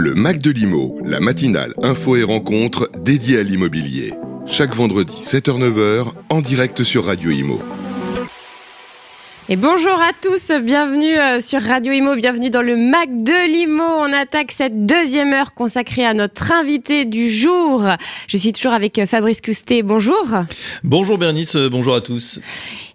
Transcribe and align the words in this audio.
Le 0.00 0.14
Mac 0.14 0.38
de 0.38 0.52
l'Imo, 0.52 0.96
la 1.04 1.18
matinale 1.18 1.74
info 1.82 2.14
et 2.14 2.22
rencontre 2.22 2.88
dédiée 3.00 3.40
à 3.40 3.42
l'immobilier. 3.42 4.14
Chaque 4.46 4.72
vendredi 4.72 5.16
7h-9h 5.24 6.12
en 6.30 6.40
direct 6.40 6.84
sur 6.84 7.06
Radio 7.06 7.32
Imo. 7.32 7.60
Et 9.48 9.56
bonjour 9.56 9.94
à 9.94 10.12
tous, 10.12 10.52
bienvenue 10.62 11.18
euh, 11.18 11.40
sur 11.40 11.60
Radio 11.60 11.92
Imo, 11.92 12.14
bienvenue 12.14 12.50
dans 12.50 12.62
le 12.62 12.76
Mac 12.76 13.08
de 13.10 13.50
l'Imo. 13.50 13.82
On 13.82 14.12
attaque 14.12 14.52
cette 14.52 14.86
deuxième 14.86 15.32
heure 15.32 15.54
consacrée 15.54 16.04
à 16.04 16.14
notre 16.14 16.52
invité 16.52 17.04
du 17.04 17.28
jour. 17.28 17.82
Je 18.28 18.36
suis 18.36 18.52
toujours 18.52 18.74
avec 18.74 19.00
euh, 19.00 19.06
Fabrice 19.06 19.40
Coustet, 19.40 19.82
bonjour. 19.82 20.28
Bonjour 20.84 21.18
Bernice, 21.18 21.56
euh, 21.56 21.68
bonjour 21.68 21.96
à 21.96 22.02
tous. 22.02 22.40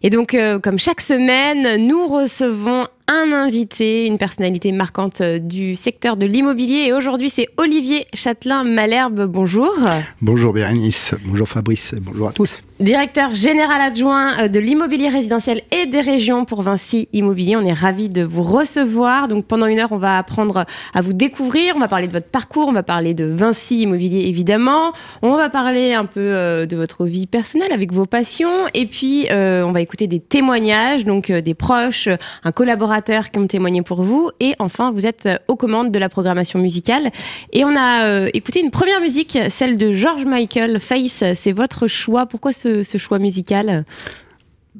Et 0.04 0.10
donc, 0.10 0.38
comme 0.62 0.80
chaque 0.80 1.00
semaine, 1.00 1.88
nous 1.88 2.08
recevons 2.08 2.88
un 3.08 3.32
invité, 3.32 4.06
une 4.06 4.18
personnalité 4.18 4.72
marquante 4.72 5.22
du 5.22 5.76
secteur 5.76 6.18
de 6.18 6.26
l'immobilier. 6.26 6.86
Et 6.88 6.94
aujourd'hui, 6.94 7.30
c'est 7.30 7.50
Olivier 7.58 8.08
Châtelain-Malherbe. 8.14 9.26
Bonjour. 9.26 9.74
Bonjour 10.22 10.54
Bérénice, 10.54 11.16
bonjour 11.26 11.48
Fabrice, 11.48 11.96
bonjour 12.02 12.30
à 12.30 12.32
tous 12.32 12.62
directeur 12.84 13.34
général 13.34 13.80
adjoint 13.80 14.38
euh, 14.40 14.48
de 14.50 14.60
l'immobilier 14.60 15.08
résidentiel 15.08 15.62
et 15.72 15.86
des 15.86 16.02
régions 16.02 16.44
pour 16.44 16.62
Vinci 16.62 17.08
Immobilier. 17.14 17.56
On 17.56 17.64
est 17.64 17.72
ravi 17.72 18.10
de 18.10 18.24
vous 18.24 18.44
recevoir. 18.44 19.30
Donc 19.30 19.46
pendant 19.46 19.68
une 19.68 19.80
heure, 19.80 19.94
on 19.94 19.98
va 19.98 20.18
apprendre 20.18 20.66
à 20.94 21.02
vous 21.02 21.14
découvrir. 21.14 21.76
On 21.78 21.80
va 21.80 21.88
parler 21.88 22.08
de 22.08 22.12
votre 22.12 22.28
parcours, 22.28 22.68
on 22.68 22.74
va 22.74 22.84
parler 22.84 23.14
de 23.14 23.24
Vinci 23.24 23.84
Immobilier 23.84 24.28
évidemment. 24.28 24.92
On 25.22 25.38
va 25.38 25.50
parler 25.50 25.94
un 25.94 26.04
peu 26.04 26.20
euh, 26.20 26.66
de 26.66 26.76
votre 26.76 27.06
vie 27.06 27.26
personnelle 27.26 27.72
avec 27.72 27.94
vos 27.94 28.06
passions. 28.06 28.68
Et 28.74 28.86
puis 28.86 29.28
euh, 29.32 29.64
on 29.64 29.72
va 29.72 29.80
écouter 29.80 30.08
des 30.08 30.20
témoignages, 30.20 31.06
donc 31.06 31.32
des 31.32 31.54
proches, 31.54 32.10
un 32.44 32.52
collaborateur 32.52 33.32
qui 33.32 33.40
ont 33.40 33.48
témoigné 33.48 33.82
pour 33.82 34.04
vous. 34.04 34.30
Et 34.42 34.56
enfin, 34.60 34.92
vous 34.92 35.08
êtes 35.08 35.30
aux 35.48 35.56
commandes 35.56 35.92
de 35.92 36.00
la 36.00 36.10
programmation 36.10 36.60
musicale. 36.60 37.12
Et 37.54 37.64
on 37.64 37.78
a 37.78 38.28
écouté 38.34 38.60
une 38.60 38.72
première 38.72 39.00
musique, 39.00 39.38
celle 39.50 39.78
de 39.78 39.94
George 39.94 40.26
Michael, 40.26 40.82
Face. 40.82 41.24
C'est 41.34 41.54
votre 41.54 41.88
choix. 41.88 42.26
Pourquoi 42.26 42.52
ce 42.52 42.73
ce, 42.82 42.98
choix 42.98 43.20
musical 43.20 43.86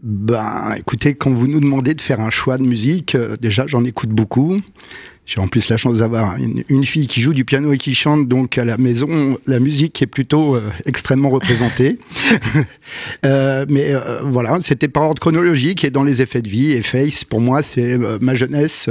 ben, 0.02 0.74
écoutez, 0.78 1.14
quand 1.14 1.32
vous 1.32 1.48
nous 1.48 1.60
demandez 1.60 1.94
de 1.94 2.02
faire 2.02 2.20
un 2.20 2.32
choix 2.32 2.58
de 2.58 2.64
musique, 2.64 3.16
euh, 3.16 3.36
déjà 3.40 3.68
j'en 3.68 3.86
écoute 3.86 4.10
beaucoup. 4.10 4.60
J'ai 5.26 5.40
en 5.40 5.48
plus 5.48 5.70
la 5.70 5.78
chance 5.78 6.00
d'avoir 6.00 6.36
une, 6.38 6.84
fille 6.84 7.08
qui 7.08 7.22
joue 7.22 7.34
du 7.34 7.46
piano 7.46 7.72
et 7.72 7.78
qui 7.78 7.96
chante, 7.96 8.28
donc 8.28 8.58
à 8.58 8.66
la 8.66 8.78
maison, 8.78 9.38
la 9.46 9.62
musique 9.62 10.02
est 10.02 10.08
plutôt 10.08 10.56
euh, 10.56 10.70
extrêmement 10.86 11.30
représentée. 11.30 12.00
euh, 13.26 13.66
mais 13.70 13.94
voilà, 14.24 14.58
c'était 14.60 14.90
par 14.90 15.04
ordre 15.04 15.22
chronologique 15.22 15.86
et 15.86 15.92
dans 15.92 16.04
les 16.04 16.22
effets 16.22 16.42
de 16.42 16.50
vie. 16.50 16.72
Et 16.72 16.82
Face, 16.82 17.24
pour 17.24 17.40
moi, 17.40 17.64
c'est 17.64 17.98
ma 18.20 18.36
jeunesse 18.36 18.90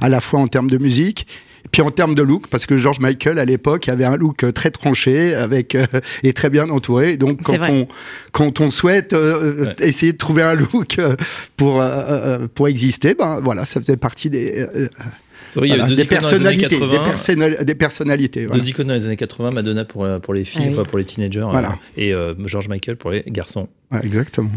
à 0.00 0.08
la 0.08 0.20
fois 0.20 0.40
en 0.40 0.46
termes 0.46 0.70
de 0.70 0.78
musique 0.78 1.26
puis 1.74 1.82
en 1.82 1.90
termes 1.90 2.14
de 2.14 2.22
look, 2.22 2.46
parce 2.46 2.66
que 2.66 2.78
George 2.78 3.00
Michael 3.00 3.40
à 3.40 3.44
l'époque 3.44 3.88
avait 3.88 4.04
un 4.04 4.16
look 4.16 4.44
euh, 4.44 4.52
très 4.52 4.70
tranché 4.70 5.34
avec 5.34 5.74
euh, 5.74 5.84
et 6.22 6.32
très 6.32 6.48
bien 6.48 6.70
entouré. 6.70 7.16
Donc 7.16 7.42
quand 7.42 7.58
on 7.68 7.88
quand 8.30 8.60
on 8.60 8.70
souhaite 8.70 9.12
euh, 9.12 9.66
essayer 9.80 10.12
de 10.12 10.16
trouver 10.16 10.42
un 10.42 10.54
look 10.54 11.00
pour 11.56 11.82
pour 12.54 12.68
exister, 12.68 13.16
ben 13.16 13.40
voilà, 13.42 13.64
ça 13.64 13.80
faisait 13.80 13.96
partie 13.96 14.30
des 14.30 14.64
des, 15.60 16.04
personnalités, 16.04 16.78
des, 17.64 17.74
personnalités, 17.74 18.46
Deux 18.46 18.68
icônes 18.68 18.88
dans 18.88 18.94
les 18.94 19.06
années 19.06 19.16
80, 19.16 19.50
Madonna 19.50 19.84
pour, 19.84 20.06
pour 20.22 20.34
les 20.34 20.44
filles, 20.44 20.66
ah 20.66 20.72
enfin 20.72 20.82
pour 20.84 20.98
les 20.98 21.04
teenagers, 21.04 21.46
et 21.96 22.12
George 22.46 22.68
Michael 22.68 22.96
pour 22.96 23.10
les 23.10 23.22
garçons 23.26 23.68
exactement. 24.02 24.50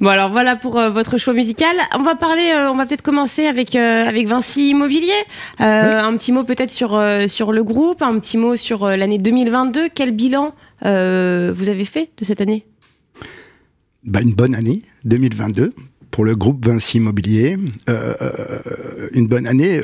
Bon 0.00 0.08
alors 0.08 0.30
voilà 0.30 0.56
pour 0.56 0.78
euh, 0.78 0.90
votre 0.90 1.18
choix 1.18 1.34
musical. 1.34 1.74
On 1.94 2.02
va 2.02 2.14
parler, 2.14 2.52
euh, 2.54 2.70
on 2.70 2.76
va 2.76 2.86
peut-être 2.86 3.02
commencer 3.02 3.46
avec 3.46 3.74
euh, 3.74 4.04
avec 4.04 4.26
Vinci 4.26 4.70
Immobilier. 4.70 5.12
Un 5.58 6.16
petit 6.16 6.32
mot 6.32 6.44
peut-être 6.44 6.70
sur 6.70 7.00
sur 7.28 7.52
le 7.52 7.64
groupe, 7.64 8.02
un 8.02 8.18
petit 8.18 8.36
mot 8.36 8.56
sur 8.56 8.86
l'année 8.86 9.18
2022. 9.18 9.88
Quel 9.94 10.12
bilan 10.12 10.54
vous 10.82 10.88
avez 11.68 11.84
fait 11.84 12.10
de 12.18 12.24
cette 12.24 12.40
année? 12.40 12.66
Bah, 14.04 14.20
une 14.22 14.34
bonne 14.34 14.54
année 14.54 14.82
2022 15.04 15.72
pour 16.10 16.24
le 16.24 16.36
groupe 16.36 16.64
Vinci 16.64 16.98
Immobilier. 16.98 17.56
une 19.14 19.26
bonne 19.26 19.46
année 19.46 19.80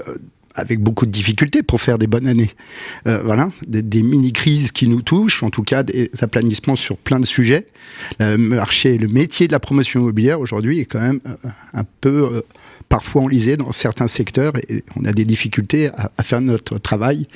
avec 0.54 0.80
beaucoup 0.80 1.06
de 1.06 1.10
difficultés 1.10 1.62
pour 1.62 1.80
faire 1.80 1.98
des 1.98 2.06
bonnes 2.06 2.26
années. 2.26 2.50
Euh, 3.06 3.22
voilà, 3.24 3.50
des, 3.66 4.02
mini-crises 4.02 4.72
qui 4.72 4.88
nous 4.88 5.02
touchent, 5.02 5.42
en 5.42 5.50
tout 5.50 5.62
cas 5.62 5.82
des 5.82 6.10
aplanissements 6.20 6.76
sur 6.76 6.96
plein 6.96 7.20
de 7.20 7.26
sujets. 7.26 7.66
Le 8.18 8.36
marché, 8.36 8.98
le 8.98 9.08
métier 9.08 9.46
de 9.46 9.52
la 9.52 9.60
promotion 9.60 10.00
immobilière 10.00 10.40
aujourd'hui 10.40 10.80
est 10.80 10.84
quand 10.84 11.00
même 11.00 11.20
euh, 11.26 11.48
un 11.74 11.84
peu 12.00 12.30
euh, 12.32 12.42
parfois 12.88 13.22
enlisé 13.22 13.56
dans 13.56 13.72
certains 13.72 14.08
secteurs 14.08 14.52
et 14.68 14.84
on 14.96 15.04
a 15.04 15.12
des 15.12 15.24
difficultés 15.24 15.90
à 16.18 16.22
faire 16.22 16.40
notre 16.40 16.78
travail 16.78 17.26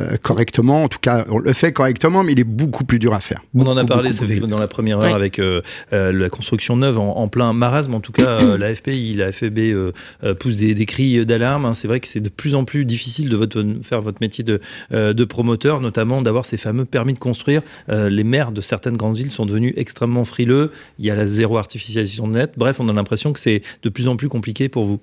euh, 0.00 0.16
correctement. 0.16 0.84
En 0.84 0.88
tout 0.88 0.98
cas, 0.98 1.24
on 1.28 1.38
le 1.38 1.52
fait 1.52 1.72
correctement, 1.72 2.22
mais 2.22 2.32
il 2.32 2.40
est 2.40 2.44
beaucoup 2.44 2.84
plus 2.84 2.98
dur 2.98 3.14
à 3.14 3.20
faire. 3.20 3.42
on 3.54 3.66
en 3.66 3.76
a 3.76 3.84
parlé 3.84 4.10
dans 4.48 4.58
la 4.58 4.66
première 4.66 5.00
heure 5.00 5.14
avec 5.14 5.38
euh, 5.38 5.62
euh, 5.92 6.12
la 6.12 6.28
construction 6.28 6.76
neuve 6.76 6.98
en, 6.98 7.28
plein 7.28 7.52
marasme. 7.52 7.94
En 7.94 8.00
tout 8.00 8.12
cas, 8.12 8.56
la 8.56 8.74
FPI, 8.74 9.14
la 9.14 9.32
FEB 9.32 9.92
pousse 10.38 10.56
des, 10.56 10.86
cris 10.86 11.24
d'alarme. 11.24 11.64
Hein. 11.64 11.74
C'est 11.74 11.88
vrai 11.88 12.00
que 12.00 12.08
c'est 12.08 12.20
de 12.20 12.28
plus 12.28 12.54
en 12.54 12.64
plus 12.64 12.84
difficile 12.84 13.28
de 13.28 13.36
votre, 13.36 13.64
faire 13.82 14.00
votre 14.00 14.18
métier 14.20 14.44
de, 14.44 14.60
de 14.90 15.24
promoteur, 15.24 15.80
notamment 15.80 16.22
d'avoir 16.22 16.44
ces 16.44 16.56
fameux 16.56 16.84
permis 16.84 17.12
de 17.12 17.18
construire. 17.18 17.62
les 17.88 18.24
maires 18.24 18.52
de 18.52 18.60
certaines 18.60 18.96
grandes 18.96 19.16
villes 19.16 19.30
sont 19.30 19.46
devenus 19.46 19.74
extrêmement 19.76 20.24
frileux. 20.24 20.70
Il 20.98 21.04
y 21.04 21.10
a 21.10 21.14
la 21.14 21.26
zéro 21.26 21.58
artificialisation 21.58 22.26
nette. 22.28 22.52
Bref, 22.56 22.80
on 22.80 22.88
a 22.88 22.92
l'impression 22.92 23.32
que 23.32 23.40
c'est 23.40 23.62
de 23.82 23.88
plus 23.88 24.08
en 24.08 24.16
plus 24.16 24.28
compliqué 24.28 24.68
pour 24.68 24.84
vous. 24.84 25.00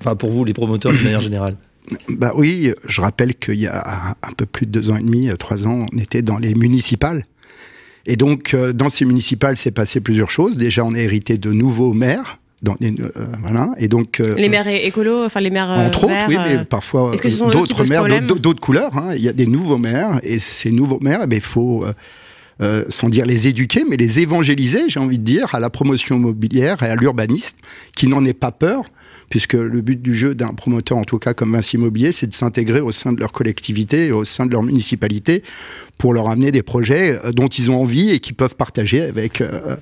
Enfin, 0.00 0.14
pour 0.14 0.30
vous, 0.30 0.44
les 0.44 0.54
promoteurs 0.54 0.92
de 0.92 0.98
manière 0.98 1.20
générale. 1.20 1.56
Bah 2.10 2.32
oui, 2.34 2.72
je 2.86 3.00
rappelle 3.00 3.34
qu'il 3.34 3.58
y 3.58 3.66
a 3.66 4.16
un 4.22 4.32
peu 4.36 4.46
plus 4.46 4.66
de 4.66 4.72
deux 4.72 4.90
ans 4.90 4.96
et 4.96 5.02
demi, 5.02 5.30
trois 5.38 5.66
ans, 5.66 5.86
on 5.92 5.98
était 5.98 6.22
dans 6.22 6.38
les 6.38 6.54
municipales. 6.54 7.24
Et 8.08 8.16
donc, 8.16 8.54
euh, 8.54 8.72
dans 8.72 8.88
ces 8.88 9.04
municipales, 9.04 9.56
s'est 9.56 9.70
passé 9.70 10.00
plusieurs 10.00 10.30
choses. 10.30 10.56
Déjà, 10.56 10.82
on 10.84 10.94
a 10.94 10.98
hérité 10.98 11.36
de 11.36 11.52
nouveaux 11.52 11.92
maires. 11.92 12.38
Dans 12.62 12.74
euh, 12.82 13.08
voilà. 13.40 13.70
Et 13.78 13.86
donc, 13.86 14.18
euh, 14.18 14.34
les 14.34 14.48
maires 14.48 14.66
écolos, 14.66 15.24
enfin 15.24 15.40
les 15.40 15.50
maires. 15.50 15.68
Entre 15.68 16.04
autres, 16.04 16.14
oui, 16.28 16.36
mais 16.44 16.64
parfois 16.64 17.12
d'autres 17.52 17.84
maires, 17.84 18.08
d'autres 18.22 18.60
couleurs. 18.60 18.96
Hein. 18.96 19.12
Il 19.14 19.22
y 19.22 19.28
a 19.28 19.32
des 19.32 19.46
nouveaux 19.46 19.78
maires, 19.78 20.18
et 20.24 20.40
ces 20.40 20.72
nouveaux 20.72 20.98
maires, 21.00 21.20
eh 21.30 21.34
il 21.36 21.40
faut. 21.40 21.84
sans 22.88 23.08
dire 23.10 23.26
les 23.26 23.46
éduquer, 23.46 23.84
mais 23.88 23.96
les 23.96 24.18
évangéliser, 24.18 24.88
j'ai 24.88 24.98
envie 24.98 25.18
de 25.18 25.24
dire, 25.24 25.54
à 25.54 25.60
la 25.60 25.70
promotion 25.70 26.16
immobilière 26.16 26.82
et 26.82 26.88
à 26.88 26.96
l'urbanisme, 26.96 27.58
qui 27.94 28.08
n'en 28.08 28.24
ait 28.24 28.34
pas 28.34 28.50
peur, 28.50 28.82
puisque 29.28 29.54
le 29.54 29.80
but 29.80 30.00
du 30.00 30.14
jeu 30.14 30.34
d'un 30.34 30.54
promoteur, 30.54 30.98
en 30.98 31.04
tout 31.04 31.18
cas 31.18 31.34
comme 31.34 31.52
Vinci 31.52 31.76
Immobilier, 31.76 32.12
c'est 32.12 32.26
de 32.26 32.34
s'intégrer 32.34 32.80
au 32.80 32.90
sein 32.90 33.12
de 33.12 33.20
leur 33.20 33.32
collectivité 33.32 34.12
au 34.12 34.24
sein 34.24 34.46
de 34.46 34.52
leur 34.52 34.62
municipalité 34.62 35.42
pour 35.96 36.12
leur 36.12 36.28
amener 36.28 36.52
des 36.52 36.62
projets 36.62 37.18
euh, 37.24 37.32
dont 37.32 37.48
ils 37.48 37.70
ont 37.70 37.80
envie 37.80 38.10
et 38.10 38.20
qu'ils 38.20 38.34
peuvent 38.34 38.56
partager 38.56 39.02
avec 39.02 39.40
euh, 39.40 39.76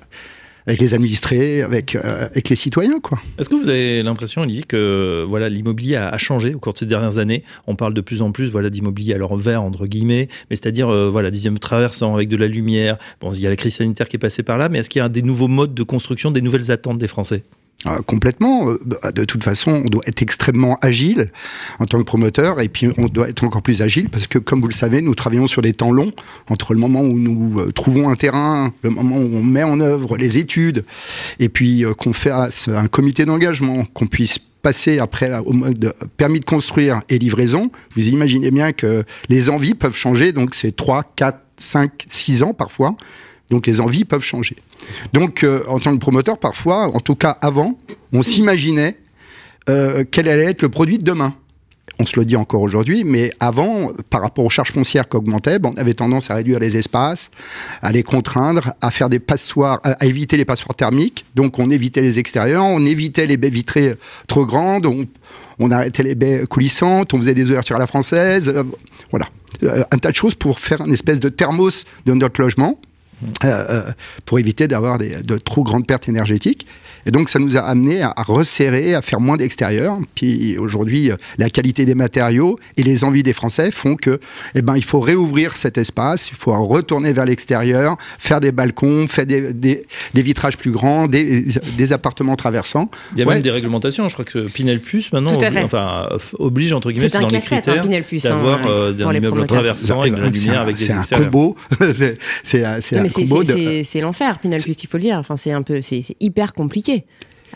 avec 0.65 0.81
les 0.81 0.93
administrés, 0.93 1.61
avec, 1.61 1.95
euh, 1.95 2.25
avec 2.25 2.49
les 2.49 2.57
citoyens. 2.57 2.99
Quoi. 2.99 3.21
Est-ce 3.39 3.47
que 3.47 3.55
vous 3.55 3.69
avez 3.69 4.03
l'impression, 4.03 4.41
Olivier, 4.41 4.63
que 4.63 5.25
voilà, 5.25 5.47
l'immobilier 5.47 5.95
a, 5.95 6.17
changé 6.17 6.53
au 6.53 6.59
cours 6.59 6.73
de 6.73 6.79
ces 6.79 6.85
dernières 6.85 7.19
années? 7.19 7.45
On 7.67 7.77
parle 7.77 7.93
de 7.93 8.01
plus 8.01 8.21
en 8.21 8.33
plus 8.33 8.49
voilà, 8.49 8.69
d'immobilier 8.69 9.13
à 9.13 9.17
leur 9.17 9.37
vert, 9.37 9.63
entre 9.63 9.85
guillemets, 9.85 10.27
mais 10.49 10.57
c'est-à-dire 10.57 10.89
voilà, 11.09 11.31
dixième 11.31 11.57
traversant 11.57 12.15
avec 12.15 12.27
de 12.27 12.35
la 12.35 12.47
lumière. 12.47 12.97
Bon, 13.21 13.31
il 13.31 13.39
y 13.39 13.47
a 13.47 13.49
la 13.49 13.55
crise 13.55 13.75
sanitaire 13.75 14.09
qui 14.09 14.17
est 14.17 14.19
passée 14.19 14.43
par 14.43 14.57
là, 14.57 14.67
mais 14.67 14.79
est-ce 14.79 14.89
qu'il 14.89 15.01
y 15.01 15.05
a 15.05 15.07
des 15.07 15.21
nouveaux 15.21 15.47
modes 15.47 15.73
de 15.73 15.83
construction, 15.83 16.31
des 16.31 16.41
nouvelles 16.41 16.69
attentes 16.69 16.97
des 16.97 17.07
Français? 17.07 17.43
Euh, 17.85 17.99
complètement. 18.07 18.69
Euh, 18.69 18.79
bah, 18.83 19.11
de 19.11 19.23
toute 19.23 19.43
façon, 19.43 19.83
on 19.85 19.89
doit 19.89 20.01
être 20.07 20.23
extrêmement 20.23 20.79
agile 20.81 21.31
en 21.77 21.85
tant 21.85 21.99
que 21.99 22.03
promoteur, 22.03 22.59
et 22.59 22.69
puis 22.69 22.89
on 22.97 23.07
doit 23.07 23.29
être 23.29 23.43
encore 23.43 23.61
plus 23.61 23.83
agile 23.83 24.09
parce 24.09 24.25
que, 24.25 24.39
comme 24.39 24.61
vous 24.61 24.67
le 24.67 24.73
savez, 24.73 25.01
nous 25.01 25.13
travaillons 25.13 25.45
sur 25.45 25.61
des 25.61 25.73
temps 25.73 25.91
longs 25.91 26.11
entre 26.49 26.73
le 26.73 26.79
moment 26.79 27.01
où 27.01 27.19
nous 27.19 27.59
euh, 27.59 27.71
trouvons 27.71 28.09
un 28.09 28.15
terrain, 28.15 28.71
le 28.81 28.89
moment 28.89 29.17
où 29.17 29.29
on 29.35 29.43
met 29.43 29.63
en 29.63 29.79
œuvre 29.79 30.17
les 30.17 30.39
études, 30.39 30.85
et 31.39 31.49
puis 31.49 31.83
qu'on 31.99 32.13
fasse 32.13 32.67
un 32.67 32.87
comité 32.87 33.25
d'engagement, 33.25 33.85
qu'on 33.93 34.07
puisse 34.07 34.39
passer 34.63 34.97
après 34.97 35.37
au 35.45 35.53
mode 35.53 35.93
permis 36.17 36.39
de 36.39 36.45
construire 36.45 37.01
et 37.09 37.19
livraison. 37.19 37.69
Vous 37.95 38.07
imaginez 38.09 38.49
bien 38.49 38.73
que 38.73 39.03
les 39.29 39.49
envies 39.49 39.75
peuvent 39.75 39.95
changer, 39.95 40.31
donc 40.31 40.55
c'est 40.55 40.75
3, 40.75 41.13
4, 41.15 41.39
5, 41.57 41.91
6 42.09 42.41
ans 42.43 42.53
parfois. 42.53 42.95
Donc 43.49 43.67
les 43.67 43.79
envies 43.79 44.05
peuvent 44.05 44.23
changer. 44.23 44.55
Donc 45.13 45.43
euh, 45.43 45.63
en 45.67 45.79
tant 45.79 45.93
que 45.93 45.99
promoteur, 45.99 46.37
parfois, 46.37 46.87
en 46.87 46.99
tout 46.99 47.15
cas 47.15 47.37
avant, 47.41 47.77
on 48.13 48.21
s'imaginait 48.21 48.97
euh, 49.69 50.03
quel 50.09 50.27
allait 50.27 50.45
être 50.45 50.61
le 50.61 50.69
produit 50.69 50.97
de 50.97 51.03
demain. 51.03 51.33
On 51.99 52.05
se 52.05 52.19
le 52.19 52.25
dit 52.25 52.35
encore 52.35 52.61
aujourd'hui, 52.61 53.03
mais 53.03 53.31
avant, 53.39 53.91
par 54.11 54.21
rapport 54.21 54.45
aux 54.45 54.51
charges 54.51 54.71
foncières 54.71 55.09
qui 55.09 55.17
augmentaient, 55.17 55.57
on 55.63 55.73
avait 55.77 55.95
tendance 55.95 56.29
à 56.29 56.35
réduire 56.35 56.59
les 56.59 56.77
espaces, 56.77 57.31
à 57.81 57.91
les 57.91 58.03
contraindre, 58.03 58.73
à 58.81 58.91
faire 58.91 59.09
des 59.09 59.19
passoires, 59.19 59.79
à, 59.83 60.05
éviter 60.05 60.37
les 60.37 60.45
passoires 60.45 60.75
thermiques. 60.75 61.25
Donc 61.33 61.57
on 61.57 61.71
évitait 61.71 62.01
les 62.01 62.19
extérieurs, 62.19 62.65
on 62.65 62.85
évitait 62.85 63.25
les 63.25 63.37
baies 63.37 63.49
vitrées 63.49 63.95
trop 64.27 64.45
grandes, 64.45 64.85
on, 65.57 65.71
arrêtait 65.71 66.03
les 66.03 66.13
baies 66.13 66.45
coulissantes, 66.47 67.15
on 67.15 67.17
faisait 67.17 67.33
des 67.33 67.49
ouvertures 67.49 67.77
à 67.77 67.79
la 67.79 67.87
française. 67.87 68.53
Euh, 68.55 68.63
voilà, 69.09 69.25
un 69.63 69.97
tas 69.97 70.11
de 70.11 70.15
choses 70.15 70.35
pour 70.35 70.59
faire 70.59 70.81
une 70.81 70.93
espèce 70.93 71.19
de 71.19 71.29
thermos 71.29 71.85
de 72.05 72.13
notre 72.13 72.41
logement 72.41 72.79
pour 74.25 74.39
éviter 74.39 74.67
d'avoir 74.67 74.97
de 74.97 75.37
trop 75.37 75.63
grandes 75.63 75.87
pertes 75.87 76.09
énergétiques. 76.09 76.67
Et 77.07 77.11
donc, 77.11 77.29
ça 77.29 77.39
nous 77.39 77.55
a 77.55 77.61
amené 77.61 78.01
à, 78.01 78.13
resserrer, 78.17 78.93
à 78.93 79.01
faire 79.01 79.21
moins 79.21 79.37
d'extérieur. 79.37 79.97
Puis 80.13 80.57
aujourd'hui, 80.57 81.11
la 81.37 81.49
qualité 81.49 81.85
des 81.85 81.95
matériaux 81.95 82.57
et 82.75 82.83
les 82.83 83.05
envies 83.05 83.23
des 83.23 83.31
Français 83.31 83.71
font 83.71 83.95
que, 83.95 84.19
eh 84.55 84.61
ben, 84.61 84.75
il 84.75 84.83
faut 84.83 84.99
réouvrir 84.99 85.55
cet 85.55 85.77
espace, 85.77 86.29
il 86.29 86.35
faut 86.35 86.51
retourner 86.65 87.13
vers 87.13 87.25
l'extérieur, 87.25 87.95
faire 88.19 88.41
des 88.41 88.51
balcons, 88.51 89.07
faire 89.07 89.25
des, 89.25 89.53
des, 89.53 89.85
vitrages 90.15 90.57
plus 90.57 90.71
grands, 90.71 91.07
des, 91.07 91.45
des, 91.77 91.93
appartements 91.93 92.35
traversants. 92.35 92.91
Il 93.13 93.19
y 93.19 93.21
a 93.21 93.25
même 93.25 93.41
des 93.41 93.51
réglementations. 93.51 94.09
Je 94.09 94.13
crois 94.13 94.25
que 94.25 94.39
Pinel 94.39 94.81
Plus 94.81 95.13
maintenant 95.13 95.33
oblige, 95.33 95.63
enfin, 95.63 96.09
oblige 96.39 96.73
entre 96.73 96.91
guillemets, 96.91 97.07
c'est 97.07 97.21
dans 97.21 97.27
les 97.27 97.37
hein, 97.37 97.39
critères 97.39 97.83
d'avoir 98.23 98.59
hein, 98.59 98.69
euh, 98.69 99.07
un 99.07 99.13
immeuble 99.13 99.47
traversant 99.47 100.01
avec 100.01 100.13
de 100.13 100.21
la 100.21 100.29
lumière, 100.29 100.61
avec 100.61 100.75
des 100.75 100.83
C'est 100.83 101.15
un 101.15 101.19
combo. 101.19 101.55
c'est 102.43 103.06
C'est 103.07 104.01
l'enfer, 104.01 104.39
Pinel 104.39 104.61
Plus, 104.61 104.75
il 104.81 104.87
faut 104.87 104.97
le 104.97 105.03
dire. 105.03 105.17
Enfin, 105.17 105.35
c'est 105.35 105.51
un 105.51 105.61
peu, 105.61 105.81
c'est 105.81 106.03
hyper 106.19 106.53
compliqué. 106.53 107.05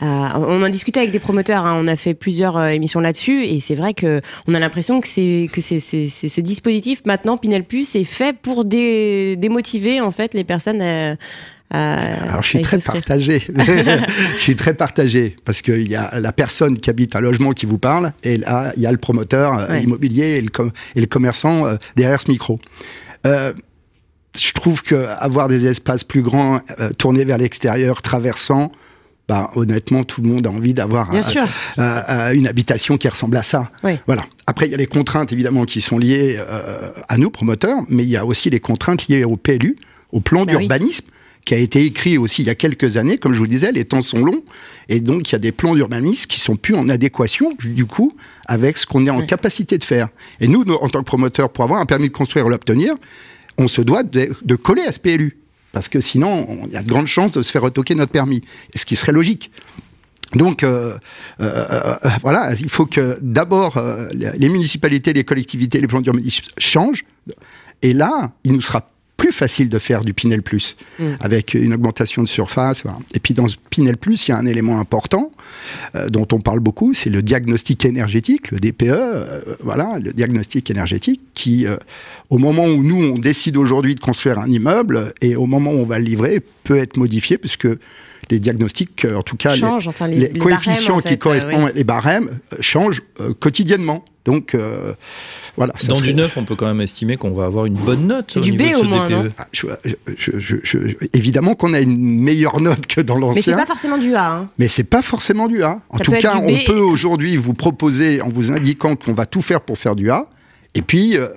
Euh, 0.01 0.05
on 0.05 0.63
en 0.63 0.69
discutait 0.69 1.01
avec 1.01 1.11
des 1.11 1.19
promoteurs, 1.19 1.65
hein. 1.65 1.77
on 1.79 1.85
a 1.85 1.95
fait 1.95 2.13
plusieurs 2.13 2.57
euh, 2.57 2.69
émissions 2.69 3.01
là-dessus, 3.01 3.43
et 3.45 3.59
c'est 3.59 3.75
vrai 3.75 3.93
que 3.93 4.21
on 4.47 4.53
a 4.53 4.59
l'impression 4.59 5.01
que 5.01 5.07
c'est 5.07 5.49
que 5.51 5.61
c'est 5.61 5.79
ce 5.79 6.41
dispositif 6.41 7.01
maintenant 7.05 7.37
Pinel 7.37 7.65
Plus 7.65 7.95
est 7.95 8.05
fait 8.05 8.35
pour 8.35 8.65
démotiver 8.65 10.01
en 10.01 10.11
fait 10.11 10.33
les 10.33 10.43
personnes. 10.43 10.81
Euh, 10.81 11.15
Alors 11.69 12.41
je 12.41 12.47
suis 12.47 12.61
très 12.61 12.79
partagé. 12.79 13.43
je 14.35 14.39
suis 14.39 14.55
très 14.55 14.73
partagé 14.73 15.35
parce 15.45 15.61
qu'il 15.61 15.87
y 15.87 15.95
a 15.95 16.19
la 16.19 16.31
personne 16.31 16.79
qui 16.79 16.89
habite 16.89 17.15
un 17.15 17.21
logement 17.21 17.51
qui 17.51 17.65
vous 17.65 17.77
parle 17.77 18.11
et 18.23 18.37
là 18.37 18.73
il 18.75 18.83
y 18.83 18.85
a 18.85 18.91
le 18.91 18.97
promoteur 18.97 19.73
immobilier 19.75 20.37
et 20.37 20.41
le, 20.41 20.49
et 20.95 21.01
le 21.01 21.07
commerçant 21.07 21.65
derrière 21.95 22.19
ce 22.19 22.29
micro. 22.29 22.59
Je 24.37 24.51
trouve 24.53 24.81
que 24.81 25.07
avoir 25.19 25.47
des 25.47 25.67
espaces 25.67 26.03
plus 26.03 26.21
grands, 26.21 26.59
tournés 26.97 27.25
vers 27.25 27.37
l'extérieur, 27.37 28.01
traversant, 28.01 28.71
bah, 29.31 29.49
honnêtement, 29.55 30.03
tout 30.03 30.21
le 30.21 30.27
monde 30.27 30.45
a 30.45 30.49
envie 30.49 30.73
d'avoir 30.73 31.13
euh, 31.13 31.21
euh, 31.77 32.01
euh, 32.09 32.33
une 32.33 32.47
habitation 32.47 32.97
qui 32.97 33.07
ressemble 33.07 33.37
à 33.37 33.43
ça. 33.43 33.71
Voilà. 34.05 34.25
Après, 34.45 34.65
il 34.65 34.71
y 34.71 34.73
a 34.73 34.77
les 34.77 34.87
contraintes 34.87 35.31
évidemment 35.31 35.63
qui 35.63 35.79
sont 35.79 35.97
liées 35.97 36.37
à 37.07 37.17
nous 37.17 37.29
promoteurs, 37.29 37.77
mais 37.87 38.03
il 38.03 38.09
y 38.09 38.17
a 38.17 38.25
aussi 38.25 38.49
les 38.49 38.59
contraintes 38.59 39.07
liées 39.07 39.23
au 39.23 39.37
PLU, 39.37 39.77
au 40.11 40.19
plan 40.19 40.43
bah 40.43 40.51
d'urbanisme. 40.51 41.05
qui 41.45 41.53
a 41.53 41.57
été 41.57 41.85
écrit 41.85 42.17
aussi 42.17 42.41
il 42.41 42.47
y 42.47 42.49
a 42.49 42.55
quelques 42.55 42.97
années, 42.97 43.17
comme 43.17 43.31
je 43.31 43.37
vous 43.37 43.45
le 43.45 43.49
disais, 43.49 43.71
les 43.71 43.85
temps 43.85 44.01
sont 44.01 44.19
longs, 44.19 44.43
et 44.89 44.99
donc 44.99 45.29
il 45.29 45.31
y 45.31 45.35
a 45.35 45.39
des 45.39 45.53
plans 45.53 45.75
d'urbanisme 45.75 46.27
qui 46.27 46.41
sont 46.41 46.57
plus 46.57 46.75
en 46.75 46.89
adéquation, 46.89 47.53
du 47.57 47.85
coup, 47.85 48.13
avec 48.47 48.77
ce 48.77 48.85
qu'on 48.85 49.07
est 49.07 49.11
en 49.11 49.25
capacité 49.25 49.77
de 49.77 49.85
faire. 49.85 50.09
Et 50.41 50.49
nous, 50.49 50.63
en 50.63 50.89
tant 50.89 50.99
que 50.99 51.05
promoteurs, 51.05 51.49
pour 51.51 51.63
avoir 51.63 51.79
un 51.79 51.85
permis 51.85 52.09
de 52.09 52.13
construire 52.13 52.47
ou 52.47 52.49
l'obtenir, 52.49 52.95
on 53.57 53.67
se 53.67 53.81
doit 53.81 54.03
de, 54.03 54.55
coller 54.55 54.83
à 54.83 54.91
ce 54.91 54.99
PLU. 54.99 55.37
Parce 55.71 55.87
que 55.87 56.01
sinon, 56.01 56.65
il 56.67 56.73
y 56.73 56.75
a 56.75 56.83
de 56.83 56.89
grandes 56.89 57.07
chances 57.07 57.31
de 57.31 57.41
se 57.41 57.51
faire 57.51 57.61
retoquer 57.61 57.95
notre 57.95 58.11
permis, 58.11 58.41
ce 58.75 58.85
qui 58.85 58.95
serait 58.95 59.13
logique. 59.13 59.51
Donc 60.35 60.63
euh, 60.63 60.97
euh, 61.41 61.65
euh, 61.69 62.09
voilà, 62.21 62.53
il 62.53 62.69
faut 62.69 62.85
que 62.85 63.17
d'abord 63.21 63.81
les 64.13 64.49
municipalités, 64.49 65.13
les 65.13 65.23
collectivités, 65.23 65.79
les 65.79 65.87
plans 65.87 66.01
d'urbanisme 66.01 66.45
changent. 66.57 67.05
Et 67.81 67.93
là, 67.93 68.31
il 68.43 68.53
nous 68.53 68.61
sera 68.61 68.89
plus 69.21 69.31
facile 69.31 69.69
de 69.69 69.77
faire 69.77 70.03
du 70.03 70.15
Pinel 70.15 70.41
Plus, 70.41 70.75
mm. 70.97 71.03
avec 71.19 71.53
une 71.53 71.75
augmentation 71.75 72.23
de 72.23 72.27
surface. 72.27 72.83
Et 73.13 73.19
puis 73.19 73.35
dans 73.35 73.47
ce 73.47 73.55
Pinel 73.69 73.97
Plus, 73.97 74.27
il 74.27 74.31
y 74.31 74.33
a 74.33 74.37
un 74.37 74.47
élément 74.47 74.79
important 74.79 75.31
euh, 75.95 76.09
dont 76.09 76.27
on 76.31 76.39
parle 76.39 76.59
beaucoup, 76.59 76.95
c'est 76.95 77.11
le 77.11 77.21
diagnostic 77.21 77.85
énergétique, 77.85 78.49
le 78.49 78.59
DPE, 78.59 78.83
euh, 78.89 79.41
voilà, 79.63 79.99
le 80.03 80.11
diagnostic 80.11 80.71
énergétique, 80.71 81.21
qui, 81.35 81.67
euh, 81.67 81.75
au 82.31 82.39
moment 82.39 82.65
où 82.65 82.81
nous, 82.81 82.95
on 82.95 83.19
décide 83.19 83.57
aujourd'hui 83.57 83.93
de 83.93 83.99
construire 83.99 84.39
un 84.39 84.49
immeuble, 84.49 85.13
et 85.21 85.35
au 85.35 85.45
moment 85.45 85.69
où 85.71 85.77
on 85.77 85.85
va 85.85 85.99
le 85.99 86.05
livrer, 86.05 86.39
peut 86.63 86.77
être 86.77 86.97
modifié, 86.97 87.37
puisque 87.37 87.67
les 88.31 88.39
diagnostics, 88.39 89.05
en 89.05 89.21
tout 89.21 89.37
cas, 89.37 89.55
les, 90.07 90.29
coefficients 90.29 90.99
qui 90.99 91.19
correspondent, 91.19 91.73
les 91.75 91.83
barèmes, 91.83 92.39
changent 92.59 93.03
quotidiennement. 93.39 94.03
Donc, 94.25 94.53
euh, 94.53 94.93
voilà. 95.57 95.73
Dans 95.87 95.99
du 95.99 96.13
neuf, 96.13 96.37
on 96.37 96.45
peut 96.45 96.55
quand 96.55 96.67
même 96.67 96.81
estimer 96.81 97.17
qu'on 97.17 97.31
va 97.31 97.45
avoir 97.45 97.65
une 97.65 97.73
bonne 97.73 98.07
note. 98.07 98.25
C'est 98.29 98.41
du 98.41 98.53
B 98.53 98.61
au 98.77 98.83
moins, 98.83 99.09
non 99.09 99.29
ah, 99.37 99.47
Évidemment 101.13 101.55
qu'on 101.55 101.73
a 101.73 101.79
une 101.79 102.21
meilleure 102.21 102.59
note 102.59 102.85
que 102.85 103.01
dans 103.01 103.17
l'ancien. 103.17 103.55
Mais 103.55 103.61
c'est 103.61 103.65
pas 103.65 103.65
forcément 103.65 103.97
du 103.97 104.15
A. 104.15 104.31
Hein. 104.31 104.49
Mais 104.59 104.67
c'est 104.67 104.83
pas 104.83 105.01
forcément 105.01 105.47
du 105.47 105.63
A. 105.63 105.79
En 105.89 105.99
tout 105.99 106.11
cas, 106.11 106.37
on 106.37 106.55
peut 106.65 106.79
aujourd'hui 106.79 107.35
vous 107.35 107.53
proposer, 107.53 108.21
en 108.21 108.29
vous 108.29 108.51
indiquant 108.51 108.95
qu'on 108.95 109.13
va 109.13 109.25
tout 109.25 109.41
faire 109.41 109.61
pour 109.61 109.77
faire 109.77 109.95
du 109.95 110.11
A. 110.11 110.27
Et 110.73 110.81
puis, 110.81 111.17
euh, 111.17 111.27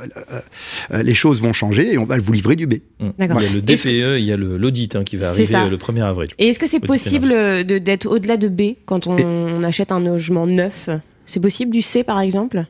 euh, 0.93 1.03
les 1.03 1.15
choses 1.15 1.43
vont 1.43 1.53
changer 1.53 1.95
et 1.95 1.99
on 1.99 2.05
va 2.05 2.19
vous 2.19 2.33
livrer 2.33 2.55
du 2.55 2.69
B. 2.69 2.75
Mmh. 3.01 3.09
Il 3.19 3.25
y 3.25 3.47
a 3.47 3.53
le 3.53 3.63
DPE, 3.63 4.21
il 4.21 4.25
y 4.25 4.33
a 4.33 4.37
l'audit 4.37 4.95
hein, 4.95 5.03
qui 5.03 5.17
va 5.17 5.31
arriver 5.31 5.69
le 5.69 5.77
1er 5.77 6.05
avril. 6.05 6.31
Et 6.39 6.51
est-ce 6.51 6.61
que 6.61 6.69
c'est 6.69 6.79
possible 6.79 7.65
d'être 7.65 8.07
au-delà 8.07 8.37
de 8.37 8.47
B 8.47 8.77
quand 8.87 9.09
on 9.09 9.65
achète 9.65 9.91
un 9.91 10.01
logement 10.01 10.47
neuf 10.47 10.89
C'est 11.27 11.41
possible 11.41 11.73
du 11.73 11.83
C 11.83 12.05
par 12.05 12.21
exemple? 12.21 12.65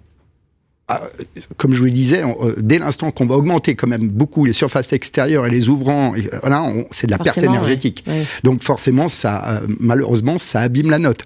Comme 1.57 1.73
je 1.73 1.79
vous 1.79 1.87
le 1.87 1.91
disais, 1.91 2.23
euh, 2.23 2.55
dès 2.59 2.79
l'instant 2.79 3.11
qu'on 3.11 3.25
va 3.25 3.37
augmenter 3.37 3.75
quand 3.75 3.87
même 3.87 4.09
beaucoup 4.09 4.45
les 4.45 4.53
surfaces 4.53 4.93
extérieures 4.93 5.47
et 5.47 5.51
les 5.51 5.71
ouvrants, 5.71 6.13
voilà, 6.43 6.71
c'est 6.91 7.07
de 7.07 7.13
la 7.13 7.19
perte 7.19 7.39
énergétique. 7.39 8.05
Donc 8.43 8.63
forcément, 8.63 9.09
ça, 9.09 9.45
euh, 9.47 9.67
malheureusement, 9.81 10.37
ça 10.37 10.61
abîme 10.61 10.91
la 10.91 10.99
note. 10.99 11.23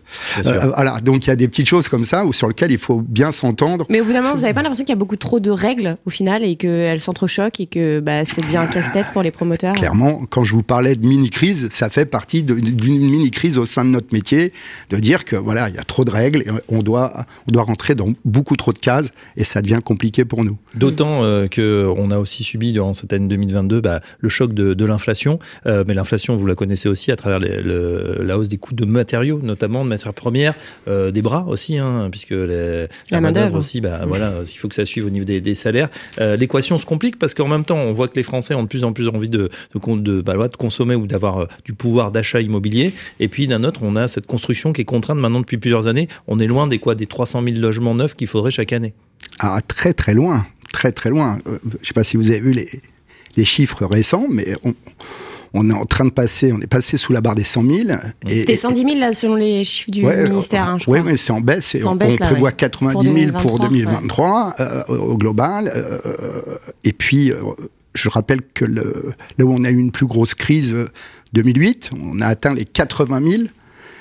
Euh, 0.46 0.70
voilà, 0.74 1.00
donc 1.00 1.26
il 1.26 1.30
y 1.30 1.32
a 1.32 1.36
des 1.36 1.48
petites 1.48 1.68
choses 1.68 1.88
comme 1.88 2.04
ça 2.04 2.24
où, 2.24 2.32
sur 2.32 2.46
lesquelles 2.46 2.70
il 2.70 2.78
faut 2.78 3.00
bien 3.00 3.32
s'entendre. 3.32 3.84
Mais 3.90 4.00
au 4.00 4.04
bout 4.04 4.12
d'un 4.12 4.22
moment, 4.22 4.34
vous 4.34 4.42
n'avez 4.42 4.54
pas 4.54 4.62
l'impression 4.62 4.84
qu'il 4.84 4.92
y 4.92 4.96
a 4.96 4.98
beaucoup 4.98 5.16
trop 5.16 5.40
de 5.40 5.50
règles 5.50 5.96
au 6.06 6.10
final 6.10 6.44
et 6.44 6.54
qu'elles 6.54 7.00
s'entrechoquent 7.00 7.58
et 7.58 7.66
que 7.66 7.98
bah, 7.98 8.24
ça 8.24 8.40
devient 8.40 8.58
un 8.58 8.66
casse-tête 8.66 9.06
pour 9.12 9.22
les 9.22 9.32
promoteurs 9.32 9.74
Clairement, 9.74 10.22
quand 10.30 10.44
je 10.44 10.54
vous 10.54 10.62
parlais 10.62 10.94
de 10.94 11.04
mini-crise, 11.04 11.68
ça 11.72 11.90
fait 11.90 12.06
partie 12.06 12.44
d'une 12.44 13.10
mini-crise 13.10 13.58
au 13.58 13.64
sein 13.64 13.84
de 13.84 13.90
notre 13.90 14.12
métier, 14.12 14.52
de 14.90 14.98
dire 14.98 15.24
que 15.24 15.34
voilà, 15.34 15.68
il 15.68 15.74
y 15.74 15.78
a 15.78 15.84
trop 15.84 16.04
de 16.04 16.10
règles 16.10 16.42
et 16.42 16.50
on 16.68 16.82
doit, 16.82 17.26
on 17.48 17.52
doit 17.52 17.64
rentrer 17.64 17.96
dans 17.96 18.10
beaucoup 18.24 18.54
trop 18.54 18.72
de 18.72 18.78
cases 18.78 19.10
et 19.36 19.47
ça 19.48 19.62
devient 19.62 19.80
compliqué 19.84 20.24
pour 20.24 20.44
nous. 20.44 20.58
D'autant 20.74 21.24
euh, 21.24 21.48
qu'on 21.48 22.10
a 22.10 22.18
aussi 22.18 22.44
subi 22.44 22.72
durant 22.72 22.94
cette 22.94 23.12
année 23.12 23.28
2022 23.28 23.80
bah, 23.80 24.00
le 24.20 24.28
choc 24.28 24.52
de, 24.52 24.84
l'inflation, 24.84 25.38
euh, 25.66 25.84
mais 25.86 25.94
l'inflation, 25.94 26.36
vous 26.36 26.46
la 26.46 26.54
connaissez 26.54 26.88
aussi 26.88 27.10
à 27.10 27.16
travers 27.16 27.40
la 27.40 28.38
hausse 28.38 28.48
des 28.48 28.58
coûts 28.58 28.74
de 28.74 28.84
matériaux, 28.84 29.40
notamment 29.42 29.84
de 29.84 29.88
matières 29.88 30.14
premières, 30.14 30.54
euh, 30.86 31.10
des 31.10 31.22
bras 31.22 31.44
aussi, 31.48 31.78
hein, 31.78 32.08
puisque 32.10 32.30
la, 32.30 33.20
main 33.20 33.32
d'œuvre 33.32 33.58
aussi, 33.58 33.80
bah, 33.80 34.00
voilà, 34.06 34.32
il 34.44 34.58
faut 34.58 34.68
que 34.68 34.74
ça 34.74 34.84
suive 34.84 35.06
au 35.06 35.10
niveau 35.10 35.24
des, 35.24 35.54
salaires. 35.54 35.88
L'équation 36.18 36.78
se 36.78 36.86
complique 36.86 37.18
parce 37.18 37.34
qu'en 37.34 37.48
même 37.48 37.64
temps, 37.64 37.78
on 37.78 37.92
voit 37.92 38.08
que 38.08 38.16
les 38.16 38.22
Français 38.22 38.54
ont 38.54 38.62
de 38.62 38.68
plus 38.68 38.84
en 38.84 38.92
plus 38.92 39.08
envie 39.08 39.30
de, 39.30 39.48
de, 39.74 40.20
bah, 40.20 40.48
de 40.48 40.56
consommer 40.56 40.94
ou 40.94 41.06
d'avoir 41.06 41.48
du 41.64 41.72
pouvoir 41.72 42.12
d'achat 42.12 42.40
immobilier, 42.40 42.92
et 43.20 43.28
puis 43.28 43.46
d'un 43.46 43.64
autre, 43.64 43.80
on 43.82 43.96
a 43.96 44.08
cette 44.08 44.26
construction 44.26 44.72
qui 44.72 44.82
est 44.82 44.84
contrainte 44.84 45.18
maintenant 45.18 45.40
depuis 45.40 45.58
plusieurs 45.58 45.86
années. 45.86 46.08
On 46.26 46.38
est 46.38 46.46
loin 46.46 46.66
des 46.66 46.78
quoi, 46.78 46.94
des 46.94 47.06
300 47.06 47.42
000 47.44 47.56
logements 47.58 47.94
neufs 47.94 48.14
qu'il 48.14 48.26
faudrait 48.26 48.50
chaque 48.50 48.72
année. 48.72 48.94
Ah, 49.40 49.60
très 49.66 49.92
très 49.92 50.14
loin, 50.14 50.46
très 50.72 50.92
très 50.92 51.10
loin. 51.10 51.38
Euh, 51.46 51.58
je 51.64 51.78
ne 51.78 51.84
sais 51.84 51.94
pas 51.94 52.04
si 52.04 52.16
vous 52.16 52.30
avez 52.30 52.40
vu 52.40 52.52
les, 52.52 52.68
les 53.36 53.44
chiffres 53.44 53.84
récents, 53.84 54.26
mais 54.30 54.54
on, 54.64 54.74
on, 55.54 55.70
est 55.70 55.74
en 55.74 55.84
train 55.84 56.04
de 56.04 56.10
passer, 56.10 56.52
on 56.52 56.60
est 56.60 56.66
passé 56.66 56.96
sous 56.96 57.12
la 57.12 57.20
barre 57.20 57.34
des 57.34 57.44
100 57.44 57.62
000. 57.62 57.88
C'était 58.26 58.56
110 58.56 58.82
000 58.82 58.98
là, 58.98 59.12
selon 59.12 59.36
les 59.36 59.64
chiffres 59.64 59.90
du 59.90 60.04
ministère. 60.04 60.70
Hein, 60.70 60.78
oui, 60.86 61.00
mais 61.04 61.16
c'est 61.16 61.32
en 61.32 61.40
baisse. 61.40 61.76
on, 61.84 61.96
prévoit 61.96 62.52
90 62.52 63.26
000 63.26 63.38
pour 63.38 63.58
2023 63.58 64.54
euh, 64.60 64.84
au 64.86 65.16
global. 65.16 65.72
Euh, 65.74 65.98
et 66.84 66.92
puis, 66.92 67.32
je 67.94 68.08
rappelle 68.08 68.40
que 68.54 68.64
le, 68.64 69.14
là 69.38 69.44
où 69.44 69.52
on 69.52 69.64
a 69.64 69.70
eu 69.70 69.78
une 69.78 69.92
plus 69.92 70.06
grosse 70.06 70.34
crise, 70.34 70.74
2008, 71.32 71.90
on 72.00 72.20
a 72.20 72.26
atteint 72.26 72.54
les 72.54 72.64
80 72.64 73.30
000 73.30 73.42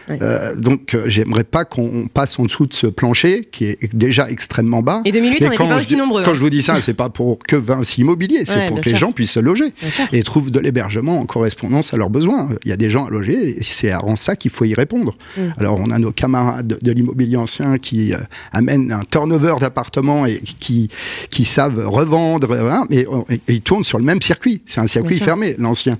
euh, 0.09 0.55
donc, 0.55 0.93
euh, 0.93 1.03
j'aimerais 1.07 1.43
pas 1.43 1.65
qu'on 1.65 2.07
passe 2.07 2.39
en 2.39 2.45
dessous 2.45 2.65
de 2.65 2.73
ce 2.73 2.87
plancher 2.87 3.47
qui 3.51 3.65
est 3.65 3.95
déjà 3.95 4.29
extrêmement 4.29 4.81
bas. 4.81 5.01
Et 5.05 5.11
2008, 5.11 5.37
on 5.45 5.49
n'était 5.49 5.57
pas 5.57 5.75
aussi 5.75 5.95
nombreux. 5.95 6.23
Quand 6.23 6.31
hein. 6.31 6.35
je 6.35 6.39
vous 6.39 6.49
dis 6.49 6.61
ça, 6.61 6.79
c'est 6.79 6.93
pas 6.93 7.09
pour 7.09 7.39
que 7.39 7.55
Vinci 7.55 8.01
Immobilier, 8.01 8.45
c'est 8.45 8.67
pour 8.67 8.81
que 8.81 8.89
les 8.89 8.95
gens 8.95 9.11
puissent 9.11 9.31
se 9.31 9.39
loger 9.39 9.73
et 10.11 10.23
trouvent 10.23 10.51
de 10.51 10.59
l'hébergement 10.59 11.19
en 11.19 11.25
correspondance 11.25 11.93
à 11.93 11.97
leurs 11.97 12.09
besoins. 12.09 12.49
Il 12.63 12.69
y 12.69 12.71
a 12.71 12.77
des 12.77 12.89
gens 12.89 13.05
à 13.05 13.09
loger 13.09 13.57
et 13.59 13.63
c'est 13.63 13.91
à 13.91 14.01
ça 14.15 14.35
qu'il 14.35 14.51
faut 14.51 14.65
y 14.65 14.73
répondre. 14.73 15.15
Mm. 15.37 15.41
Alors, 15.57 15.79
on 15.79 15.91
a 15.91 15.99
nos 15.99 16.11
camarades 16.11 16.77
de, 16.81 16.91
l'immobilier 16.91 17.37
ancien 17.37 17.77
qui 17.77 18.13
euh, 18.13 18.17
amènent 18.51 18.91
un 18.91 19.01
turnover 19.01 19.55
d'appartements 19.59 20.25
et 20.25 20.41
qui, 20.59 20.89
qui 21.29 21.43
savent 21.43 21.87
revendre, 21.87 22.47
mais 22.89 23.05
ils 23.47 23.61
tournent 23.61 23.83
sur 23.83 23.99
le 23.99 24.03
même 24.03 24.21
circuit. 24.21 24.61
C'est 24.65 24.79
un 24.79 24.87
circuit 24.87 25.19
fermé, 25.19 25.55
l'ancien. 25.59 25.99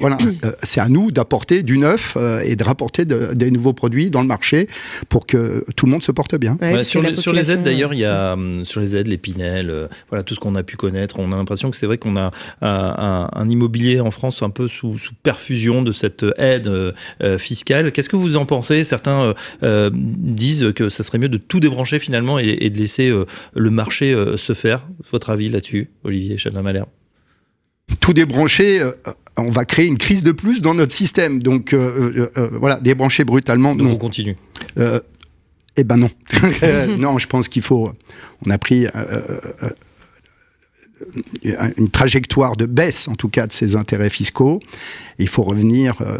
voilà, 0.00 0.18
c'est 0.62 0.80
à 0.80 0.88
nous 0.88 1.10
d'apporter 1.10 1.62
du 1.62 1.78
neuf 1.78 2.16
et 2.44 2.56
de 2.56 2.64
rapporter 2.64 3.04
des 3.08 3.50
nouveaux 3.50 3.72
produits 3.72 4.10
dans 4.10 4.20
le 4.20 4.26
marché 4.26 4.68
pour 5.08 5.26
que 5.26 5.64
tout 5.76 5.86
le 5.86 5.92
monde 5.92 6.02
se 6.02 6.12
porte 6.12 6.36
bien. 6.36 6.56
sur, 6.82 7.02
les 7.02 7.50
aides 7.50 7.62
d'ailleurs, 7.62 7.94
il 7.94 8.00
y 8.00 8.04
a 8.04 8.34
hum, 8.34 8.64
sur 8.64 8.80
les 8.80 8.96
aides, 8.96 9.08
les 9.08 9.18
Pinel, 9.18 9.70
euh, 9.70 9.88
voilà 10.08 10.22
tout 10.22 10.34
ce 10.34 10.40
qu'on 10.40 10.54
a 10.54 10.62
pu 10.62 10.76
connaître. 10.76 11.18
On 11.18 11.32
a 11.32 11.36
l'impression 11.36 11.70
que 11.70 11.76
c'est 11.76 11.86
vrai 11.86 11.98
qu'on 11.98 12.16
a 12.16 12.30
un, 12.60 13.48
immobilier 13.48 14.00
en 14.00 14.10
France 14.10 14.42
un 14.42 14.50
peu 14.50 14.68
sous, 14.68 14.96
perfusion 15.22 15.82
de 15.82 15.92
cette 15.92 16.24
aide 16.36 16.66
euh, 16.66 16.92
euh, 17.22 17.38
fiscale. 17.38 17.92
Qu'est-ce 17.92 18.08
que 18.08 18.16
vous 18.16 18.36
en 18.36 18.46
pensez? 18.46 18.84
Certains 18.84 19.34
disent 19.62 20.72
que 20.74 20.88
ça 20.88 21.02
serait 21.02 21.18
mieux 21.18 21.28
de 21.28 21.38
tout 21.38 21.60
débrancher 21.60 21.98
finalement 21.98 22.38
et, 22.38 22.70
de 22.70 22.78
laisser 22.78 23.12
le 23.54 23.70
marché 23.70 24.14
se 24.36 24.52
faire. 24.52 24.86
Votre 25.10 25.30
avis 25.30 25.48
là-dessus, 25.48 25.90
Olivier 26.04 26.36
Chadin-Malherbe? 26.36 26.97
Tout 28.00 28.12
débrancher, 28.12 28.82
on 29.36 29.50
va 29.50 29.64
créer 29.64 29.86
une 29.86 29.98
crise 29.98 30.22
de 30.22 30.32
plus 30.32 30.62
dans 30.62 30.74
notre 30.74 30.92
système. 30.92 31.42
Donc 31.42 31.74
voilà, 32.52 32.80
débrancher 32.80 33.24
brutalement. 33.24 33.74
Donc 33.74 33.92
on 33.92 33.96
continue. 33.96 34.36
eh 34.76 35.84
ben 35.84 35.96
non. 35.96 36.10
non, 36.98 37.18
je 37.18 37.26
pense 37.26 37.48
qu'il 37.48 37.62
faut. 37.62 37.92
On 38.46 38.50
a 38.50 38.58
pris 38.58 38.86
une 41.76 41.90
trajectoire 41.90 42.56
de 42.56 42.66
baisse, 42.66 43.08
en 43.08 43.14
tout 43.14 43.28
cas, 43.28 43.46
de 43.46 43.52
ces 43.52 43.76
intérêts 43.76 44.10
fiscaux. 44.10 44.60
Il 45.18 45.28
faut 45.28 45.42
revenir, 45.42 45.94
euh, 46.00 46.16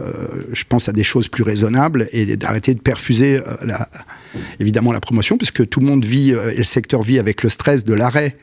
je 0.52 0.64
pense, 0.68 0.88
à 0.88 0.92
des 0.92 1.04
choses 1.04 1.28
plus 1.28 1.42
raisonnables 1.42 2.08
et 2.12 2.36
d'arrêter 2.36 2.74
de 2.74 2.80
perfuser, 2.80 3.38
euh, 3.38 3.42
la, 3.64 3.88
évidemment, 4.60 4.92
la 4.92 5.00
promotion, 5.00 5.36
puisque 5.36 5.68
tout 5.68 5.80
le 5.80 5.86
monde 5.86 6.04
vit 6.04 6.32
euh, 6.32 6.52
et 6.52 6.58
le 6.58 6.64
secteur 6.64 7.02
vit 7.02 7.18
avec 7.18 7.42
le 7.42 7.48
stress 7.48 7.84
de 7.84 7.94
l'arrêt 7.94 8.36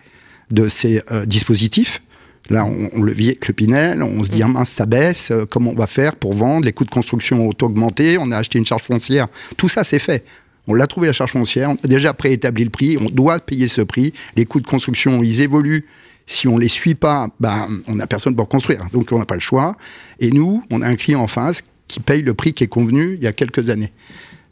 de 0.52 0.70
ces 0.70 1.02
dispositifs. 1.26 2.04
Là, 2.50 2.66
on, 2.66 3.02
le 3.02 3.12
vit 3.12 3.30
avec 3.30 3.48
le 3.48 3.54
Pinel, 3.54 4.04
on 4.04 4.24
se 4.24 4.32
dit, 4.32 4.44
ah 4.44 4.48
mince, 4.48 4.70
ça 4.70 4.86
baisse, 4.86 5.32
comment 5.50 5.72
on 5.72 5.76
va 5.76 5.88
faire 5.88 6.16
pour 6.16 6.34
vendre? 6.34 6.66
Les 6.66 6.74
coûts 6.74 6.86
de 6.86 6.92
construction 6.92 7.50
ont 7.50 7.66
augmenté, 7.66 8.18
on 8.20 8.32
a 8.32 8.38
acheté 8.38 8.60
une 8.60 8.66
charge 8.66 8.84
foncière. 8.84 9.28
Tout 9.58 9.68
ça, 9.68 9.84
c'est 9.84 10.00
fait. 10.00 10.24
On 10.68 10.74
l'a 10.74 10.88
trouvé 10.88 11.08
la 11.08 11.14
charge 11.14 11.32
foncière, 11.32 11.72
on 11.72 11.76
a 11.76 11.88
déjà 11.88 12.14
préétabli 12.14 12.64
le 12.64 12.70
prix, 12.70 12.98
on 13.00 13.10
doit 13.10 13.40
payer 13.40 13.68
ce 13.68 13.82
prix. 13.82 14.14
Les 14.36 14.46
coûts 14.46 14.60
de 14.60 14.68
construction, 14.68 15.22
ils 15.24 15.42
évoluent 15.42 15.86
si 16.26 16.48
on 16.48 16.58
les 16.58 16.68
suit 16.68 16.96
pas, 16.96 17.30
ben, 17.40 17.68
on 17.88 17.96
n'a 17.96 18.08
personne 18.08 18.36
pour 18.36 18.48
construire. 18.48 18.86
Donc 18.92 19.12
on 19.12 19.20
n'a 19.20 19.26
pas 19.26 19.36
le 19.36 19.42
choix. 19.42 19.76
Et 20.20 20.32
nous, 20.32 20.64
on 20.72 20.82
a 20.82 20.88
un 20.88 20.96
client 20.96 21.22
en 21.22 21.28
face 21.28 21.64
qui 21.88 22.00
paye 22.00 22.24
le 22.24 22.34
prix 22.34 22.54
qui 22.54 22.64
est 22.64 22.68
convenu 22.68 23.16
il 23.16 23.24
y 23.24 23.28
a 23.28 23.34
quelques 23.34 23.70
années. 23.70 23.92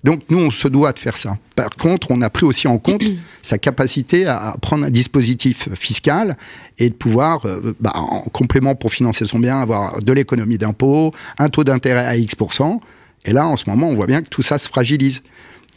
Donc 0.03 0.21
nous, 0.29 0.39
on 0.39 0.51
se 0.51 0.67
doit 0.67 0.91
de 0.91 0.99
faire 0.99 1.15
ça. 1.15 1.37
Par 1.55 1.69
contre, 1.69 2.11
on 2.11 2.21
a 2.21 2.29
pris 2.29 2.45
aussi 2.45 2.67
en 2.67 2.77
compte 2.77 3.03
sa 3.41 3.57
capacité 3.57 4.25
à 4.25 4.55
prendre 4.61 4.85
un 4.85 4.89
dispositif 4.89 5.69
fiscal 5.75 6.37
et 6.77 6.89
de 6.89 6.95
pouvoir, 6.95 7.45
euh, 7.45 7.75
bah, 7.79 7.93
en 7.95 8.21
complément 8.21 8.75
pour 8.75 8.91
financer 8.91 9.25
son 9.25 9.39
bien, 9.39 9.59
avoir 9.59 10.01
de 10.01 10.13
l'économie 10.13 10.57
d'impôt, 10.57 11.11
un 11.37 11.49
taux 11.49 11.63
d'intérêt 11.63 12.05
à 12.05 12.17
X%. 12.17 12.81
Et 13.25 13.31
là, 13.31 13.47
en 13.47 13.55
ce 13.55 13.69
moment, 13.69 13.87
on 13.87 13.95
voit 13.95 14.07
bien 14.07 14.21
que 14.21 14.29
tout 14.29 14.41
ça 14.41 14.57
se 14.57 14.67
fragilise. 14.67 15.23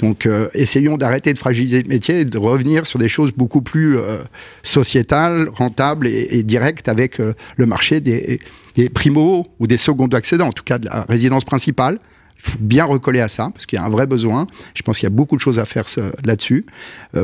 Donc, 0.00 0.26
euh, 0.26 0.48
essayons 0.52 0.96
d'arrêter 0.96 1.32
de 1.32 1.38
fragiliser 1.38 1.82
le 1.82 1.88
métier 1.88 2.20
et 2.20 2.24
de 2.24 2.38
revenir 2.38 2.86
sur 2.86 2.98
des 2.98 3.08
choses 3.08 3.32
beaucoup 3.32 3.62
plus 3.62 3.96
euh, 3.96 4.18
sociétales, 4.62 5.48
rentables 5.54 6.06
et, 6.06 6.42
directes 6.42 6.88
avec 6.88 7.18
euh, 7.18 7.32
le 7.56 7.66
marché 7.66 8.00
des, 8.00 8.40
des 8.74 8.90
primos 8.90 9.46
ou 9.58 9.66
des 9.66 9.78
secondes 9.78 10.14
accédants, 10.14 10.48
en 10.48 10.52
tout 10.52 10.64
cas 10.64 10.78
de 10.78 10.86
la 10.86 11.06
résidence 11.08 11.44
principale. 11.44 11.98
Il 12.38 12.50
faut 12.50 12.58
bien 12.60 12.84
recoller 12.84 13.20
à 13.20 13.28
ça, 13.28 13.50
parce 13.52 13.66
qu'il 13.66 13.78
y 13.78 13.80
a 13.80 13.84
un 13.84 13.90
vrai 13.90 14.06
besoin. 14.06 14.46
Je 14.74 14.82
pense 14.82 14.98
qu'il 14.98 15.04
y 15.04 15.06
a 15.06 15.10
beaucoup 15.10 15.36
de 15.36 15.40
choses 15.40 15.58
à 15.58 15.64
faire 15.64 15.86
là-dessus, 16.24 16.66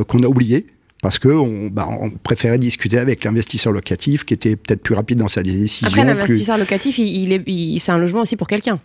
qu'on 0.07 0.23
a 0.23 0.27
oublié, 0.27 0.67
parce 1.01 1.19
qu'on 1.19 1.67
bah, 1.67 1.87
on 1.89 2.09
préférait 2.09 2.57
discuter 2.57 2.97
avec 2.97 3.23
l'investisseur 3.23 3.73
locatif, 3.73 4.25
qui 4.25 4.33
était 4.33 4.55
peut-être 4.55 4.81
plus 4.81 4.95
rapide 4.95 5.19
dans 5.19 5.27
sa 5.27 5.43
décision. 5.43 5.87
Après, 5.87 6.05
l'investisseur 6.05 6.57
locatif, 6.57 6.97
il, 6.97 7.43
il 7.47 7.79
c'est 7.79 7.91
un 7.91 7.97
logement 7.97 8.21
aussi 8.21 8.35
pour 8.35 8.47
quelqu'un. 8.47 8.79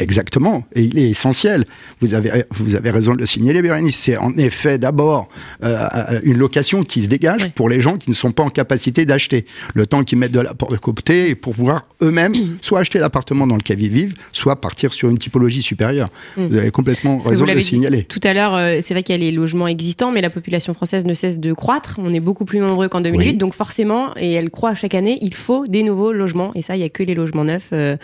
Exactement, 0.00 0.64
et 0.74 0.82
il 0.82 0.98
est 0.98 1.10
essentiel. 1.10 1.64
Vous 2.00 2.14
avez, 2.14 2.44
vous 2.52 2.74
avez 2.74 2.90
raison 2.90 3.12
de 3.12 3.18
le 3.18 3.26
signaler, 3.26 3.60
Bérénice. 3.60 3.96
C'est 3.96 4.16
en 4.16 4.34
effet 4.38 4.78
d'abord 4.78 5.28
euh, 5.62 6.20
une 6.22 6.38
location 6.38 6.84
qui 6.84 7.02
se 7.02 7.08
dégage 7.08 7.50
pour 7.50 7.68
les 7.68 7.82
gens 7.82 7.98
qui 7.98 8.08
ne 8.08 8.14
sont 8.14 8.32
pas 8.32 8.42
en 8.42 8.48
capacité 8.48 9.04
d'acheter. 9.04 9.44
Le 9.74 9.86
temps 9.86 10.02
qu'ils 10.02 10.16
mettent 10.16 10.32
de 10.32 10.40
la 10.40 10.54
porte 10.54 10.72
de 10.72 10.78
côté 10.78 11.34
pour 11.34 11.54
pouvoir 11.54 11.84
eux-mêmes 12.02 12.34
soit 12.62 12.80
acheter 12.80 12.98
l'appartement 12.98 13.46
dans 13.46 13.56
lequel 13.56 13.80
ils 13.82 13.90
vivent, 13.90 14.14
soit 14.32 14.58
partir 14.58 14.94
sur 14.94 15.10
une 15.10 15.18
typologie 15.18 15.60
supérieure. 15.60 16.08
Mm. 16.38 16.46
Vous 16.46 16.56
avez 16.56 16.70
complètement 16.70 17.18
raison 17.18 17.44
de 17.44 17.52
le 17.52 17.60
signaler. 17.60 18.04
Tout 18.04 18.20
à 18.22 18.32
l'heure, 18.32 18.54
euh, 18.54 18.78
c'est 18.80 18.94
vrai 18.94 19.02
qu'il 19.02 19.14
y 19.14 19.18
a 19.18 19.20
les 19.20 19.32
logements 19.32 19.68
existants, 19.68 20.12
mais 20.12 20.22
la 20.22 20.30
population 20.30 20.72
française 20.72 21.04
ne 21.04 21.12
cesse 21.12 21.38
de 21.38 21.52
croître. 21.52 21.96
On 22.02 22.14
est 22.14 22.20
beaucoup 22.20 22.46
plus 22.46 22.58
nombreux 22.58 22.88
qu'en 22.88 23.02
2008, 23.02 23.34
donc 23.34 23.52
forcément, 23.52 24.16
et 24.16 24.32
elle 24.32 24.48
croît 24.48 24.74
chaque 24.74 24.94
année, 24.94 25.18
il 25.20 25.34
faut 25.34 25.66
des 25.66 25.82
nouveaux 25.82 26.12
logements. 26.12 26.52
Et 26.54 26.62
ça, 26.62 26.74
il 26.74 26.78
n'y 26.78 26.86
a 26.86 26.88
que 26.88 27.02
les 27.02 27.14
logements 27.14 27.44
neufs 27.44 27.68
euh, 27.72 27.98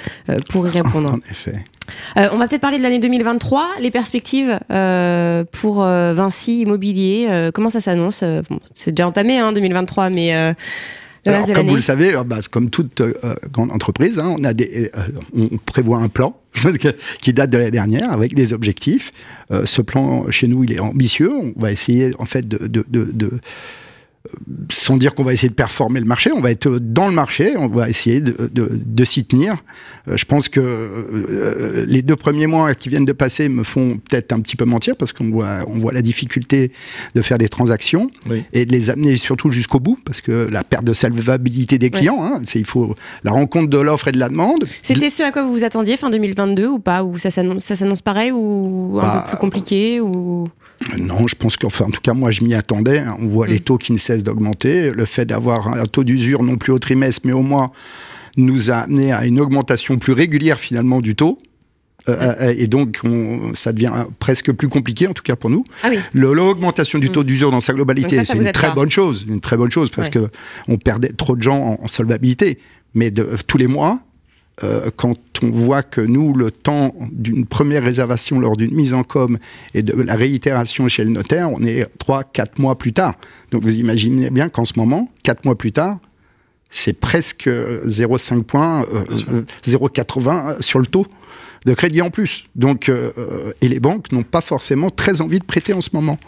pour 0.50 0.66
y 0.66 0.71
répondre. 0.83 1.14
En 1.14 1.18
effet. 1.30 1.64
Euh, 2.16 2.28
on 2.33 2.38
va 2.38 2.49
peut-être 2.49 2.61
parler 2.61 2.78
de 2.78 2.83
l'année 2.83 2.99
2023, 2.99 3.76
les 3.81 3.90
perspectives 3.90 4.59
euh, 4.71 5.45
pour 5.52 5.83
euh, 5.83 6.14
Vinci 6.14 6.62
Immobilier. 6.62 7.50
comment 7.55 7.71
ça 7.71 7.81
s'annonce 7.81 8.25
C'est 8.73 8.93
déjà 8.93 9.07
entamé, 9.07 9.38
hein, 9.38 9.52
2023, 9.52 10.11
mais 10.11 10.55
comme 11.25 11.66
vous 11.66 11.75
le 11.75 11.81
savez, 11.81 12.14
bah, 12.25 12.38
comme 12.50 12.71
toute 12.71 13.02
grande 13.52 13.73
entreprise, 13.73 14.19
hein, 14.19 14.37
on, 14.38 14.45
a 14.45 14.52
des, 14.52 14.90
on 15.37 15.49
prévoit 15.59 15.99
un 15.99 16.09
plan 16.09 16.37
qui 17.21 17.33
date 17.33 17.50
de 17.50 17.59
l'année 17.59 17.71
dernière 17.71 18.12
avec 18.12 18.35
des 18.35 18.52
objectifs. 18.52 19.11
ce 19.64 19.83
plan, 19.83 20.31
chez 20.31 20.47
nous, 20.47 20.64
il 20.64 20.73
est 20.73 20.81
ambitieux. 20.81 21.33
On 21.33 21.52
va 21.61 21.73
essayer 21.73 22.12
en 22.19 22.26
fait 22.26 22.47
de, 22.47 22.66
de, 22.66 22.85
de 22.88 23.31
sans 24.71 24.97
dire 24.97 25.14
qu'on 25.14 25.25
va 25.25 25.33
essayer 25.33 25.49
de 25.49 25.54
performer 25.54 26.00
le 26.00 26.06
marché, 26.06 26.33
on 26.33 26.40
va 26.40 26.50
être 26.50 26.78
dans 26.78 27.09
le 27.09 27.14
marché, 27.14 27.56
on 27.56 27.68
va 27.68 27.88
essayer 27.88 28.21
de, 28.21 28.50
de, 28.52 28.68
de 28.73 29.04
s'y 29.04 29.25
tenir. 29.25 29.56
Euh, 30.09 30.16
je 30.16 30.25
pense 30.25 30.49
que 30.49 30.61
euh, 30.61 31.85
les 31.87 32.02
deux 32.02 32.16
premiers 32.16 32.47
mois 32.47 32.75
qui 32.75 32.88
viennent 32.88 33.04
de 33.04 33.12
passer 33.12 33.49
me 33.49 33.62
font 33.62 33.99
peut-être 34.09 34.33
un 34.33 34.40
petit 34.40 34.56
peu 34.56 34.64
mentir 34.64 34.97
parce 34.97 35.12
qu'on 35.12 35.30
voit, 35.30 35.59
on 35.68 35.78
voit 35.78 35.92
la 35.92 36.02
difficulté 36.02 36.73
de 37.14 37.23
faire 37.23 37.38
des 37.38 37.49
transactions 37.49 38.11
et 38.52 38.66
de 38.66 38.73
les 38.73 38.90
amener 38.90 39.16
surtout 39.16 39.50
jusqu'au 39.50 39.80
bout 39.80 39.99
parce 40.04 40.21
que 40.21 40.49
la 40.50 40.64
perte 40.64 40.85
de 40.85 40.92
salvabilité 40.92 41.78
des 41.78 41.90
clients, 41.90 42.25
hein, 42.25 42.40
c'est 42.45 42.59
il 42.59 42.64
faut 42.64 42.95
la 43.25 43.33
rencontre 43.33 43.68
de 43.68 43.78
l'offre 43.78 44.09
et 44.09 44.12
de 44.12 44.18
la 44.18 44.28
demande. 44.28 44.66
C'était 44.83 45.11
ce 45.11 45.23
à 45.23 45.33
quoi 45.33 45.42
vous 45.42 45.52
vous 45.52 45.64
attendiez 45.64 45.97
fin 45.97 46.11
2022 46.11 46.66
ou 46.66 46.78
pas? 46.78 47.04
Ou 47.04 47.18
ça 47.18 47.30
s'annonce 47.30 48.02
pareil 48.02 48.33
ou 48.33 48.99
un 48.99 49.02
peu 49.02 49.06
bah, 49.06 49.25
plus 49.28 49.38
compliqué 49.38 50.00
ou 50.00 50.49
non, 50.99 51.26
je 51.26 51.35
pense 51.35 51.56
qu'enfin, 51.56 51.87
en 51.87 51.90
tout 51.90 52.00
cas, 52.00 52.12
moi, 52.12 52.30
je 52.30 52.45
m'y 52.45 52.54
attendais. 52.54 53.02
On 53.18 53.28
voit 53.28 53.47
les 53.47 53.56
mm. 53.56 53.61
taux 53.61 53.78
qui 53.78 53.92
ne 53.92 53.99
cessent 53.99 54.25
d'augmenter. 54.25 54.90
Le 54.90 55.04
fait 55.04 55.25
d'avoir 55.25 55.68
un 55.68 55.87
taux 55.87 56.04
d'usure 56.04 56.42
non 56.42 56.56
plus 56.56 56.73
au 56.73 56.78
trimestre, 56.78 57.23
mais 57.25 57.33
au 57.33 57.42
mois, 57.42 57.73
nous 58.37 58.71
a 58.71 58.76
amené 58.76 59.12
à 59.12 59.25
une 59.26 59.40
augmentation 59.40 59.99
plus 59.99 60.12
régulière 60.12 60.59
finalement 60.59 61.00
du 61.00 61.14
taux. 61.14 61.38
Euh, 62.09 62.35
euh, 62.40 62.54
et 62.56 62.66
donc, 62.66 63.00
ça 63.54 63.73
devient 63.73 63.92
presque 64.18 64.52
plus 64.52 64.68
compliqué, 64.68 65.09
en 65.09 65.12
tout 65.12 65.23
cas 65.23 65.37
pour 65.37 65.50
nous. 65.50 65.64
Ah 65.83 65.88
L'augmentation 66.12 66.99
du 66.99 67.11
taux 67.11 67.23
mm. 67.23 67.26
d'usure 67.26 67.50
dans 67.50 67.61
sa 67.61 67.73
globalité, 67.73 68.23
c'est 68.23 68.35
une 68.35 68.52
très 68.52 68.71
bonne 68.73 68.90
chose, 68.90 69.25
une 69.28 69.40
très 69.40 69.56
bonne 69.56 69.71
chose 69.71 69.90
parce 69.90 70.09
que 70.09 70.30
on 70.68 70.76
perdait 70.76 71.12
trop 71.12 71.37
de 71.37 71.42
gens 71.42 71.78
en, 71.83 71.88
solvabilité. 71.88 72.59
Mais 72.95 73.11
de, 73.11 73.28
tous 73.47 73.59
les 73.59 73.66
mois, 73.66 74.00
euh, 74.64 74.90
quand 74.96 75.18
on 75.42 75.50
voit 75.50 75.82
que 75.82 76.00
nous, 76.00 76.32
le 76.32 76.50
temps 76.50 76.94
d'une 77.12 77.44
première 77.44 77.82
réservation 77.82 78.38
lors 78.38 78.56
d'une 78.56 78.75
mise 78.75 78.94
en 78.94 79.02
com 79.02 79.38
et 79.75 79.82
de 79.82 79.92
la 80.00 80.14
réitération 80.14 80.88
chez 80.88 81.04
le 81.04 81.10
notaire, 81.10 81.50
on 81.52 81.62
est 81.62 81.86
3-4 81.98 82.52
mois 82.58 82.78
plus 82.78 82.94
tard. 82.94 83.14
Donc 83.50 83.62
vous 83.62 83.78
imaginez 83.78 84.30
bien 84.30 84.48
qu'en 84.48 84.64
ce 84.64 84.72
moment, 84.76 85.10
4 85.25 85.44
mois 85.44 85.58
plus 85.58 85.72
tard, 85.72 85.98
c'est 86.70 86.94
presque 86.94 87.48
0,5 87.48 88.42
points, 88.44 88.82
0,80 88.82 90.28
euh, 90.28 90.56
sur 90.60 90.78
le 90.78 90.86
taux 90.86 91.06
de 91.66 91.75
crédit 91.75 92.00
en 92.00 92.10
plus. 92.10 92.44
Donc, 92.54 92.88
euh, 92.88 93.10
et 93.60 93.68
les 93.68 93.80
banques 93.80 94.12
n'ont 94.12 94.22
pas 94.22 94.40
forcément 94.40 94.88
très 94.88 95.20
envie 95.20 95.40
de 95.40 95.44
prêter 95.44 95.75
en 95.75 95.80
ce 95.80 95.90
moment. 95.92 96.18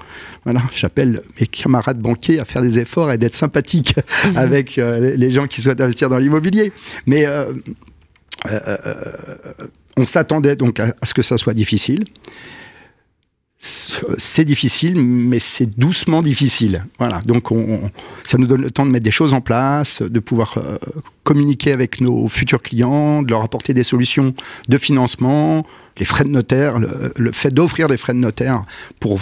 Voilà, 0.44 0.62
j'appelle 0.74 1.22
mes 1.40 1.46
camarades 1.46 2.00
banquiers 2.00 2.40
à 2.40 2.44
faire 2.44 2.60
des 2.60 2.78
efforts 2.78 3.12
et 3.12 3.18
d'être 3.18 3.34
sympathiques 3.34 3.94
mmh. 4.24 4.36
avec 4.36 4.76
les 4.76 5.30
gens 5.30 5.46
qui 5.46 5.62
souhaitent 5.62 5.80
investir 5.80 6.08
dans 6.08 6.18
l'immobilier. 6.18 6.72
Mais 7.06 7.26
euh, 7.26 7.38
euh, 7.38 7.52
euh, 7.52 7.54
on 9.96 10.04
s'attendait 10.04 10.56
donc 10.56 10.80
à, 10.80 10.94
ce 11.02 11.14
que 11.14 11.22
ça 11.22 11.38
soit 11.38 11.54
difficile. 11.54 12.04
C'est 13.60 14.44
difficile, 14.44 14.94
mais 14.96 15.40
c'est 15.40 15.66
doucement 15.66 16.22
difficile. 16.22 16.84
Voilà. 17.00 17.20
Donc, 17.26 17.50
on, 17.50 17.90
ça 18.22 18.38
nous 18.38 18.46
donne 18.46 18.62
le 18.62 18.70
temps 18.70 18.86
de 18.86 18.90
mettre 18.92 19.02
des 19.02 19.10
choses 19.10 19.34
en 19.34 19.40
place, 19.40 20.00
de 20.00 20.20
pouvoir 20.20 20.56
communiquer 21.24 21.72
avec 21.72 22.00
nos 22.00 22.28
futurs 22.28 22.62
clients, 22.62 23.22
de 23.22 23.30
leur 23.30 23.42
apporter 23.42 23.74
des 23.74 23.82
solutions 23.82 24.32
de 24.68 24.78
financement, 24.78 25.66
les 25.98 26.04
frais 26.04 26.22
de 26.22 26.28
notaire, 26.28 26.78
le, 26.78 27.32
fait 27.32 27.52
d'offrir 27.52 27.88
des 27.88 27.96
frais 27.96 28.14
de 28.14 28.18
notaire 28.18 28.62
pour, 29.00 29.18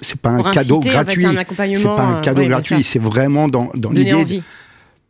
c'est 0.00 0.20
pas 0.20 0.30
un 0.30 0.50
cadeau 0.52 0.78
gratuit. 0.78 1.26
c'est 1.74 1.84
pas 1.84 2.04
un 2.04 2.20
cadeau 2.20 2.46
gratuit. 2.46 2.84
C'est 2.84 3.00
vraiment 3.00 3.48
dans, 3.48 3.72
dans 3.74 3.90
l'idée 3.90 4.42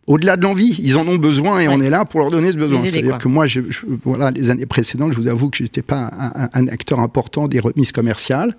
au-delà 0.07 0.37
de 0.37 0.43
l'envie, 0.43 0.77
ils 0.79 0.97
en 0.97 1.07
ont 1.09 1.17
besoin 1.17 1.59
et 1.59 1.69
on 1.69 1.81
est 1.81 1.91
là 1.91 2.05
pour 2.05 2.21
leur 2.21 2.31
donner 2.31 2.53
ce 2.53 2.57
besoin. 2.57 2.85
C'est-à-dire 2.85 3.19
que 3.19 3.29
moi, 3.29 3.47
je, 3.47 3.61
voilà, 4.05 4.31
les 4.31 4.51
années 4.51 4.67
précédentes, 4.67 5.13
je 5.13 5.17
vous 5.19 5.27
avoue 5.27 5.51
que 5.51 5.59
je 5.59 5.65
n'étais 5.65 5.83
pas 5.83 6.11
un, 6.53 6.69
acteur 6.69 7.01
important 7.01 7.49
des 7.49 7.59
remises 7.59 7.93
commerciales, 7.93 8.57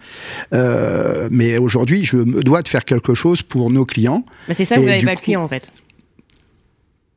euh, 0.54 1.30
mais 1.32 1.58
aujourd'hui, 1.58 2.04
je 2.04 2.18
me 2.18 2.44
dois 2.44 2.62
de 2.62 2.68
faire 2.68 2.84
quelque 2.84 3.14
chose 3.14 3.42
pour 3.42 3.70
nos 3.70 3.86
clients. 3.86 4.26
c'est 4.52 4.66
ça, 4.66 4.76
vous 4.76 4.86
n'avez 4.86 5.06
pas 5.06 5.16
le 5.16 5.22
client 5.22 5.44
en 5.44 5.48
fait. 5.48 5.72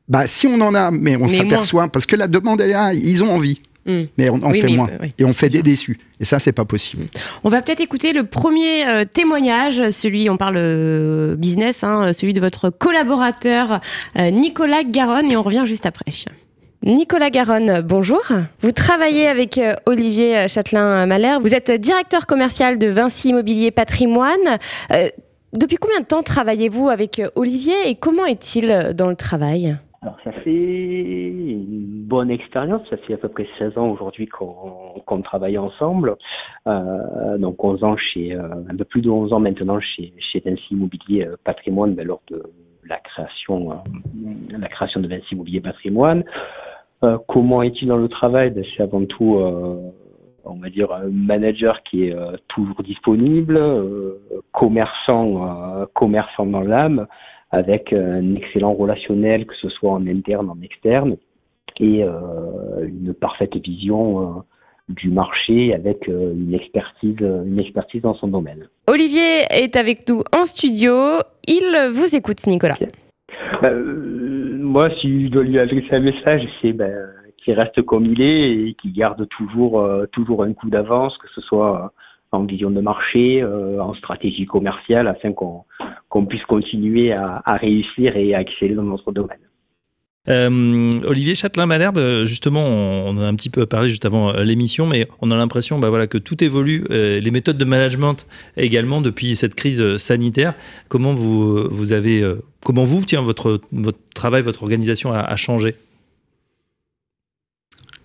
Bah, 0.07 0.27
si 0.27 0.47
on 0.47 0.59
en 0.61 0.75
a, 0.75 0.91
mais 0.91 1.15
on 1.15 1.27
s'aperçoit 1.27 1.87
parce 1.87 2.05
que 2.05 2.15
la 2.15 2.27
demande 2.27 2.61
est 2.61 2.67
là, 2.67 2.93
ils 2.93 3.23
ont 3.23 3.31
envie. 3.31 3.59
Hmm. 3.85 4.03
Mais 4.17 4.29
on 4.29 4.35
en 4.43 4.53
fait 4.53 4.67
moins. 4.67 4.89
et 5.17 5.25
on 5.25 5.33
fait 5.33 5.49
des 5.49 5.63
déçus. 5.63 5.99
Et 6.19 6.25
ça, 6.25 6.39
c'est 6.39 6.51
pas 6.51 6.65
possible. 6.65 7.05
On 7.43 7.49
va 7.49 7.61
peut-être 7.61 7.81
écouter 7.81 8.13
le 8.13 8.23
premier 8.23 8.87
euh, 8.87 9.05
témoignage, 9.05 9.89
celui, 9.89 10.29
on 10.29 10.37
parle 10.37 10.57
euh, 10.57 11.35
business, 11.35 11.83
hein, 11.83 12.13
celui 12.13 12.33
de 12.33 12.39
votre 12.39 12.69
collaborateur 12.69 13.79
euh, 14.17 14.29
Nicolas 14.29 14.83
Garonne, 14.83 15.31
et 15.31 15.37
on 15.37 15.41
revient 15.41 15.63
juste 15.65 15.87
après. 15.87 16.05
Nicolas 16.83 17.29
Garonne, 17.31 17.81
bonjour. 17.81 18.21
Vous 18.61 18.71
travaillez 18.71 19.27
avec 19.27 19.59
Olivier 19.85 20.47
Châtelain-Malher. 20.47 21.37
Vous 21.39 21.53
êtes 21.53 21.71
directeur 21.71 22.25
commercial 22.25 22.79
de 22.79 22.87
Vinci 22.87 23.29
Immobilier 23.29 23.69
Patrimoine. 23.69 24.57
depuis 25.53 25.77
combien 25.77 25.99
de 25.99 26.05
temps 26.05 26.23
travaillez-vous 26.23 26.89
avec 26.89 27.21
Olivier 27.35 27.75
et 27.85 27.93
comment 27.93 28.25
est-il 28.25 28.93
dans 28.95 29.09
le 29.09 29.15
travail? 29.15 29.77
Alors, 30.03 30.17
ça 30.23 30.31
c'est 30.43 30.49
une 30.49 32.05
bonne 32.07 32.31
expérience. 32.31 32.81
Ça 32.89 32.97
fait 32.97 33.13
à 33.13 33.17
peu 33.17 33.29
près 33.29 33.47
16 33.59 33.77
ans 33.77 33.89
aujourd'hui 33.89 34.27
qu'on 34.27 35.21
travaille 35.21 35.59
ensemble. 35.59 36.15
Euh, 36.65 37.37
donc 37.37 37.63
11 37.63 37.83
ans 37.83 37.95
chez, 37.97 38.33
euh, 38.33 38.49
un 38.67 38.75
peu 38.75 38.83
plus 38.83 39.01
de 39.01 39.11
11 39.11 39.31
ans 39.31 39.39
maintenant 39.39 39.79
chez, 39.79 40.11
chez 40.17 40.39
Vinci 40.39 40.63
Immobilier 40.71 41.27
euh, 41.27 41.35
Patrimoine, 41.43 41.93
ben, 41.93 42.07
lors 42.07 42.23
de 42.31 42.41
la 42.83 42.97
création, 42.97 43.79
la 44.49 44.67
création 44.69 45.01
de 45.01 45.07
Vinci 45.07 45.35
Immobilier 45.35 45.61
Patrimoine. 45.61 46.23
comment 47.27 47.61
est-il 47.61 47.87
dans 47.87 47.97
le 47.97 48.09
travail? 48.09 48.49
Ben, 48.49 48.65
C'est 48.75 48.81
avant 48.81 49.05
tout 49.05 49.39
on 50.43 50.55
va 50.55 50.69
dire 50.71 50.91
un 50.91 51.09
manager 51.09 51.83
qui 51.83 52.05
est 52.05 52.15
toujours 52.47 52.81
disponible, 52.81 53.61
commerçant, 54.51 55.85
commerçant 55.93 56.47
dans 56.47 56.61
l'âme, 56.61 57.05
avec 57.51 57.93
un 57.93 58.35
excellent 58.35 58.73
relationnel, 58.73 59.45
que 59.45 59.55
ce 59.61 59.69
soit 59.69 59.91
en 59.91 60.07
interne, 60.07 60.49
en 60.49 60.61
externe, 60.61 61.17
et 61.79 62.03
euh, 62.03 62.87
une 62.87 63.13
parfaite 63.13 63.55
vision 63.57 64.21
euh, 64.21 64.41
du 64.89 65.09
marché 65.09 65.73
avec 65.73 66.07
euh, 66.07 66.33
une 66.33 66.53
expertise, 66.53 67.17
une 67.19 67.59
expertise 67.59 68.01
dans 68.01 68.13
son 68.15 68.27
domaine. 68.27 68.67
Olivier 68.87 69.45
est 69.49 69.75
avec 69.75 70.07
nous 70.07 70.21
en 70.31 70.45
studio. 70.45 70.93
Il 71.47 71.89
vous 71.91 72.15
écoute, 72.15 72.45
Nicolas. 72.47 72.77
moi, 73.61 74.89
si 75.01 75.25
je 75.25 75.31
dois 75.31 75.43
lui 75.43 75.59
adresser 75.59 75.91
un 75.91 75.99
message, 75.99 76.43
c'est 76.61 76.73
ben, 76.73 76.93
qu'il 77.37 77.53
reste 77.53 77.81
comme 77.81 78.05
il 78.05 78.21
est 78.21 78.51
et 78.51 78.75
qu'il 78.75 78.93
garde 78.93 79.27
toujours, 79.29 79.83
toujours 80.11 80.43
un 80.43 80.53
coup 80.53 80.69
d'avance, 80.69 81.17
que 81.17 81.27
ce 81.33 81.41
soit 81.41 81.91
en 82.31 82.43
vision 82.43 82.71
de 82.71 82.81
marché, 82.81 83.43
en 83.43 83.93
stratégie 83.95 84.45
commerciale, 84.45 85.07
afin 85.07 85.33
qu'on 85.33 86.25
puisse 86.25 86.43
continuer 86.45 87.11
à, 87.11 87.41
réussir 87.57 88.15
et 88.15 88.33
à 88.33 88.41
exceller 88.41 88.75
dans 88.75 88.83
notre 88.83 89.11
domaine. 89.11 89.39
Euh, 90.29 90.91
Olivier 91.05 91.33
Châtelain-Malherbe, 91.33 92.25
justement, 92.25 92.63
on 92.63 93.17
a 93.17 93.25
un 93.25 93.33
petit 93.35 93.49
peu 93.49 93.65
parlé 93.65 93.89
juste 93.89 94.05
avant 94.05 94.29
euh, 94.29 94.43
l'émission, 94.43 94.85
mais 94.85 95.07
on 95.19 95.31
a 95.31 95.35
l'impression 95.35 95.79
bah, 95.79 95.89
voilà, 95.89 96.05
que 96.05 96.19
tout 96.19 96.43
évolue, 96.43 96.85
euh, 96.91 97.19
les 97.19 97.31
méthodes 97.31 97.57
de 97.57 97.65
management 97.65 98.27
également 98.55 99.01
depuis 99.01 99.35
cette 99.35 99.55
crise 99.55 99.97
sanitaire. 99.97 100.53
Comment 100.89 101.15
vous, 101.15 101.67
vous 101.71 101.91
avez, 101.91 102.23
comment 102.63 102.83
vous, 102.83 103.03
tiens, 103.03 103.23
votre 103.23 103.61
travail, 104.13 104.43
votre 104.43 104.61
organisation 104.61 105.11
a 105.11 105.35
changé? 105.35 105.75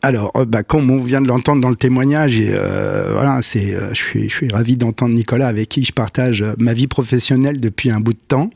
Alors, 0.07 0.31
euh, 0.37 0.45
bah, 0.45 0.63
comme 0.63 0.89
on 0.89 1.03
vient 1.03 1.21
de 1.21 1.27
l'entendre 1.27 1.61
dans 1.61 1.69
le 1.69 1.75
témoignage, 1.75 2.39
et 2.39 2.51
euh, 2.53 3.11
voilà, 3.13 3.41
c'est, 3.43 3.75
euh, 3.75 3.89
je 3.89 3.97
suis, 3.97 4.29
je 4.29 4.35
suis 4.37 4.49
ravi 4.49 4.77
d'entendre 4.77 5.13
Nicolas 5.13 5.49
avec 5.49 5.69
qui 5.69 5.83
je 5.83 5.93
partage 5.93 6.45
ma 6.59 6.75
vie 6.75 6.87
professionnelle 6.87 7.61
depuis 7.61 7.91
un 7.91 7.99
bout 7.99 8.13
de 8.13 8.19
temps. 8.29 8.51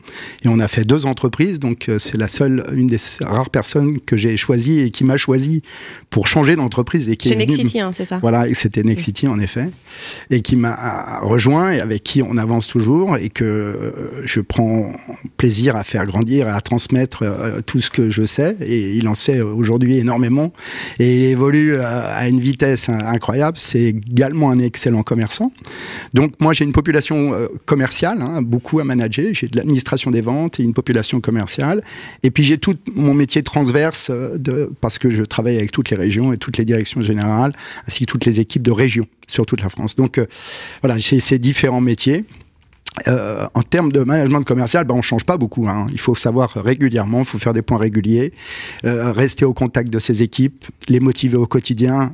Et 0.45 0.47
on 0.47 0.61
a 0.61 0.69
fait 0.69 0.85
deux 0.85 1.05
entreprises, 1.05 1.59
donc 1.59 1.89
c'est 1.97 2.17
la 2.17 2.29
seule, 2.29 2.63
une 2.73 2.87
des 2.87 2.97
rares 3.19 3.49
personnes 3.49 3.99
que 3.99 4.15
j'ai 4.15 4.37
choisi 4.37 4.79
et 4.79 4.91
qui 4.91 5.03
m'a 5.03 5.17
choisi 5.17 5.61
pour 6.09 6.27
changer 6.27 6.55
d'entreprise. 6.55 7.09
Et 7.09 7.17
qui 7.17 7.27
Chez 7.27 7.35
Nexity, 7.35 7.81
hein, 7.81 7.91
c'est 7.93 8.05
ça 8.05 8.19
Voilà, 8.19 8.45
c'était 8.53 8.83
Nexity 8.83 9.27
en 9.27 9.37
effet, 9.37 9.69
et 10.29 10.41
qui 10.41 10.55
m'a 10.55 11.19
rejoint 11.21 11.71
et 11.71 11.81
avec 11.81 12.03
qui 12.03 12.23
on 12.23 12.37
avance 12.37 12.69
toujours 12.69 13.17
et 13.17 13.27
que 13.27 13.93
je 14.23 14.39
prends 14.39 14.93
plaisir 15.35 15.75
à 15.75 15.83
faire 15.83 16.05
grandir 16.05 16.47
et 16.47 16.51
à 16.51 16.61
transmettre 16.61 17.25
tout 17.65 17.81
ce 17.81 17.89
que 17.89 18.09
je 18.09 18.23
sais. 18.23 18.55
Et 18.61 18.93
il 18.95 19.09
en 19.09 19.15
sait 19.15 19.41
aujourd'hui 19.41 19.97
énormément. 19.97 20.53
Et 20.99 21.35
évolue 21.41 21.77
à 21.77 22.27
une 22.29 22.39
vitesse 22.39 22.87
incroyable. 22.89 23.57
C'est 23.59 23.85
également 23.85 24.51
un 24.51 24.59
excellent 24.59 25.01
commerçant. 25.01 25.51
Donc 26.13 26.33
moi, 26.39 26.53
j'ai 26.53 26.65
une 26.65 26.71
population 26.71 27.33
euh, 27.33 27.47
commerciale, 27.65 28.21
hein, 28.21 28.41
beaucoup 28.41 28.79
à 28.79 28.83
manager. 28.83 29.33
J'ai 29.33 29.47
de 29.47 29.57
l'administration 29.57 30.11
des 30.11 30.21
ventes 30.21 30.59
et 30.59 30.63
une 30.63 30.73
population 30.73 31.19
commerciale. 31.19 31.81
Et 32.21 32.29
puis 32.29 32.43
j'ai 32.43 32.57
tout 32.57 32.75
mon 32.93 33.13
métier 33.13 33.41
transverse 33.41 34.11
euh, 34.11 34.67
parce 34.81 34.99
que 34.99 35.09
je 35.09 35.23
travaille 35.23 35.57
avec 35.57 35.71
toutes 35.71 35.89
les 35.89 35.97
régions 35.97 36.31
et 36.31 36.37
toutes 36.37 36.57
les 36.57 36.65
directions 36.65 37.01
générales, 37.01 37.53
ainsi 37.87 38.05
que 38.05 38.11
toutes 38.11 38.25
les 38.25 38.39
équipes 38.39 38.63
de 38.63 38.71
région 38.71 39.07
sur 39.27 39.45
toute 39.45 39.61
la 39.61 39.69
France. 39.69 39.95
Donc 39.95 40.17
euh, 40.17 40.27
voilà, 40.81 40.97
j'ai 40.99 41.19
ces 41.19 41.39
différents 41.39 41.81
métiers. 41.81 42.25
Euh, 43.07 43.47
en 43.53 43.61
termes 43.61 43.91
de 43.91 44.01
management 44.01 44.43
commercial, 44.43 44.83
ben, 44.83 44.95
on 44.95 45.01
change 45.01 45.23
pas 45.23 45.37
beaucoup. 45.37 45.67
Hein. 45.67 45.87
Il 45.91 45.99
faut 45.99 46.15
savoir 46.15 46.51
régulièrement, 46.51 47.19
il 47.19 47.25
faut 47.25 47.39
faire 47.39 47.53
des 47.53 47.61
points 47.61 47.77
réguliers, 47.77 48.33
euh, 48.85 49.13
rester 49.13 49.45
au 49.45 49.53
contact 49.53 49.89
de 49.89 49.99
ses 49.99 50.21
équipes, 50.23 50.65
les 50.89 50.99
motiver 50.99 51.37
au 51.37 51.47
quotidien, 51.47 52.13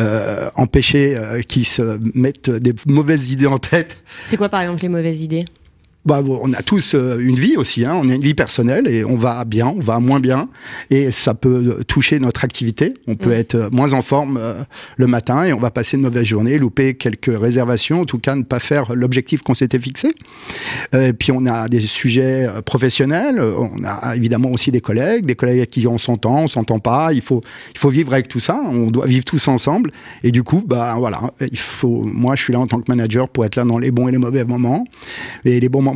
euh, 0.00 0.50
empêcher 0.56 1.16
qu'ils 1.46 1.66
se 1.66 1.98
mettent 2.14 2.50
des 2.50 2.74
mauvaises 2.86 3.30
idées 3.30 3.46
en 3.46 3.58
tête. 3.58 3.98
C'est 4.26 4.36
quoi 4.36 4.48
par 4.48 4.62
exemple 4.62 4.82
les 4.82 4.88
mauvaises 4.88 5.22
idées? 5.22 5.44
Bah, 6.04 6.20
on 6.26 6.52
a 6.52 6.62
tous 6.62 6.94
euh, 6.94 7.18
une 7.20 7.36
vie 7.36 7.56
aussi, 7.56 7.84
hein. 7.84 7.94
on 7.94 8.08
a 8.08 8.14
une 8.14 8.22
vie 8.22 8.34
personnelle 8.34 8.88
et 8.88 9.04
on 9.04 9.16
va 9.16 9.44
bien, 9.44 9.68
on 9.68 9.78
va 9.78 10.00
moins 10.00 10.18
bien 10.18 10.48
et 10.90 11.12
ça 11.12 11.32
peut 11.34 11.84
toucher 11.86 12.18
notre 12.18 12.44
activité. 12.44 12.94
On 13.06 13.14
peut 13.14 13.30
mm. 13.30 13.34
être 13.34 13.54
euh, 13.54 13.70
moins 13.70 13.92
en 13.92 14.02
forme 14.02 14.36
euh, 14.36 14.64
le 14.96 15.06
matin 15.06 15.44
et 15.44 15.52
on 15.52 15.60
va 15.60 15.70
passer 15.70 15.96
une 15.96 16.02
mauvaise 16.02 16.24
journée, 16.24 16.58
louper 16.58 16.94
quelques 16.94 17.38
réservations, 17.38 18.00
en 18.00 18.04
tout 18.04 18.18
cas 18.18 18.34
ne 18.34 18.42
pas 18.42 18.58
faire 18.58 18.96
l'objectif 18.96 19.42
qu'on 19.42 19.54
s'était 19.54 19.78
fixé. 19.78 20.12
et 20.92 21.12
puis 21.12 21.30
on 21.30 21.46
a 21.46 21.68
des 21.68 21.80
sujets 21.80 22.48
professionnels, 22.66 23.40
on 23.40 23.84
a 23.84 24.16
évidemment 24.16 24.50
aussi 24.50 24.72
des 24.72 24.80
collègues, 24.80 25.24
des 25.24 25.36
collègues 25.36 25.58
avec 25.58 25.70
qui 25.70 25.86
on 25.86 25.98
s'entend, 25.98 26.42
on 26.42 26.48
s'entend 26.48 26.80
pas, 26.80 27.12
il 27.12 27.20
faut, 27.20 27.42
il 27.74 27.78
faut 27.78 27.90
vivre 27.90 28.12
avec 28.12 28.28
tout 28.28 28.40
ça, 28.40 28.60
on 28.70 28.90
doit 28.90 29.06
vivre 29.06 29.24
tous 29.24 29.46
ensemble 29.48 29.92
et 30.24 30.32
du 30.32 30.42
coup, 30.42 30.64
bah 30.66 30.96
voilà, 30.98 31.32
il 31.40 31.58
faut, 31.58 32.02
moi 32.02 32.34
je 32.34 32.42
suis 32.42 32.52
là 32.52 32.58
en 32.58 32.66
tant 32.66 32.80
que 32.80 32.90
manager 32.90 33.28
pour 33.28 33.44
être 33.44 33.56
là 33.56 33.64
dans 33.64 33.78
les 33.78 33.90
bons 33.90 34.08
et 34.08 34.12
les 34.12 34.18
mauvais 34.18 34.44
moments 34.44 34.84
et 35.44 35.60
les 35.60 35.68
bons 35.68 35.82
moments 35.82 35.91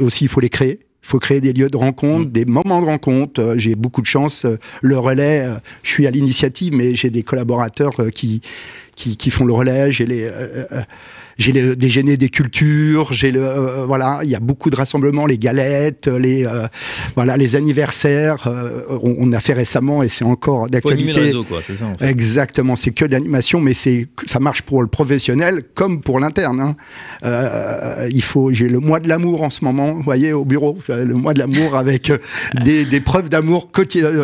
aussi, 0.00 0.24
il 0.24 0.28
faut 0.28 0.40
les 0.40 0.48
créer. 0.48 0.80
Il 1.02 1.08
faut 1.08 1.20
créer 1.20 1.40
des 1.40 1.52
lieux 1.52 1.68
de 1.68 1.76
rencontre, 1.76 2.28
mm. 2.28 2.32
des 2.32 2.44
moments 2.44 2.80
de 2.80 2.86
rencontre. 2.86 3.40
Euh, 3.40 3.54
j'ai 3.58 3.76
beaucoup 3.76 4.00
de 4.00 4.06
chance. 4.06 4.44
Euh, 4.44 4.58
le 4.82 4.98
relais, 4.98 5.46
euh, 5.46 5.54
je 5.84 5.90
suis 5.90 6.06
à 6.08 6.10
l'initiative, 6.10 6.74
mais 6.74 6.96
j'ai 6.96 7.10
des 7.10 7.22
collaborateurs 7.22 7.94
qui, 8.12 8.40
qui, 8.96 9.16
qui, 9.16 9.30
font 9.30 9.44
le 9.44 9.52
relais. 9.52 9.92
J'ai 9.92 10.04
les 10.04 10.28
j'ai 11.38 11.52
le 11.52 11.76
déjeuner 11.76 12.16
des 12.16 12.30
cultures, 12.30 13.12
j'ai 13.12 13.30
le 13.30 13.42
euh, 13.44 13.84
voilà, 13.86 14.20
il 14.22 14.30
y 14.30 14.34
a 14.34 14.40
beaucoup 14.40 14.70
de 14.70 14.76
rassemblements, 14.76 15.26
les 15.26 15.38
galettes, 15.38 16.08
les 16.08 16.46
euh, 16.46 16.66
voilà, 17.14 17.36
les 17.36 17.56
anniversaires. 17.56 18.46
Euh, 18.46 18.82
on, 19.02 19.32
a 19.32 19.40
fait 19.40 19.52
récemment 19.52 20.02
et 20.02 20.08
c'est 20.08 20.24
encore 20.24 20.68
d'actualité. 20.68 21.32
c'est 21.60 21.76
ça. 21.76 21.92
Exactement, 22.00 22.76
c'est 22.76 22.92
que 22.92 23.04
de 23.04 23.12
l'animation, 23.12 23.60
mais 23.60 23.74
c'est 23.74 24.08
ça 24.24 24.38
marche 24.38 24.62
pour 24.62 24.82
le 24.82 24.88
professionnel 24.88 25.62
comme 25.74 26.00
pour 26.00 26.20
l'interne. 26.20 26.60
Hein. 26.60 28.08
il 28.10 28.22
faut, 28.22 28.52
j'ai 28.52 28.68
le 28.68 28.80
mois 28.80 29.00
de 29.00 29.08
l'amour 29.08 29.42
en 29.42 29.50
ce 29.50 29.64
moment, 29.64 29.92
vous 29.92 30.02
voyez, 30.02 30.32
au 30.32 30.44
bureau, 30.44 30.78
le 30.88 31.14
mois 31.14 31.34
de 31.34 31.38
l'amour 31.38 31.76
avec 31.76 32.12
des, 32.64 32.84
des, 32.84 33.00
preuves 33.00 33.28
d'amour 33.28 33.68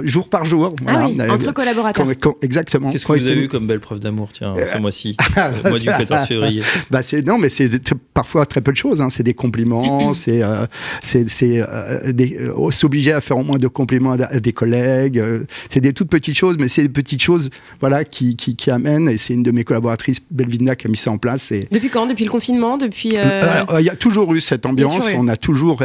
jour 0.05 0.29
par 0.29 0.45
jour. 0.45 0.75
Ah 0.87 1.09
oui, 1.09 1.21
entre 1.31 1.53
collaborateurs. 1.53 2.07
exactement. 2.41 2.91
Qu'est-ce 2.91 3.05
que 3.05 3.13
vous 3.13 3.27
avez 3.27 3.45
eu 3.45 3.49
comme 3.49 3.67
belle 3.67 3.81
preuve 3.81 4.01
d'amour, 4.01 4.31
tiens, 4.33 4.55
ce 4.73 4.79
mois-ci, 4.79 5.17
le 5.37 5.69
mois 5.69 5.79
du 5.79 5.85
14 5.85 6.27
février? 6.27 6.63
Bah, 6.91 7.02
c'est 7.03 7.27
non, 7.27 7.39
mais 7.39 7.49
c'est 7.49 7.69
parfois 8.15 8.47
très 8.47 8.61
peu 8.61 8.73
de 8.73 8.77
choses. 8.77 9.01
Hein. 9.01 9.11
C'est 9.11 9.23
des 9.23 9.35
compliments, 9.35 10.13
c'est 10.15 10.43
euh, 10.43 10.67
c'est 11.03 11.27
euh, 11.61 12.13
euh, 12.19 12.71
s'obliger 12.71 13.13
à 13.13 13.21
faire 13.21 13.39
au 13.39 13.45
moins 13.45 13.59
de 13.59 13.69
compliments 13.69 14.13
à, 14.13 14.41
des 14.41 14.53
collègues. 14.53 15.23
c'est 15.69 15.81
des 15.81 15.93
toutes 15.93 16.09
petites 16.09 16.37
choses, 16.37 16.57
mais 16.59 16.69
c'est 16.69 16.83
des 16.83 16.89
petites 16.89 17.23
choses, 17.23 17.51
voilà, 17.81 18.05
qui, 18.05 18.37
qui, 18.37 18.57
qui 18.57 18.71
amènent. 18.71 19.09
Et 19.09 19.19
c'est 19.19 19.35
une 19.35 19.43
de 19.43 19.51
mes 19.51 19.65
collaboratrices, 19.65 20.21
Belvina, 20.31 20.77
qui 20.77 20.87
a 20.87 20.91
mis 20.91 20.97
ça 20.97 21.11
en 21.11 21.19
place. 21.19 21.53
Depuis 21.71 21.89
quand? 21.89 22.07
Depuis 22.07 22.25
le 22.25 22.31
confinement? 22.31 22.79
Depuis 22.79 23.11
Il 23.11 23.85
y 23.85 23.91
a 23.91 23.97
toujours 23.97 24.33
eu 24.35 24.41
cette 24.41 24.67
ambiance. 24.67 25.11
On 25.17 25.29
a 25.29 25.37
toujours. 25.37 25.83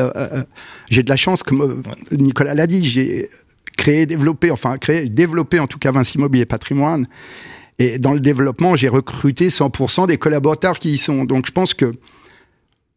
j'ai 0.90 1.04
de 1.04 1.10
la 1.10 1.18
chance, 1.18 1.44
comme 1.44 1.84
Nicolas 2.12 2.54
l'a 2.54 2.68
dit, 2.68 2.88
j'ai 2.88 3.30
créé, 3.78 4.06
développé, 4.06 4.52
enfin 4.52 4.78
créé, 4.78 5.08
développé 5.08 5.60
en 5.60 5.68
tout 5.68 5.80
cas 5.80 5.92
Vinci 5.92 6.18
Immobilier 6.18 6.46
Patrimoine. 6.46 7.08
Et 7.80 8.00
dans 8.00 8.14
le 8.14 8.20
développement, 8.20 8.76
j'ai 8.76 8.90
recruté 8.90 9.50
100% 9.50 10.08
des 10.08 10.18
collaborateurs 10.18 10.80
qui 10.80 10.92
y 10.92 10.98
sont. 10.98 11.26
Donc 11.26 11.46
je 11.46 11.52
pense 11.52 11.74
que 11.74 11.94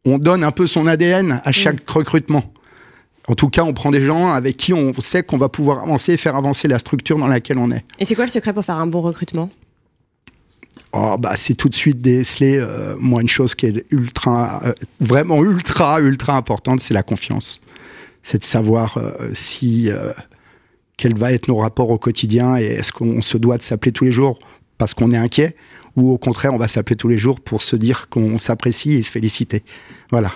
on 0.05 0.19
donne 0.19 0.45
un 0.45 0.53
peu 0.53 0.67
son 0.67 0.87
ADN 0.87 1.43
à 1.45 1.53
chaque 1.53 1.81
mm. 1.81 1.93
recrutement. 1.93 2.53
En 3.29 3.35
tout 3.35 3.49
cas, 3.49 3.63
on 3.63 3.75
prend 3.75 3.91
des 3.91 4.05
gens 4.05 4.31
avec 4.31 4.57
qui 4.57 4.73
on 4.73 4.93
sait 4.95 5.23
qu'on 5.23 5.37
va 5.37 5.49
pouvoir 5.49 5.83
avancer 5.83 6.15
et 6.15 6.17
faire 6.17 6.37
avancer 6.37 6.69
la 6.69 6.79
structure 6.79 7.19
dans 7.19 7.29
laquelle 7.29 7.59
on 7.59 7.71
est. 7.71 7.85
Et 7.99 8.05
c'est 8.05 8.15
quoi 8.15 8.25
le 8.25 8.31
secret 8.31 8.53
pour 8.55 8.65
faire 8.65 8.79
un 8.79 8.87
bon 8.87 9.03
recrutement? 9.03 9.51
Oh, 10.93 11.17
bah, 11.19 11.35
c'est 11.37 11.55
tout 11.55 11.69
de 11.69 11.75
suite 11.75 12.01
déceler, 12.01 12.59
euh, 12.59 12.97
moi, 12.99 13.23
une 13.23 13.29
chose 13.29 13.55
qui 13.55 13.67
est 13.67 13.85
ultra, 13.93 14.63
euh, 14.65 14.73
vraiment 14.99 15.45
ultra, 15.45 16.01
ultra 16.01 16.37
importante, 16.37 16.81
c'est 16.81 16.95
la 16.95 17.05
confiance. 17.05 17.61
C'est 18.25 18.39
de 18.39 18.45
savoir 18.45 18.97
euh, 18.99 19.13
si, 19.33 19.91
quel 20.97 21.17
va 21.17 21.33
être 21.33 21.47
nos 21.47 21.59
rapports 21.59 21.91
au 21.91 21.99
quotidien 21.99 22.57
et 22.57 22.65
est-ce 22.65 22.93
qu'on 22.93 23.23
se 23.23 23.39
doit 23.39 23.57
de 23.59 23.63
s'appeler 23.63 23.93
tous 23.93 24.05
les 24.05 24.13
jours 24.13 24.41
parce 24.81 24.95
qu'on 24.95 25.11
est 25.11 25.17
inquiet, 25.19 25.57
ou 25.95 26.11
au 26.11 26.17
contraire, 26.17 26.55
on 26.55 26.57
va 26.57 26.67
s'appeler 26.67 26.97
tous 26.97 27.09
les 27.09 27.19
jours 27.19 27.41
pour 27.41 27.61
se 27.61 27.77
dire 27.77 28.09
qu'on 28.09 28.39
s'apprécie 28.39 28.95
et 28.95 29.03
se 29.03 29.13
féliciter. 29.13 29.63
Voilà. 30.11 30.33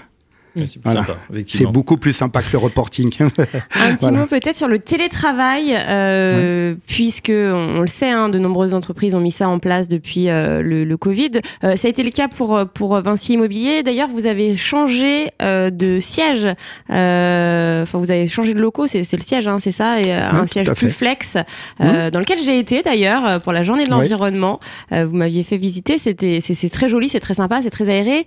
C'est 1.47 1.67
beaucoup 1.67 1.97
plus 1.97 2.12
sympa 2.12 2.40
que 2.43 2.53
le 2.53 2.59
reporting. 2.59 3.12
Un 3.21 3.95
petit 3.97 4.11
mot 4.11 4.27
peut-être 4.27 4.57
sur 4.57 4.69
le 4.69 4.79
télétravail, 4.79 5.75
euh, 5.77 6.75
puisque 6.87 7.33
on, 7.35 7.81
le 7.81 7.87
sait, 7.87 8.11
hein, 8.11 8.29
de 8.29 8.38
nombreuses 8.38 8.75
entreprises 8.75 9.14
ont 9.14 9.21
mis 9.21 9.33
ça 9.33 9.49
en 9.49 9.59
place 9.59 9.88
depuis 9.88 10.29
euh, 10.29 10.62
le, 10.62 10.97
Covid. 10.97 11.40
Euh, 11.64 11.77
ça 11.77 11.88
a 11.88 11.90
été 11.90 12.03
le 12.03 12.11
cas 12.11 12.29
pour 12.29 12.64
pour 12.73 13.01
Vinci 13.01 13.33
Immobilier. 13.35 13.83
D'ailleurs, 13.83 14.09
vous 14.09 14.27
avez 14.27 14.57
changé 14.57 15.31
de 15.40 15.99
siège. 16.01 16.47
Enfin, 16.88 17.99
vous 17.99 18.11
avez 18.11 18.27
changé 18.27 18.55
de 18.55 18.61
locaux. 18.61 18.87
C'est 18.87 19.12
le 19.12 19.21
siège, 19.23 19.49
hein, 19.49 19.59
c'est 19.61 19.73
ça, 19.73 20.01
et 20.01 20.12
un 20.12 20.47
siège 20.47 20.73
plus 20.73 20.90
flex, 20.90 21.37
dans 21.81 22.19
lequel 22.19 22.38
j'ai 22.38 22.59
été 22.59 22.83
d'ailleurs 22.83 23.40
pour 23.40 23.53
la 23.53 23.62
journée 23.62 23.87
de 23.87 23.90
l'environnement. 23.90 24.61
vous 24.90 25.17
m'aviez 25.17 25.43
fait 25.43 25.57
visiter. 25.57 25.99
C'était 25.99 26.38
c'est 26.40 26.71
très 26.71 26.88
joli, 26.88 27.09
c'est 27.09 27.21
très 27.21 27.35
sympa, 27.35 27.61
c'est 27.62 27.71
très 27.71 27.88
aéré. 27.88 28.25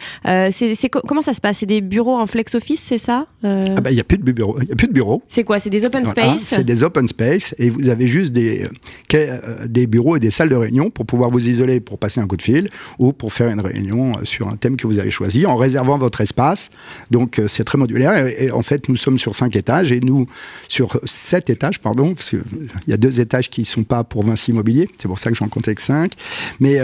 c'est 0.52 0.90
comment 0.90 1.22
ça 1.22 1.34
se 1.34 1.42
passe? 1.42 1.60
C'est 1.60 1.66
des 1.66 1.82
bureaux 1.82 2.17
en 2.18 2.28
flex 2.28 2.56
office, 2.56 2.84
c'est 2.86 2.98
ça 2.98 3.28
euh 3.44 3.66
Ah 3.78 3.82
bah 3.82 3.92
il 3.92 3.98
y 3.98 4.00
a 4.00 4.04
plus 4.04 4.18
de 4.18 4.32
bureaux. 4.32 4.58
Il 4.62 4.70
y 4.70 4.72
a 4.72 4.76
plus 4.76 4.88
de 4.88 4.94
bureaux. 4.94 5.22
C'est 5.28 5.44
quoi 5.44 5.60
C'est 5.60 5.70
des 5.70 5.86
open 5.86 6.06
space 6.06 6.42
C'est 6.42 6.64
des 6.64 6.84
open 6.84 7.08
space 7.08 7.56
et 7.58 7.70
vous 7.70 7.90
avez 7.90 8.08
juste 8.08 8.34
des 8.34 8.64
euh, 8.64 8.68
euh, 9.14 9.68
des 9.68 9.88
bureaux 9.88 10.18
et 10.18 10.20
des 10.20 10.32
salles 10.32 10.50
de 10.50 10.56
réunion 10.56 10.90
pour 10.90 11.06
pouvoir 11.06 11.30
vous 11.30 11.50
isoler 11.50 11.80
pour 11.80 11.98
passer 11.98 12.20
un 12.20 12.28
coup 12.28 12.38
de 12.38 12.42
fil 12.42 12.70
ou 13.00 13.14
pour 13.14 13.34
faire 13.34 13.50
une 13.50 13.62
réunion 13.62 14.14
sur 14.24 14.48
un 14.48 14.56
thème 14.56 14.78
que 14.78 14.88
vous 14.88 15.00
avez 15.00 15.12
choisi 15.12 15.46
en 15.46 15.56
réservant 15.56 15.98
votre 15.98 16.22
espace. 16.22 16.70
Donc 17.12 17.42
c'est 17.48 17.64
très 17.64 17.78
modulaire 17.78 18.28
et, 18.28 18.52
en 18.52 18.64
fait 18.64 18.90
nous 18.90 18.96
sommes 18.96 19.20
sur 19.20 19.36
cinq 19.36 19.56
étages 19.56 19.92
et 19.92 20.00
nous 20.00 20.28
sur 20.68 21.00
sept 21.04 21.50
étages 21.50 21.80
pardon 21.80 22.14
parce 22.14 22.30
qu'il 22.30 22.44
y 22.88 22.94
a 22.94 22.98
deux 22.98 23.20
étages 23.22 23.50
qui 23.50 23.66
sont 23.66 23.84
pas 23.84 24.04
pour 24.04 24.24
Vinci 24.24 24.52
Immobilier. 24.52 24.90
C'est 24.98 25.08
pour 25.08 25.20
ça 25.20 25.30
que 25.30 25.36
j'en 25.36 25.48
comptais 25.48 25.76
que 25.76 25.82
cinq. 25.82 26.14
Mais 26.60 26.80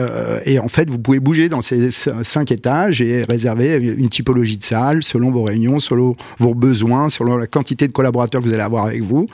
et 0.45 0.59
en 0.59 0.67
fait 0.67 0.89
vous 0.89 0.99
pouvez 0.99 1.19
bouger 1.19 1.49
dans 1.49 1.61
ces 1.61 1.91
cinq 1.91 2.51
étages 2.51 3.01
et 3.01 3.23
réserver 3.23 3.77
une 3.77 4.09
typologie 4.09 4.57
de 4.57 4.63
salle 4.63 5.03
selon 5.03 5.22
vos 5.31 5.43
réunions, 5.43 5.79
selon 5.79 6.15
vos 6.39 6.53
besoins, 6.53 7.09
selon 7.09 7.37
la 7.37 7.47
quantité 7.47 7.87
de 7.87 7.93
collaborateurs 7.93 8.41
que 8.41 8.47
vous 8.47 8.53
allez 8.53 8.63
avoir 8.63 8.85
avec 8.85 9.01
vous. 9.01 9.27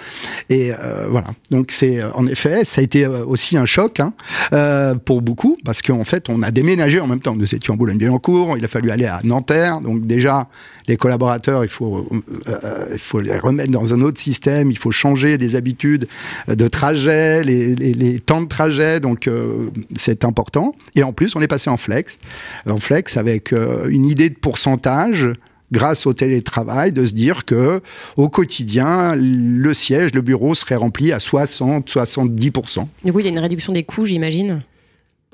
Et 0.49 0.71
euh, 0.71 1.07
voilà. 1.09 1.27
Donc 1.51 1.71
c'est 1.71 2.03
en 2.13 2.27
effet, 2.27 2.65
ça 2.65 2.81
a 2.81 2.83
été 2.83 3.05
euh, 3.05 3.25
aussi 3.25 3.57
un 3.57 3.65
choc 3.65 3.99
hein, 3.99 4.13
euh, 4.53 4.95
pour 4.95 5.21
beaucoup 5.21 5.57
parce 5.65 5.81
qu'en 5.81 6.03
fait, 6.03 6.29
on 6.29 6.41
a 6.41 6.51
déménagé 6.51 6.99
en 6.99 7.07
même 7.07 7.21
temps. 7.21 7.35
Nous 7.35 7.55
étions 7.55 7.73
en 7.73 7.77
Boulogne-Billancourt, 7.77 8.55
il 8.57 8.65
a 8.65 8.67
fallu 8.67 8.91
aller 8.91 9.05
à 9.05 9.21
Nanterre. 9.23 9.81
Donc 9.81 10.05
déjà, 10.05 10.47
les 10.87 10.97
collaborateurs, 10.97 11.63
il 11.63 11.69
faut, 11.69 12.09
les 13.21 13.39
remettre 13.39 13.71
dans 13.71 13.93
un 13.93 14.01
autre 14.01 14.19
système. 14.19 14.71
Il 14.71 14.77
faut 14.77 14.91
changer 14.91 15.37
les 15.37 15.55
habitudes 15.55 16.07
de 16.47 16.67
trajet, 16.67 17.43
les, 17.43 18.19
temps 18.19 18.41
de 18.41 18.47
trajet. 18.47 18.99
Donc 18.99 19.29
c'est 19.95 20.25
important. 20.25 20.75
Et 20.95 21.03
en 21.03 21.13
plus, 21.13 21.35
on 21.35 21.41
est 21.41 21.47
passé 21.47 21.69
en 21.69 21.77
flex, 21.77 22.17
en 22.67 22.77
flex 22.77 23.17
avec 23.17 23.51
une 23.51 24.05
idée 24.05 24.29
de 24.29 24.35
pourcentage 24.35 25.29
grâce 25.71 26.05
au 26.05 26.13
télétravail, 26.13 26.91
de 26.91 27.05
se 27.05 27.13
dire 27.13 27.45
que 27.45 27.81
au 28.17 28.29
quotidien, 28.29 29.15
le 29.15 29.73
siège, 29.73 30.13
le 30.13 30.21
bureau 30.21 30.55
serait 30.55 30.75
rempli 30.75 31.11
à 31.11 31.17
60-70%. 31.17 32.87
Du 33.03 33.13
coup, 33.13 33.19
il 33.19 33.23
y 33.23 33.27
a 33.27 33.31
une 33.31 33.39
réduction 33.39 33.73
des 33.73 33.83
coûts, 33.83 34.05
j'imagine. 34.05 34.61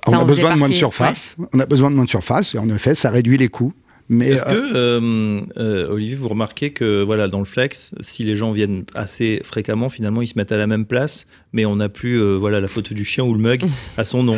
On 0.07 0.13
a 0.13 0.25
besoin 0.25 0.53
de 0.53 0.59
moins 0.59 0.69
de 0.69 0.73
surface. 0.73 1.35
On 1.53 1.59
a 1.59 1.65
besoin 1.65 1.89
de 1.89 1.95
moins 1.95 2.05
de 2.05 2.09
surface 2.09 2.53
et 2.55 2.59
en 2.59 2.69
effet, 2.69 2.95
ça 2.95 3.09
réduit 3.09 3.37
les 3.37 3.47
coûts. 3.47 3.73
Mais 4.07 4.29
Est-ce 4.29 4.45
que, 4.45 4.51
euh, 4.51 5.01
euh, 5.01 5.41
euh, 5.57 5.91
Olivier, 5.91 6.15
vous 6.15 6.27
remarquez 6.27 6.71
que 6.71 7.01
voilà, 7.01 7.27
dans 7.27 7.39
le 7.39 7.45
flex, 7.45 7.95
si 8.01 8.23
les 8.23 8.35
gens 8.35 8.51
viennent 8.51 8.83
assez 8.93 9.41
fréquemment, 9.43 9.89
finalement, 9.89 10.21
ils 10.21 10.27
se 10.27 10.37
mettent 10.37 10.51
à 10.51 10.57
la 10.57 10.67
même 10.67 10.85
place, 10.85 11.25
mais 11.53 11.65
on 11.65 11.77
n'a 11.77 11.89
plus 11.89 12.21
voilà, 12.37 12.61
la 12.61 12.67
photo 12.67 12.93
du 12.93 13.03
chien 13.03 13.23
ou 13.23 13.33
le 13.33 13.39
mug 13.39 13.63
à 13.97 14.03
son 14.03 14.21
nom? 14.21 14.37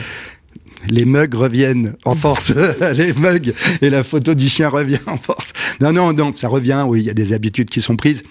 Les 0.90 1.06
mugs 1.06 1.34
reviennent 1.34 1.96
en 2.06 2.16
force. 2.16 2.54
les 2.96 3.14
mugs 3.14 3.54
et 3.82 3.90
la 3.90 4.04
photo 4.04 4.34
du 4.34 4.50
chien 4.50 4.70
revient 4.70 5.00
en 5.08 5.18
force. 5.18 5.54
Non, 5.82 5.92
non, 5.92 6.14
non, 6.14 6.34
ça 6.34 6.48
revient. 6.48 6.84
Oui, 6.88 7.02
il 7.02 7.06
y 7.06 7.10
a 7.10 7.14
des 7.14 7.34
habitudes 7.34 7.70
qui 7.70 7.82
sont 7.82 7.96
prises. 7.96 8.24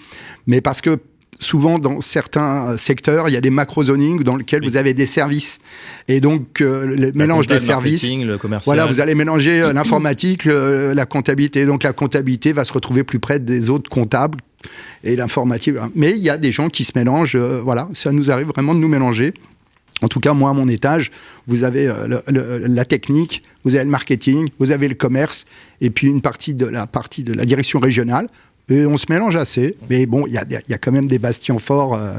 Mais 0.45 0.61
parce 0.61 0.81
que 0.81 0.99
souvent 1.39 1.77
dans 1.77 2.01
certains 2.01 2.77
secteurs, 2.77 3.29
il 3.29 3.33
y 3.33 3.37
a 3.37 3.41
des 3.41 3.49
macro-zoning 3.49 4.23
dans 4.23 4.35
lesquels 4.35 4.63
vous 4.63 4.77
avez 4.77 4.93
des 4.93 5.05
services. 5.05 5.59
Et 6.07 6.19
donc, 6.19 6.61
euh, 6.61 6.85
le 6.85 7.11
mélange 7.13 7.47
des 7.47 7.59
services. 7.59 8.07
Le 8.07 8.37
voilà, 8.65 8.85
vous 8.87 8.99
allez 8.99 9.15
mélanger 9.15 9.61
euh, 9.61 9.73
l'informatique, 9.73 10.45
la 10.45 11.05
comptabilité. 11.05 11.65
Donc, 11.65 11.83
la 11.83 11.93
comptabilité 11.93 12.53
va 12.53 12.63
se 12.63 12.73
retrouver 12.73 13.03
plus 13.03 13.19
près 13.19 13.39
des 13.39 13.69
autres 13.69 13.89
comptables 13.89 14.39
et 15.03 15.15
l'informatique. 15.15 15.75
Mais 15.95 16.11
il 16.11 16.23
y 16.23 16.29
a 16.29 16.37
des 16.37 16.51
gens 16.51 16.69
qui 16.69 16.83
se 16.83 16.93
mélangent. 16.95 17.35
Euh, 17.35 17.61
voilà, 17.63 17.89
ça 17.93 18.11
nous 18.11 18.31
arrive 18.31 18.47
vraiment 18.47 18.73
de 18.73 18.79
nous 18.79 18.87
mélanger. 18.87 19.33
En 20.01 20.07
tout 20.07 20.19
cas, 20.19 20.33
moi, 20.33 20.51
à 20.51 20.53
mon 20.53 20.67
étage, 20.67 21.11
vous 21.47 21.63
avez 21.63 21.87
euh, 21.87 22.19
la 22.67 22.85
technique, 22.85 23.43
vous 23.63 23.75
avez 23.75 23.83
le 23.83 23.89
marketing, 23.89 24.47
vous 24.59 24.71
avez 24.71 24.87
le 24.87 24.95
commerce, 24.95 25.45
et 25.81 25.89
puis 25.89 26.07
une 26.07 26.21
partie 26.21 26.53
de 26.53 26.65
la 26.65 26.85
partie 26.85 27.23
de 27.23 27.33
la 27.33 27.45
direction 27.45 27.79
régionale. 27.79 28.27
Et 28.69 28.85
on 28.85 28.97
se 28.97 29.05
mélange 29.09 29.37
assez, 29.37 29.77
mais 29.89 30.05
bon, 30.05 30.27
il 30.27 30.33
y 30.33 30.37
a, 30.37 30.77
quand 30.77 30.91
même 30.91 31.07
des 31.07 31.19
bastions 31.19 31.57
forts 31.57 31.95
euh, 31.95 32.15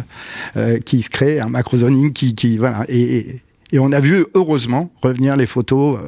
euh, 0.56 0.78
qui 0.78 1.02
se 1.02 1.10
créent, 1.10 1.40
un 1.40 1.50
macrozoning 1.50 2.12
qui, 2.12 2.58
voilà, 2.58 2.84
et, 2.88 3.40
on 3.74 3.92
a 3.92 4.00
vu 4.00 4.24
heureusement 4.32 4.90
revenir 5.02 5.36
les 5.36 5.46
photos 5.46 5.98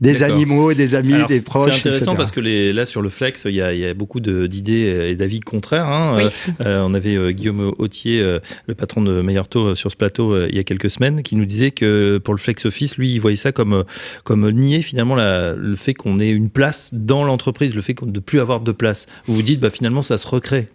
des 0.00 0.22
animaux, 0.22 0.72
des 0.72 0.94
amis, 0.94 1.24
des 1.28 1.42
proches. 1.42 1.82
C'est 1.82 1.88
intéressant 1.88 2.16
parce 2.16 2.30
que 2.30 2.40
les, 2.40 2.72
là 2.72 2.86
sur 2.86 3.02
le 3.02 3.10
flex, 3.10 3.44
il 3.44 3.54
y 3.54 3.60
a, 3.60 3.74
il 3.74 3.80
y 3.80 3.86
a 3.86 3.94
beaucoup 3.94 4.20
d'idées 4.20 5.08
et 5.10 5.14
d'avis 5.14 5.40
contraires. 5.40 5.86
Hein. 5.86 6.18
Euh, 6.18 6.30
euh, 6.62 6.84
on 6.86 6.94
avait 6.94 7.16
euh, 7.16 7.30
Guillaume 7.32 7.72
Autier, 7.78 8.20
le 8.66 8.74
patron 8.74 9.02
de 9.02 9.20
Meilleur 9.20 9.46
sur 9.74 9.90
ce 9.90 9.96
plateau 9.96 10.46
il 10.46 10.54
y 10.54 10.58
a 10.58 10.64
quelques 10.64 10.90
semaines, 10.90 11.22
qui 11.22 11.36
nous 11.36 11.44
disait 11.44 11.70
que 11.70 12.18
pour 12.18 12.34
le 12.34 12.38
flex 12.38 12.64
office, 12.66 12.96
lui, 12.96 13.12
il 13.12 13.18
voyait 13.18 13.36
ça 13.36 13.52
comme 13.52 13.84
comme 14.24 14.50
nier 14.50 14.82
finalement 14.82 15.14
la, 15.14 15.54
le 15.54 15.76
fait 15.76 15.94
qu'on 15.94 16.18
ait 16.18 16.30
une 16.30 16.50
place 16.50 16.90
dans 16.92 17.24
l'entreprise, 17.24 17.74
le 17.74 17.82
fait 17.82 17.94
de 18.00 18.06
ne 18.06 18.18
plus 18.20 18.40
avoir 18.40 18.60
de 18.60 18.72
place. 18.72 19.06
Vous 19.26 19.34
vous 19.34 19.42
dites, 19.42 19.60
bah 19.60 19.70
finalement, 19.70 20.02
ça 20.02 20.18
se 20.18 20.26
recrée. 20.26 20.68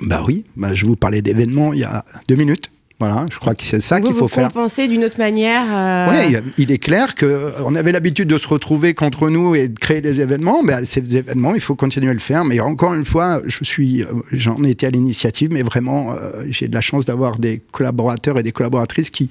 Bah 0.00 0.22
oui, 0.26 0.44
bah, 0.56 0.74
je 0.74 0.86
vous 0.86 0.96
parlais 0.96 1.22
d'événements 1.22 1.72
il 1.72 1.80
y 1.80 1.84
a 1.84 2.04
deux 2.28 2.36
minutes. 2.36 2.70
Voilà, 2.98 3.26
je 3.30 3.38
crois 3.38 3.54
que 3.54 3.62
c'est 3.62 3.80
ça 3.80 4.00
qu'il 4.00 4.14
faut 4.14 4.26
faire. 4.26 4.46
Compenser 4.46 4.88
d'une 4.88 5.04
autre 5.04 5.18
manière. 5.18 5.64
Euh... 5.70 6.08
Oui, 6.10 6.36
il 6.56 6.72
est 6.72 6.78
clair 6.78 7.14
que 7.14 7.26
euh, 7.26 7.50
on 7.66 7.74
avait 7.74 7.92
l'habitude 7.92 8.26
de 8.26 8.38
se 8.38 8.48
retrouver 8.48 8.94
contre 8.94 9.28
nous 9.28 9.54
et 9.54 9.68
de 9.68 9.78
créer 9.78 10.00
des 10.00 10.22
événements. 10.22 10.62
Mais 10.62 10.82
ces 10.86 11.16
événements, 11.16 11.54
il 11.54 11.60
faut 11.60 11.74
continuer 11.74 12.08
à 12.08 12.14
le 12.14 12.20
faire. 12.20 12.46
Mais 12.46 12.58
encore 12.58 12.94
une 12.94 13.04
fois, 13.04 13.42
je 13.44 13.64
suis, 13.64 14.02
euh, 14.02 14.06
j'en 14.32 14.64
ai 14.64 14.70
été 14.70 14.86
à 14.86 14.90
l'initiative, 14.90 15.50
mais 15.52 15.62
vraiment, 15.62 16.12
euh, 16.12 16.44
j'ai 16.48 16.68
de 16.68 16.74
la 16.74 16.80
chance 16.80 17.04
d'avoir 17.04 17.38
des 17.38 17.60
collaborateurs 17.70 18.38
et 18.38 18.42
des 18.42 18.52
collaboratrices 18.52 19.10
qui 19.10 19.30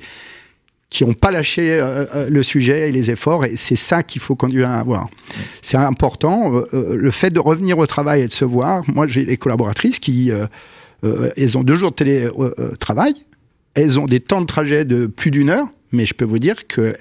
qui 0.92 1.04
n'ont 1.04 1.14
pas 1.14 1.32
lâché 1.32 1.84
le 2.30 2.44
sujet 2.44 2.88
et 2.88 2.92
les 2.92 3.12
efforts, 3.12 3.44
et 3.44 3.56
c'est 3.58 3.76
ça 3.76 4.02
qu'il 4.04 4.22
faut 4.22 4.36
conduire 4.36 4.70
à 4.70 4.76
avoir. 4.76 5.10
C'est 5.62 5.76
important. 5.76 6.64
le 6.72 7.12
fait 7.12 7.32
de 7.32 7.40
revenir 7.40 7.80
au 7.80 7.88
travail 7.88 8.22
et 8.22 8.28
de 8.28 8.32
se 8.32 8.46
voir. 8.46 8.84
Moi, 8.88 9.06
j'ai 9.08 9.26
des 9.26 9.36
collaboratrices 9.36 10.00
qui, 10.00 10.32
elles 11.04 11.58
ont 11.58 11.64
deux 11.64 11.76
jours 11.76 11.90
de 11.90 11.96
télétravail 11.96 13.16
elles 13.76 14.00
ont 14.00 14.06
des 14.06 14.20
temps 14.20 14.42
de 14.42 14.46
trajet 14.46 14.86
de 14.86 15.06
plus 15.06 15.32
d'une 15.32 15.50
heure, 15.50 15.68
mais 15.92 16.06
je 16.06 16.14
peux 16.14 16.26
vous 16.26 16.40
dire 16.40 16.68
que 16.68 16.96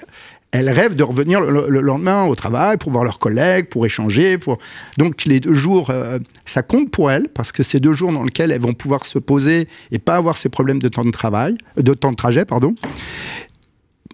elles 0.55 0.71
rêvent 0.71 0.95
de 0.95 1.03
revenir 1.03 1.41
le, 1.41 1.81
lendemain 1.81 2.27
au 2.27 2.37
travail 2.37 2.77
pour 2.77 2.93
voir 2.93 3.03
leurs 3.03 3.19
collègues, 3.19 3.69
pour 3.69 3.85
échanger. 3.87 4.39
Pour... 4.39 4.59
Donc 4.99 5.25
les 5.25 5.41
deux 5.41 5.55
jours, 5.55 5.91
euh, 5.91 6.21
ça 6.45 6.63
compte 6.63 6.93
pour 6.93 7.11
elles 7.11 7.29
parce 7.29 7.51
que 7.51 7.65
c'est 7.65 7.81
deux 7.81 7.93
jours 7.93 8.13
dans 8.13 8.23
lesquels 8.23 8.53
elles 8.53 8.61
vont 8.61 8.73
pouvoir 8.73 9.05
se 9.05 9.19
poser 9.19 9.67
et 9.91 9.99
pas 9.99 10.15
avoir 10.15 10.37
ces 10.37 10.49
problèmes 10.49 10.79
de 10.79 10.87
temps 10.87 11.05
de 11.05 11.11
travail, 11.11 11.57
de 11.77 11.93
temps 11.93 12.13
de 12.13 12.17
trajet, 12.17 12.45
pardon 12.45 12.77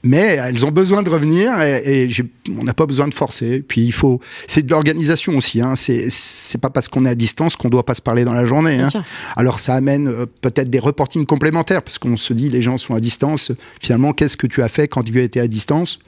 mais 0.03 0.39
elles 0.43 0.65
ont 0.65 0.71
besoin 0.71 1.03
de 1.03 1.11
revenir 1.11 1.61
et, 1.61 2.09
on 2.59 2.65
n'a 2.65 2.75
pas 2.75 2.87
besoin 2.87 3.09
de 3.09 3.15
forcer. 3.15 3.63
Puis 3.67 3.83
il 3.83 3.93
faut, 3.93 4.21
c'est 4.47 4.65
de 4.65 4.71
l'organisation 4.71 5.37
aussi. 5.37 5.61
Hein. 5.61 5.75
C'est 5.77 6.61
pas 6.61 6.71
parce 6.71 6.89
qu'on 6.89 7.07
est 7.07 7.11
à 7.11 7.15
distance 7.15 7.57
qu'on 7.57 7.69
doit 7.69 7.85
pas 7.85 7.95
se 7.95 8.03
parler 8.03 8.25
dans 8.25 8.35
la 8.35 8.47
journée. 8.47 8.81
Hein. 8.81 9.03
Alors 9.37 9.61
ça 9.61 9.75
amène 9.75 10.09
euh, 10.09 10.27
peut-être 10.41 10.71
des 10.71 10.79
reportings 10.79 11.27
complémentaires 11.27 11.83
parce 11.83 11.99
qu'on 11.99 12.17
se 12.17 12.33
dit 12.33 12.49
les 12.49 12.63
gens 12.63 12.79
sont 12.79 12.95
à 12.95 13.01
distance. 13.01 13.53
Finalement, 13.81 14.13
qu'est-ce 14.13 14.37
que 14.37 14.47
tu 14.47 14.63
as 14.63 14.69
fait 14.69 14.89
quand 14.89 15.03
tu 15.03 15.19
étais 15.21 15.41
à 15.41 15.49
distance? 15.49 15.99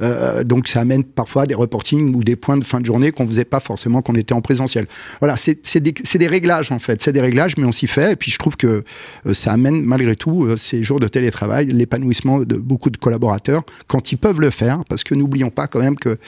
Euh, 0.00 0.44
donc 0.44 0.68
ça 0.68 0.80
amène 0.80 1.04
parfois 1.04 1.46
des 1.46 1.54
reportings 1.54 2.14
ou 2.14 2.22
des 2.22 2.36
points 2.36 2.56
de 2.56 2.64
fin 2.64 2.80
de 2.80 2.86
journée 2.86 3.10
qu'on 3.10 3.26
faisait 3.26 3.44
pas 3.44 3.60
forcément 3.60 4.02
qu'on 4.02 4.14
était 4.14 4.32
en 4.32 4.40
présentiel. 4.40 4.86
Voilà, 5.20 5.36
c'est 5.36 5.80
des, 5.80 5.92
des, 5.92 6.26
réglages 6.28 6.70
en 6.72 6.78
fait, 6.78 7.02
c'est 7.02 7.12
des 7.12 7.20
réglages, 7.20 7.56
mais 7.56 7.64
on 7.64 7.72
s'y 7.72 7.86
fait. 7.86 8.12
Et 8.12 8.16
puis 8.16 8.30
je 8.30 8.38
trouve 8.38 8.56
que 8.56 8.84
euh, 9.26 9.34
ça 9.34 9.52
amène 9.52 9.82
malgré 9.82 10.16
tout 10.16 10.44
euh, 10.44 10.56
ces 10.56 10.82
jours 10.82 11.00
de 11.00 11.08
télétravail, 11.08 11.66
l'épanouissement 11.66 12.40
de 12.40 12.56
beaucoup 12.56 12.90
de 12.90 12.96
collaborateurs 12.96 13.62
quand 13.86 14.12
ils 14.12 14.18
peuvent 14.18 14.40
le 14.40 14.50
faire, 14.50 14.84
parce 14.88 15.04
que 15.04 15.14
n'oublions 15.14 15.50
pas 15.50 15.66
quand 15.66 15.80
même 15.80 15.96
qu'il 15.96 16.18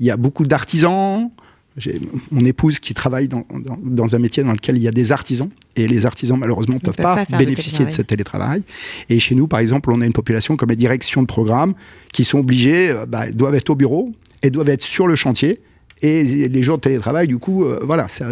y 0.00 0.10
a 0.10 0.16
beaucoup 0.16 0.46
d'artisans, 0.46 1.30
j'ai 1.76 1.94
mon 2.30 2.44
épouse 2.44 2.80
qui 2.80 2.94
travaille 2.94 3.28
dans, 3.28 3.44
dans, 3.82 4.14
un 4.14 4.18
métier 4.18 4.42
dans 4.42 4.52
lequel 4.52 4.76
il 4.76 4.82
y 4.82 4.88
a 4.88 4.92
des 4.92 5.12
artisans 5.12 5.48
et 5.76 5.86
les 5.86 6.04
artisans 6.04 6.38
malheureusement 6.38 6.74
ne 6.74 6.80
peuvent, 6.80 6.96
pas, 6.96 7.24
bénéficier 7.38 7.84
de 7.84 7.90
ce 7.90 8.02
télétravail. 8.02 8.62
Et 9.08 9.20
chez 9.20 9.34
nous, 9.34 9.46
par 9.46 9.60
exemple, 9.60 9.90
on 9.92 10.00
a 10.00 10.06
une 10.06 10.12
population 10.12 10.56
comme 10.56 10.70
les 10.70 10.76
directions 10.76 11.22
de 11.22 11.26
programme 11.26 11.74
qui 12.12 12.24
sont 12.24 12.38
obligées, 12.38 12.90
euh, 12.90 13.06
bah, 13.06 13.30
doivent 13.30 13.54
être 13.54 13.70
au 13.70 13.76
bureau 13.76 14.12
et 14.42 14.50
doivent 14.50 14.68
être 14.68 14.82
sur 14.82 15.06
le 15.06 15.14
chantier. 15.14 15.60
Et 16.02 16.24
les 16.48 16.62
jours 16.62 16.76
de 16.76 16.80
télétravail, 16.80 17.28
du 17.28 17.36
coup, 17.36 17.64
euh, 17.64 17.78
voilà, 17.82 18.08
ça, 18.08 18.30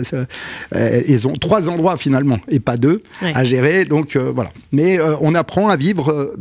euh, 0.75 1.03
ils 1.07 1.29
ont 1.29 1.35
trois 1.35 1.69
endroits 1.69 1.99
finalement 1.99 2.41
et 2.49 2.61
pas 2.61 2.79
deux 2.79 3.03
à 3.21 3.45
gérer. 3.45 3.85
Donc 3.85 4.17
voilà. 4.17 4.53
Mais 4.73 4.99
on 5.21 5.35
apprend 5.35 5.69
à 5.69 5.77
vivre 5.77 6.35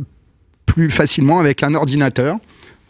plus 0.64 0.90
facilement 0.90 1.38
avec 1.38 1.62
un 1.62 1.74
ordinateur 1.74 2.38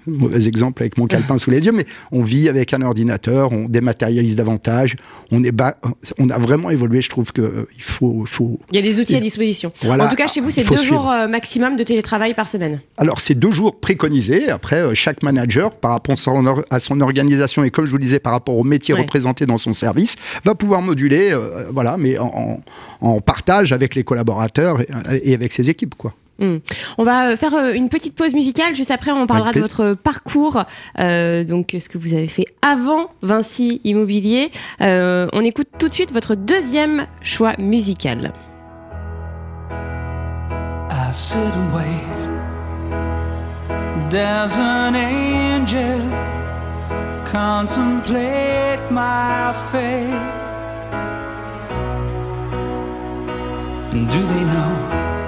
mauvais 0.09 0.47
exemple 0.47 0.83
avec 0.83 0.99
mon 0.99 1.07
calepin 1.09 1.39
sous 1.39 1.51
les 1.51 1.65
yeux, 1.65 1.73
mais 1.73 1.87
on 2.13 2.23
vit 2.23 2.49
avec 2.49 2.73
un 2.75 2.83
ordinateur, 2.83 3.53
on 3.53 3.69
dématérialise 3.69 4.37
davantage, 4.37 4.97
on 5.31 5.43
est 5.45 5.53
on 6.19 6.31
a 6.31 6.39
vraiment 6.39 6.71
évolué. 6.71 7.03
Je 7.03 7.11
trouve 7.11 7.33
que 7.33 7.67
il 7.77 7.83
faut, 7.83 8.25
faut. 8.27 8.59
Il 8.71 8.77
y 8.77 8.79
a 8.79 8.83
des 8.83 9.01
outils 9.01 9.17
à 9.17 9.21
disposition. 9.21 9.73
en 9.85 10.09
tout 10.09 10.17
cas, 10.17 10.29
chez 10.29 10.41
vous, 10.41 10.51
c'est 10.51 10.69
deux 10.69 10.85
jours 10.85 11.13
maximum 11.29 11.77
de 11.77 11.83
télétravail 11.83 12.35
par 12.35 12.49
semaine. 12.49 12.81
Alors, 12.97 13.21
c'est 13.21 13.35
deux 13.35 13.51
jours 13.51 13.79
préconisés. 13.81 14.51
Après, 14.51 14.95
chaque 14.95 15.23
manager, 15.23 15.73
par 15.73 15.93
rapport 15.93 16.17
à 16.71 16.81
son 16.81 17.01
organisation 17.01 17.65
et 17.65 17.71
comme 17.71 17.87
je 17.87 17.91
vous 17.91 17.99
disais, 17.99 18.19
par 18.19 18.33
rapport 18.33 18.57
au 18.57 18.65
métier 18.65 18.95
représenté 18.95 19.47
dans 19.47 19.59
son 19.59 19.73
service, 19.73 20.17
va 20.45 20.55
pouvoir 20.55 20.83
moduler, 20.83 21.37
voilà, 21.73 21.97
mais 21.97 22.19
en, 22.19 22.61
en, 23.01 23.21
partage 23.21 23.73
avec 23.73 23.95
les 23.95 24.05
collaborateurs 24.05 24.81
et, 24.81 25.35
avec 25.35 25.53
ses 25.53 25.71
équipes, 25.71 25.95
quoi. 25.97 26.15
Hmm. 26.39 26.59
On 26.99 27.05
va 27.05 27.37
faire 27.37 27.55
euh, 27.55 27.73
une 27.73 27.89
petite 27.89 28.15
pause 28.15 28.33
musicale. 28.33 28.75
Juste 28.75 28.91
après, 28.91 29.11
on 29.11 29.27
parlera 29.27 29.53
de 29.53 29.61
votre 29.61 29.95
parcours. 29.95 30.65
Euh, 30.99 31.45
donc, 31.45 31.77
ce 31.79 31.89
que 31.89 31.99
vous 31.99 32.15
avez 32.15 32.29
fait 32.29 32.47
avant 32.63 33.11
Vinci 33.23 33.81
Immobilier. 33.85 34.51
Euh, 34.81 35.27
on 35.33 35.45
écoute 35.45 35.69
tout 35.79 35.89
de 35.89 35.95
suite 35.95 36.13
votre 36.13 36.35
deuxième 36.37 37.07
choix 37.23 37.55
musical. 37.59 38.33
I 40.91 41.13
sit 41.13 41.39
and 41.39 41.75
wait. 41.75 42.19
There's 44.11 44.57
an 44.57 44.95
angel 44.95 46.01
contemplate 47.25 48.91
my 48.91 49.53
fate. 49.71 50.39
Do 53.93 54.23
they 54.23 54.45
know? 54.45 55.28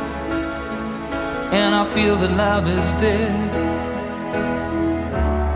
and 1.51 1.75
I 1.75 1.85
feel 1.85 2.15
that 2.15 2.31
love 2.37 2.65
is 2.67 2.93
dead. 2.95 3.51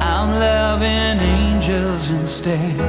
I'm 0.02 0.30
loving 0.32 1.20
angels 1.24 2.10
instead, 2.12 2.80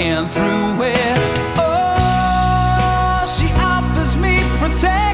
and 0.00 0.30
through 0.30 0.82
it, 0.82 1.18
oh, 1.56 3.24
she 3.36 3.46
offers 3.74 4.16
me 4.16 4.34
protection, 4.58 5.13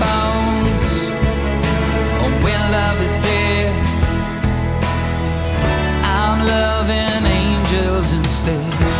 Bones. 0.00 0.92
Oh, 2.22 2.32
when 2.44 2.60
love 2.78 3.00
is 3.02 3.16
dead, 3.18 3.72
I'm 6.04 6.38
loving 6.46 7.26
angels 7.26 8.12
instead. 8.12 8.91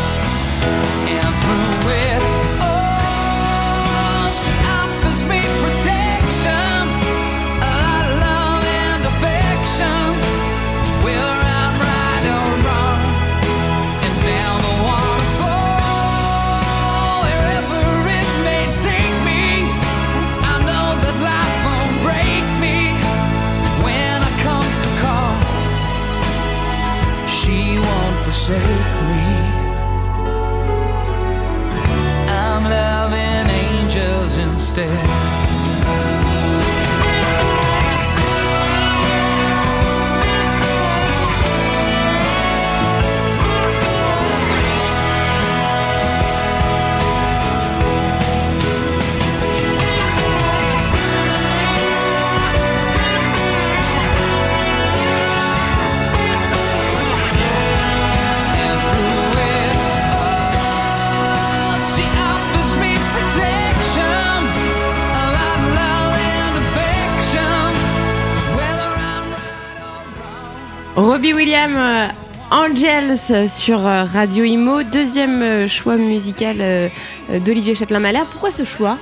Angels 34.78 35.21
Williams, 71.42 71.74
euh, 71.76 72.06
Angels 72.52 73.48
sur 73.48 73.84
euh, 73.84 74.04
Radio 74.04 74.44
Imo, 74.44 74.84
deuxième 74.84 75.42
euh, 75.42 75.66
choix 75.66 75.96
musical 75.96 76.88
d'Olivier 77.44 77.74
Châtelain-Malher. 77.74 78.22
Pourquoi 78.30 78.52
ce 78.52 78.62
choix? 78.62 78.96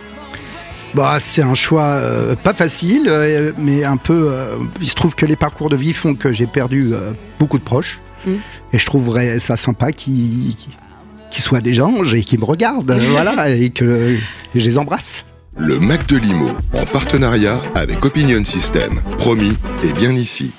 Bah, 0.94 1.18
c'est 1.20 1.42
un 1.42 1.54
choix 1.54 1.82
euh, 1.82 2.36
pas 2.36 2.54
facile, 2.54 3.08
euh, 3.08 3.52
mais 3.58 3.84
un 3.84 3.98
peu. 3.98 4.30
euh, 4.32 4.56
il 4.80 4.88
se 4.88 4.94
trouve 4.94 5.14
que 5.14 5.26
les 5.26 5.36
parcours 5.36 5.68
de 5.68 5.76
vie 5.76 5.92
font 5.92 6.14
que 6.14 6.32
j'ai 6.32 6.46
perdu 6.46 6.94
euh, 6.94 7.12
beaucoup 7.38 7.58
de 7.58 7.62
proches. 7.62 8.00
Mm. 8.24 8.32
Et 8.72 8.78
je 8.78 8.86
trouverais 8.86 9.38
ça 9.38 9.56
sympa 9.56 9.92
qu'ils 9.92 10.56
soient 11.30 11.60
des 11.60 11.82
anges 11.82 12.14
et 12.14 12.22
qu'ils 12.22 12.40
me 12.40 12.46
regardent, 12.46 12.98
voilà, 13.10 13.50
et 13.54 13.68
que 13.68 14.16
et 14.54 14.60
je 14.60 14.64
les 14.64 14.78
embrasse. 14.78 15.26
Le 15.58 15.78
Mac 15.78 16.06
de 16.06 16.16
Limo, 16.16 16.48
en 16.72 16.86
partenariat 16.86 17.60
avec 17.74 18.02
Opinion 18.02 18.42
System. 18.44 18.98
Promis, 19.18 19.58
et 19.84 19.92
bien 19.92 20.12
ici. 20.14 20.54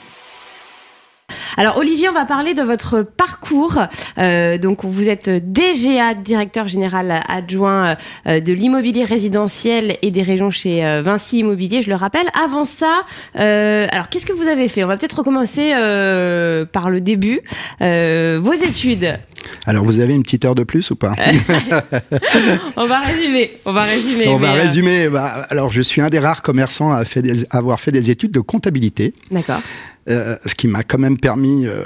Alors 1.58 1.78
Olivier, 1.78 2.10
on 2.10 2.14
va 2.14 2.26
parler 2.26 2.54
de 2.54 2.62
votre 2.64 3.02
parcours. 3.02 3.80
Euh, 4.18 4.58
donc 4.58 4.86
vous 4.86 5.10
êtes 5.10 5.30
DGA, 5.30 6.14
directeur 6.14 6.68
général 6.68 7.22
adjoint 7.28 7.96
euh, 8.28 8.40
de 8.40 8.54
l'immobilier 8.54 9.04
résidentiel 9.04 9.98
et 10.02 10.12
des 10.12 10.22
régions 10.22 10.50
chez 10.52 10.86
euh, 10.86 11.02
Vinci 11.02 11.40
Immobilier, 11.40 11.82
je 11.82 11.90
le 11.90 11.96
rappelle. 11.96 12.28
Avant 12.34 12.66
ça, 12.66 13.04
euh, 13.40 13.88
alors 13.92 14.10
qu'est-ce 14.10 14.26
que 14.26 14.34
vous 14.34 14.48
avez 14.48 14.68
fait? 14.68 14.84
On 14.84 14.88
va 14.88 14.98
peut-être 14.98 15.18
recommencer 15.20 15.72
euh, 15.74 16.66
par 16.66 16.90
le 16.90 17.02
début. 17.02 17.42
Vos 17.80 18.54
études. 18.54 19.18
Alors, 19.66 19.84
vous 19.84 20.00
avez 20.00 20.14
une 20.14 20.22
petite 20.24 20.46
heure 20.46 20.54
de 20.56 20.64
plus 20.64 20.92
ou 20.92 20.96
pas? 20.96 21.16
On 22.78 22.86
va 22.88 23.00
résumer. 23.00 23.52
On 23.66 23.74
va 23.74 23.82
résumer. 23.84 24.28
On 24.28 24.38
va 24.38 24.52
résumer. 24.54 25.10
Bah, 25.10 25.46
alors, 25.50 25.72
je 25.72 25.82
suis 25.82 26.02
un 26.02 26.10
des 26.10 26.20
rares 26.20 26.42
commerçants 26.42 26.92
à, 26.92 27.06
fait 27.06 27.22
des- 27.22 27.46
à 27.50 27.58
avoir 27.58 27.80
fait 27.80 27.92
des 27.92 28.12
études 28.12 28.32
de 28.32 28.40
comptabilité. 28.40 29.14
D'accord. 29.32 29.62
Euh, 30.10 30.36
ce 30.48 30.56
qui 30.56 30.68
m'a 30.68 30.84
quand 30.84 30.98
même 30.98 31.18
permis. 31.18 31.68
Euh, 31.68 31.84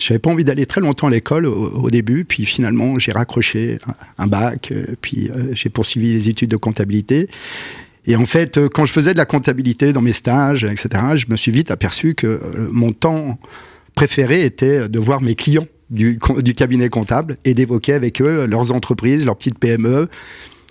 J'avais 0.00 0.18
pas 0.18 0.30
envie 0.30 0.42
d'aller 0.42 0.66
très 0.66 0.80
longtemps 0.80 1.06
à 1.06 1.10
l'école 1.10 1.46
au, 1.46 1.88
début, 1.88 2.24
puis 2.24 2.44
finalement 2.44 2.98
j'ai 2.98 3.12
raccroché 3.12 3.78
un, 4.18 4.26
bac, 4.26 4.70
euh, 4.74 4.86
puis 5.00 5.30
euh, 5.30 5.50
j'ai 5.52 5.68
poursuivi 5.68 6.12
les 6.12 6.28
études 6.28 6.50
de 6.50 6.56
comptabilité. 6.56 7.28
Et 8.06 8.16
en 8.16 8.26
fait, 8.26 8.58
quand 8.68 8.86
je 8.86 8.92
faisais 8.92 9.12
de 9.12 9.18
la 9.18 9.24
comptabilité 9.24 9.92
dans 9.92 10.02
mes 10.02 10.12
stages, 10.12 10.64
etc., 10.64 10.88
je 11.14 11.26
me 11.28 11.36
suis 11.36 11.52
vite 11.52 11.70
aperçu 11.70 12.14
que 12.14 12.40
mon 12.70 12.92
temps 12.92 13.38
préféré 13.94 14.44
était 14.44 14.88
de 14.88 14.98
voir 14.98 15.22
mes 15.22 15.36
clients 15.36 15.66
du 15.90 16.18
cabinet 16.54 16.88
comptable 16.88 17.36
et 17.44 17.54
d'évoquer 17.54 17.94
avec 17.94 18.20
eux 18.20 18.46
leurs 18.46 18.72
entreprises, 18.72 19.24
leurs 19.24 19.36
petites 19.36 19.58
PME, 19.58 20.08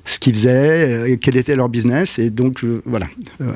ce 0.05 0.19
qu'ils 0.19 0.33
faisaient, 0.33 1.11
euh, 1.11 1.17
quel 1.19 1.37
était 1.37 1.55
leur 1.55 1.69
business. 1.69 2.19
Et 2.19 2.29
donc, 2.29 2.63
voilà. 2.85 3.07
Euh, 3.41 3.53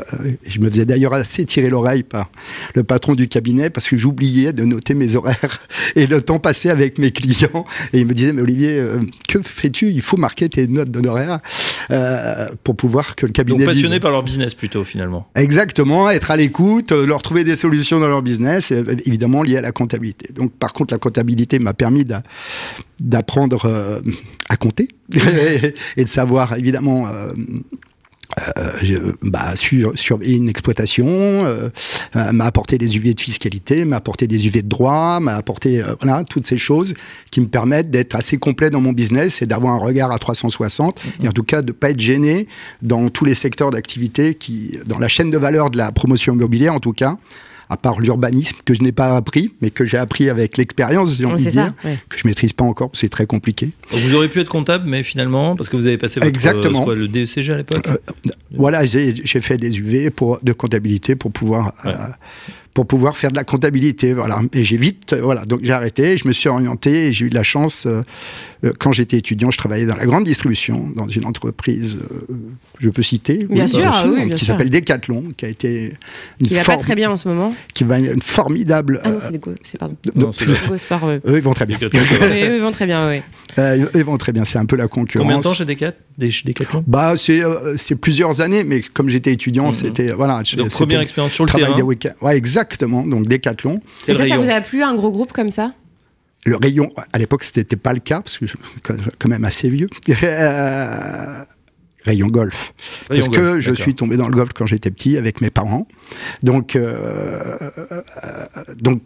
je 0.48 0.60
me 0.60 0.70
faisais 0.70 0.86
d'ailleurs 0.86 1.14
assez 1.14 1.46
tirer 1.46 1.70
l'oreille 1.70 2.04
par 2.04 2.30
le 2.76 2.84
patron 2.84 3.16
du 3.16 3.28
cabinet 3.28 3.70
parce 3.70 3.88
que 3.88 3.98
j'oubliais 3.98 4.54
de 4.54 4.64
noter 4.64 4.94
mes 4.94 5.16
horaires 5.16 5.62
et 5.96 6.08
le 6.08 6.22
temps 6.22 6.40
passé 6.40 6.70
avec 6.70 6.98
mes 6.98 7.12
clients. 7.12 7.66
Et 7.94 8.00
il 8.00 8.08
me 8.08 8.14
disait, 8.14 8.34
mais 8.34 8.42
Olivier, 8.42 8.80
euh, 8.80 9.00
que 9.28 9.42
fais-tu? 9.42 9.92
Il 9.92 10.02
faut 10.02 10.18
marquer 10.18 10.50
tes 10.50 10.68
notes 10.68 10.92
d'honoraires 10.92 11.40
euh, 11.92 12.50
pour 12.64 12.76
pouvoir 12.76 13.16
que 13.16 13.26
le 13.26 13.32
cabinet. 13.32 13.60
Donc 13.60 13.68
passionné 13.68 14.00
par 14.00 14.12
leur 14.12 14.24
business 14.24 14.56
plutôt, 14.56 14.84
finalement. 14.84 15.28
Exactement, 15.36 16.10
être 16.10 16.32
à 16.32 16.38
l'écoute, 16.38 16.92
leur 16.92 17.22
trouver 17.22 17.44
des 17.44 17.56
solutions 17.56 18.00
dans 18.00 18.08
leur 18.08 18.22
business, 18.22 18.72
évidemment 18.72 19.44
lié 19.44 19.58
à 19.58 19.62
la 19.62 19.72
comptabilité. 19.72 20.34
Donc, 20.34 20.52
par 20.54 20.74
contre, 20.74 20.94
la 20.94 20.98
comptabilité 20.98 21.60
m'a 21.60 21.74
permis 21.74 22.06
d'apprendre 23.00 24.02
à 24.50 24.58
compter 24.58 24.88
et 25.98 26.04
de 26.04 26.10
savoir 26.10 26.58
évidemment 26.58 27.08
euh, 27.08 27.32
euh, 28.84 29.14
bah, 29.22 29.56
sur, 29.56 29.98
sur, 29.98 30.20
une 30.22 30.50
exploitation, 30.50 31.08
euh, 31.08 31.70
m'a 32.14 32.46
apporté 32.46 32.78
des 32.78 32.98
UV 32.98 33.14
de 33.14 33.22
fiscalité, 33.22 33.86
m'a 33.86 33.96
apporté 33.98 34.28
des 34.28 34.48
UV 34.48 34.64
de 34.64 34.68
droit, 34.68 35.20
m'a 35.20 35.36
apporté 35.36 35.82
voilà, 36.02 36.24
toutes 36.24 36.46
ces 36.46 36.58
choses 36.58 36.94
qui 37.32 37.42
me 37.42 37.48
permettent 37.48 37.90
d'être 37.90 38.16
assez 38.16 38.38
complet 38.38 38.70
dans 38.70 38.82
mon 38.82 38.92
business 38.92 39.42
et 39.42 39.46
d'avoir 39.46 39.74
un 39.74 39.78
regard 39.78 40.12
à 40.12 40.20
360 40.20 41.02
et 41.24 41.28
en 41.28 41.32
tout 41.32 41.44
cas 41.44 41.62
de 41.62 41.72
pas 41.72 41.92
être 41.92 42.00
gêné 42.00 42.48
dans 42.82 43.10
tous 43.10 43.26
les 43.26 43.36
secteurs 43.36 43.72
d'activité 43.72 44.36
qui, 44.36 44.78
dans 44.86 45.00
la 45.00 45.08
chaîne 45.08 45.32
de 45.32 45.38
valeur 45.38 45.72
de 45.72 45.78
la 45.78 45.92
promotion 45.92 46.34
immobilière 46.34 46.74
en 46.74 46.80
tout 46.80 46.94
cas, 46.94 47.18
à 47.70 47.78
part 47.78 48.00
l'urbanisme 48.00 48.58
que 48.66 48.74
je 48.74 48.82
n'ai 48.82 48.92
pas 48.92 49.16
appris, 49.16 49.54
mais 49.62 49.72
que 49.72 49.86
j'ai 49.86 49.98
appris 49.98 50.30
avec 50.30 50.58
l'expérience, 50.58 51.16
si 51.16 51.26
on 51.26 51.36
peut 51.36 51.38
dire, 51.38 51.74
que 52.10 52.18
je 52.18 52.28
maîtrise 52.28 52.54
pas 52.54 52.66
encore, 52.66 52.90
c'est 52.94 53.10
très 53.10 53.26
compliqué. 53.26 53.72
vous 53.92 54.16
auriez 54.16 54.30
pu 54.30 54.40
être 54.40 54.50
comptable, 54.50 54.90
mais 54.90 55.04
finalement, 55.04 55.56
parce 55.56 55.70
que 55.70 55.76
vous 55.76 55.88
avez 55.88 55.98
passé 55.98 56.20
votre, 56.20 56.28
Exactement. 56.28 56.84
Quoi, 56.84 56.96
le 56.96 57.08
DECG 57.08 57.52
à 57.52 57.58
l'époque. 57.58 57.88
Euh, 57.88 57.98
voilà, 58.52 58.86
j'ai 58.86 59.42
fait 59.42 59.58
des 59.58 59.80
UV 59.80 60.10
pour, 60.10 60.40
de 60.42 60.54
comptabilité 60.54 61.16
pour 61.16 61.32
pouvoir 61.32 61.74
euh, 61.86 61.94
pour 62.78 62.86
pouvoir 62.86 63.18
faire 63.18 63.32
de 63.32 63.36
la 63.36 63.44
comptabilité. 63.44 64.14
Voilà. 64.14 64.40
Et 64.54 64.64
j'ai 64.64 64.78
vite, 64.78 65.14
euh, 65.14 65.22
voilà, 65.24 65.42
donc 65.46 65.62
j'ai 65.64 65.72
arrêté, 65.72 66.16
je 66.16 66.28
me 66.28 66.32
suis 66.32 66.48
orienté 66.48 67.08
et 67.08 67.12
j'ai 67.12 67.26
eu 67.26 67.30
de 67.32 67.34
la 67.34 67.42
chance. 67.42 67.88
Euh, 67.88 68.04
euh, 68.64 68.72
quand 68.78 68.92
j'étais 68.92 69.18
étudiant, 69.18 69.50
je 69.50 69.58
travaillais 69.58 69.88
dans 69.88 69.96
la 69.96 70.06
grande 70.06 70.26
distribution, 70.26 70.88
dans 70.96 71.08
une 71.08 71.26
entreprise, 71.26 71.98
je 72.78 72.90
peux 72.90 73.02
citer, 73.02 73.48
bien 73.50 73.66
sûr, 73.66 73.92
oui, 74.08 74.30
qui 74.30 74.46
s'appelle 74.46 74.70
Decathlon, 74.70 75.26
qui 75.36 75.46
a 75.46 75.50
été 75.50 75.94
une 76.40 76.48
qui 76.48 76.54
va 76.54 76.64
pas 76.64 76.78
très 76.78 76.96
bien 76.96 77.10
en 77.10 77.18
ce 77.18 77.28
moment, 77.28 77.54
qui 77.74 77.84
va 77.84 77.98
une 77.98 78.22
formidable. 78.22 79.00
Ah 79.04 79.10
non, 79.10 79.20
c'est 79.22 79.42
c'est 79.64 79.78
pardon. 79.80 79.96
Non, 80.16 80.32
c'est 80.32 80.46
eux, 80.48 81.38
ils 81.38 81.42
vont 81.42 81.54
très 81.54 81.66
bien. 81.66 81.78
eux, 81.82 82.56
ils 82.56 82.62
vont 82.62 82.72
très 82.72 82.86
bien, 82.86 83.10
oui. 83.10 83.22
eux, 83.58 83.90
ils 83.94 84.04
vont 84.04 84.18
très 84.18 84.34
bien. 84.34 84.44
C'est 84.44 84.60
un 84.60 84.66
peu 84.66 84.76
la 84.76 84.88
concurrence. 84.88 85.24
Combien 85.24 85.38
de 85.38 85.44
temps 85.44 85.54
chez 85.54 85.66
Decathlon 85.66 86.84
Bah, 86.88 87.14
c'est 87.16 87.42
c'est 87.76 87.96
plusieurs 87.96 88.42
années, 88.42 88.64
mais 88.64 88.82
comme 88.82 89.10
j'étais 89.10 89.34
étudiant, 89.34 89.68
mhm. 89.68 89.72
c'était 89.72 90.12
voilà. 90.14 90.42
Donc 90.56 90.70
première 90.70 91.02
expérience 91.02 91.34
sur 91.34 91.46
le 91.46 91.52
terrain. 91.52 91.76
Des 91.76 91.84
ouais, 91.84 92.38
exact 92.38 92.67
exactement, 92.68 93.04
donc 93.06 93.28
Décathlon. 93.28 93.82
Et 94.08 94.14
ça, 94.14 94.26
ça 94.26 94.38
vous 94.38 94.50
a 94.50 94.62
plu 94.62 94.84
un 94.84 94.96
gros 94.96 95.12
groupe 95.12 95.32
comme 95.32 95.50
ça? 95.50 95.74
Le 96.46 96.56
rayon, 96.56 96.92
à 97.12 97.18
l'époque, 97.18 97.44
ce 97.44 97.52
n'était 97.60 97.76
pas 97.76 97.94
le 97.94 98.00
cas, 98.00 98.22
parce 98.22 98.38
que 98.38 98.46
je 98.46 98.52
suis 98.52 98.60
quand 99.20 99.30
même 99.30 99.46
assez 99.46 99.70
vieux. 99.70 99.90
Euh, 100.24 101.44
rayon 102.04 102.28
golf. 102.28 102.74
parce 103.10 103.28
que 103.28 103.60
je 103.60 103.74
suis 103.74 103.94
tombé 103.94 104.16
dans 104.16 104.30
le 104.30 104.36
golf 104.36 104.52
quand 104.56 104.66
j'étais 104.66 104.92
petit 104.92 105.18
avec 105.18 105.42
mes 105.42 105.50
parents. 105.50 105.88
Donc, 106.42 106.76
euh, 106.78 107.58
donc 108.78 109.02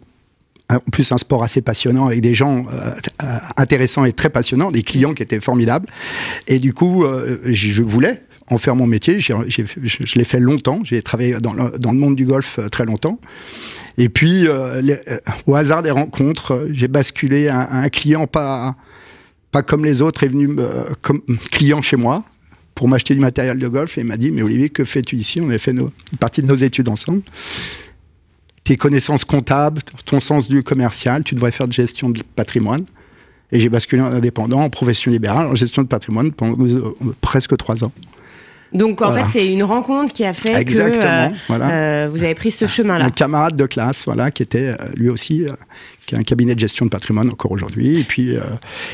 en 0.70 0.78
plus 0.78 1.12
un 1.12 1.18
sport 1.18 1.42
assez 1.42 1.60
passionnant 1.60 2.06
avec 2.06 2.20
des 2.20 2.34
gens 2.34 2.64
euh, 2.72 3.38
intéressants 3.56 4.04
et 4.04 4.12
très 4.12 4.30
passionnants, 4.30 4.70
des 4.70 4.82
clients 4.82 5.14
qui 5.14 5.22
étaient 5.22 5.40
formidables. 5.40 5.86
Et 6.48 6.58
du 6.58 6.72
coup, 6.72 7.04
je 7.44 7.82
voulais 7.82 8.22
en 8.52 8.58
faire 8.58 8.76
mon 8.76 8.86
métier. 8.86 9.20
je 9.20 10.18
l'ai 10.18 10.24
fait 10.24 10.40
longtemps. 10.40 10.80
J'ai 10.84 11.02
travaillé 11.02 11.36
dans 11.40 11.52
le, 11.54 11.98
monde 11.98 12.16
du 12.16 12.24
golf 12.24 12.58
euh, 12.58 12.68
très 12.68 12.84
longtemps. 12.84 13.18
Et 13.98 14.08
puis, 14.08 14.46
euh, 14.46 14.82
euh, 14.82 15.18
au 15.46 15.54
hasard 15.54 15.82
des 15.82 15.90
rencontres, 15.90 16.68
j'ai 16.72 16.88
basculé 16.88 17.48
un, 17.48 17.68
un, 17.70 17.88
client 17.88 18.26
pas, 18.26 18.74
pas 19.50 19.62
comme 19.62 19.84
les 19.84 20.02
autres 20.02 20.22
est 20.24 20.28
venu 20.28 20.56
comme 21.02 21.22
client 21.50 21.82
chez 21.82 21.96
moi 21.96 22.24
pour 22.74 22.88
m'acheter 22.88 23.14
du 23.14 23.20
matériel 23.20 23.58
de 23.58 23.68
golf 23.68 23.98
et 23.98 24.00
il 24.00 24.06
m'a 24.06 24.16
dit 24.16 24.30
mais 24.30 24.42
Olivier 24.42 24.70
que 24.70 24.84
fais-tu 24.84 25.16
ici? 25.16 25.40
On 25.42 25.50
a 25.50 25.58
fait 25.58 25.72
une 25.72 25.90
partie 26.18 26.40
de 26.40 26.46
nos 26.46 26.54
études 26.54 26.88
ensemble. 26.88 27.20
Tes 28.64 28.76
connaissances 28.76 29.24
comptables, 29.24 29.82
ton 30.04 30.20
sens 30.20 30.48
du 30.48 30.62
commercial, 30.62 31.24
tu 31.24 31.34
devrais 31.34 31.52
faire 31.52 31.66
de 31.66 31.72
gestion 31.72 32.10
de 32.10 32.22
patrimoine. 32.36 32.84
Et 33.50 33.60
j'ai 33.60 33.68
basculé 33.68 34.00
en 34.00 34.06
indépendant, 34.06 34.62
en 34.62 34.70
profession 34.70 35.10
libérale, 35.10 35.46
en 35.46 35.54
gestion 35.54 35.82
de 35.82 35.88
patrimoine 35.88 36.32
pendant 36.32 36.56
presque 37.20 37.56
trois 37.56 37.84
ans. 37.84 37.92
Donc 38.72 39.02
en 39.02 39.12
fait, 39.12 39.24
c'est 39.30 39.52
une 39.52 39.62
rencontre 39.62 40.12
qui 40.12 40.24
a 40.24 40.32
fait 40.32 40.54
Exactement, 40.54 41.30
que 41.30 41.52
euh, 41.52 41.60
euh, 41.60 42.08
vous 42.10 42.24
avez 42.24 42.34
pris 42.34 42.50
ce 42.50 42.66
chemin-là. 42.66 43.04
Un 43.04 43.10
camarade 43.10 43.54
de 43.54 43.66
classe, 43.66 44.04
voilà, 44.06 44.30
qui 44.30 44.42
était 44.42 44.68
euh, 44.68 44.86
lui 44.96 45.10
aussi, 45.10 45.44
qui 46.06 46.14
a 46.14 46.18
un 46.18 46.22
cabinet 46.22 46.54
de 46.54 46.60
gestion 46.60 46.86
de 46.86 46.90
patrimoine 46.90 47.28
encore 47.28 47.52
aujourd'hui. 47.52 48.00
Et 48.00 48.04
puis, 48.04 48.34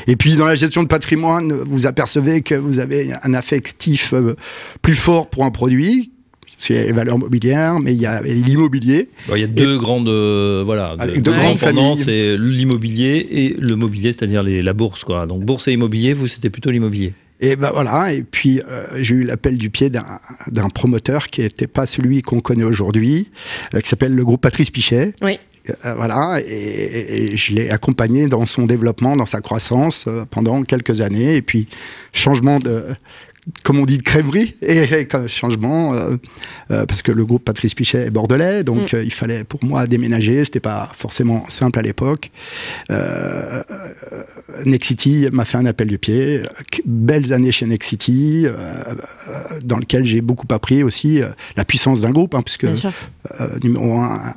et 0.07 0.17
puis 0.17 0.37
dans 0.37 0.47
la 0.47 0.57
gestion 0.57 0.83
de 0.83 0.89
patrimoine, 0.89 1.53
vous 1.53 1.87
apercevez 1.87 2.43
que 2.43 2.55
vous 2.55 2.81
avez 2.81 3.13
un 3.23 3.35
affectif 3.35 4.13
plus 4.83 4.97
fort 4.97 5.31
pour 5.31 5.45
un 5.45 5.51
produit 5.51 6.13
c'est 6.59 6.85
les 6.85 6.93
valeurs 6.93 7.19
mobilières, 7.19 7.81
mais 7.81 7.95
il 7.95 8.01
y 8.01 8.07
a 8.07 8.21
l'immobilier. 8.21 9.09
il 9.35 9.41
y 9.41 9.45
a 9.45 9.47
deux 9.47 9.79
grandes, 9.79 10.11
voilà, 10.65 10.97
deux, 10.99 11.33
grandes 11.33 11.57
familles. 11.57 11.97
C'est 11.97 12.37
l'immobilier 12.37 13.27
et 13.31 13.57
le 13.59 13.77
mobilier, 13.77 14.13
c'est-à-dire 14.13 14.43
la 14.43 14.73
bourse, 14.75 15.05
quoi. 15.05 15.27
Donc 15.27 15.45
bourse 15.45 15.69
et 15.69 15.73
immobilier, 15.73 16.13
vous 16.13 16.27
c'était 16.27 16.51
plutôt 16.51 16.71
l'immobilier. 16.71 17.15
Et 17.41 17.57
ben 17.57 17.71
voilà, 17.73 18.13
et 18.13 18.25
puis 18.25 18.61
euh, 18.61 18.87
j'ai 18.97 19.15
eu 19.15 19.23
l'appel 19.23 19.59
du 19.59 19.71
pied 19.71 19.91
d'un 19.91 20.69
promoteur 20.71 21.29
qui 21.29 21.43
n'était 21.43 21.69
pas 21.69 21.87
celui 21.87 22.23
qu'on 22.23 22.41
connaît 22.41 22.65
aujourd'hui, 22.65 23.31
euh, 23.75 23.81
qui 23.81 23.89
s'appelle 23.89 24.15
le 24.15 24.25
groupe 24.25 24.41
Patrice 24.41 24.71
Pichet. 24.71 25.13
Oui. 25.23 25.39
Euh, 25.85 25.95
voilà, 25.95 26.41
et, 26.41 27.37
je 27.37 27.53
l'ai 27.53 27.71
accompagné 27.71 28.27
dans 28.27 28.45
son 28.47 28.65
développement, 28.67 29.17
dans 29.17 29.27
sa 29.27 29.41
croissance 29.41 30.09
pendant 30.31 30.63
quelques 30.63 31.01
années. 31.01 31.37
Et 31.37 31.43
puis, 31.43 31.69
changement 32.13 32.59
de, 32.59 32.85
comme 33.63 33.79
on 33.79 33.87
dit, 33.87 33.99
de 33.99 34.03
crèverie 34.03 34.55
et, 34.63 34.87
changement, 35.27 35.95
euh, 35.95 36.17
euh, 36.71 36.87
parce 36.87 37.03
que 37.03 37.13
le 37.13 37.25
groupe 37.25 37.45
Patrice 37.45 37.75
Pichet 37.75 38.07
est 38.07 38.11
bordelais, 38.11 38.65
donc 38.65 38.93
mm. 38.93 38.97
euh, 38.97 39.05
il 39.05 39.13
fallait 39.13 39.45
pour 39.45 39.65
moi 39.65 39.87
déménager, 39.87 40.45
c'était 40.45 40.61
pas 40.61 40.91
forcément 40.97 41.45
simple 41.49 41.79
à 41.79 41.83
l'époque. 41.83 42.31
Nexity 44.65 45.29
m'a 45.33 45.45
fait 45.45 45.59
un 45.59 45.67
appel 45.67 45.89
du 45.89 45.99
pied, 45.99 46.43
belles 46.85 47.33
années 47.33 47.53
chez 47.53 47.67
Nexity, 47.67 48.47
dans 49.65 49.79
lequel 49.79 50.05
j'ai 50.05 50.21
beaucoup 50.21 50.47
appris 50.51 50.83
aussi 50.83 51.21
la 51.57 51.65
puissance 51.65 52.01
d'un 52.01 52.11
groupe, 52.11 52.35
hein, 52.35 52.43
puisque 52.43 52.67
numéro 53.63 53.99
un, 53.99 54.35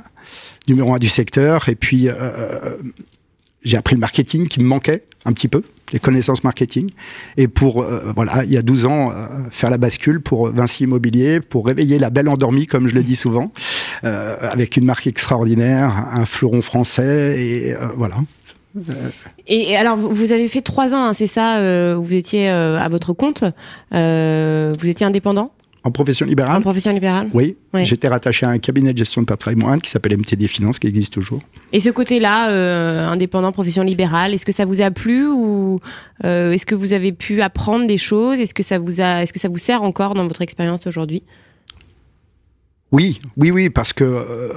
numéro 0.68 0.94
un 0.94 0.98
du 0.98 1.08
secteur, 1.08 1.68
et 1.68 1.74
puis 1.74 2.08
j'ai 3.64 3.76
appris 3.76 3.94
le 3.94 4.00
marketing 4.00 4.48
qui 4.48 4.60
me 4.60 4.66
manquait 4.66 5.04
un 5.24 5.32
petit 5.32 5.48
peu 5.48 5.62
les 5.92 5.98
connaissances 5.98 6.44
marketing. 6.44 6.90
Et 7.36 7.48
pour, 7.48 7.82
euh, 7.82 8.12
voilà, 8.14 8.44
il 8.44 8.52
y 8.52 8.56
a 8.56 8.62
12 8.62 8.86
ans, 8.86 9.10
euh, 9.10 9.26
faire 9.50 9.70
la 9.70 9.78
bascule 9.78 10.20
pour 10.20 10.48
Vinci 10.48 10.84
Immobilier, 10.84 11.40
pour 11.40 11.66
réveiller 11.66 11.98
la 11.98 12.10
belle 12.10 12.28
endormie, 12.28 12.66
comme 12.66 12.88
je 12.88 12.94
le 12.94 13.02
dis 13.02 13.16
souvent, 13.16 13.52
euh, 14.04 14.36
avec 14.40 14.76
une 14.76 14.84
marque 14.84 15.06
extraordinaire, 15.06 16.06
un 16.12 16.26
fleuron 16.26 16.62
français, 16.62 17.40
et 17.40 17.74
voilà. 17.96 18.16
Et, 19.46 19.76
alors, 19.76 19.98
vous 19.98 20.32
avez 20.32 20.48
fait 20.48 20.62
trois 20.62 20.94
ans, 20.94 21.04
hein, 21.04 21.12
c'est 21.12 21.26
ça 21.26 21.94
Vous 21.94 22.14
étiez 22.14 22.48
à 22.48 22.88
votre 22.88 23.12
compte 23.12 23.44
Vous 23.92 24.88
étiez 24.88 25.04
indépendant? 25.04 25.52
En 25.84 25.90
profession 25.90 26.26
libérale 26.26 26.58
En 26.58 26.60
profession 26.60 26.92
libérale 26.92 27.28
Oui. 27.34 27.56
J'étais 27.74 28.08
rattaché 28.08 28.46
à 28.46 28.50
un 28.50 28.58
cabinet 28.58 28.92
de 28.92 28.98
gestion 28.98 29.22
de 29.22 29.26
patrimoine 29.26 29.80
qui 29.80 29.90
s'appelle 29.90 30.16
MTD 30.16 30.46
Finance, 30.46 30.78
qui 30.78 30.86
existe 30.86 31.12
toujours. 31.12 31.40
Et 31.72 31.80
ce 31.80 31.90
côté-là, 31.90 32.50
euh, 32.50 33.08
indépendant, 33.08 33.50
profession 33.52 33.82
libérale, 33.82 34.34
est-ce 34.34 34.46
que 34.46 34.52
ça 34.52 34.64
vous 34.64 34.80
a 34.80 34.90
plu 34.90 35.26
ou 35.26 35.80
euh, 36.24 36.52
est-ce 36.52 36.66
que 36.66 36.74
vous 36.74 36.92
avez 36.92 37.12
pu 37.12 37.40
apprendre 37.42 37.86
des 37.86 37.98
choses? 37.98 38.40
Est-ce 38.40 38.54
que 38.54 38.62
ça 38.62 38.78
vous 38.78 39.00
a, 39.00 39.22
est-ce 39.22 39.32
que 39.32 39.40
ça 39.40 39.48
vous 39.48 39.58
sert 39.58 39.82
encore 39.82 40.14
dans 40.14 40.26
votre 40.26 40.42
expérience 40.42 40.86
aujourd'hui? 40.86 41.24
Oui, 42.92 43.18
oui, 43.36 43.50
oui, 43.50 43.70
parce 43.70 43.92
que 43.92 44.04
euh, 44.04 44.52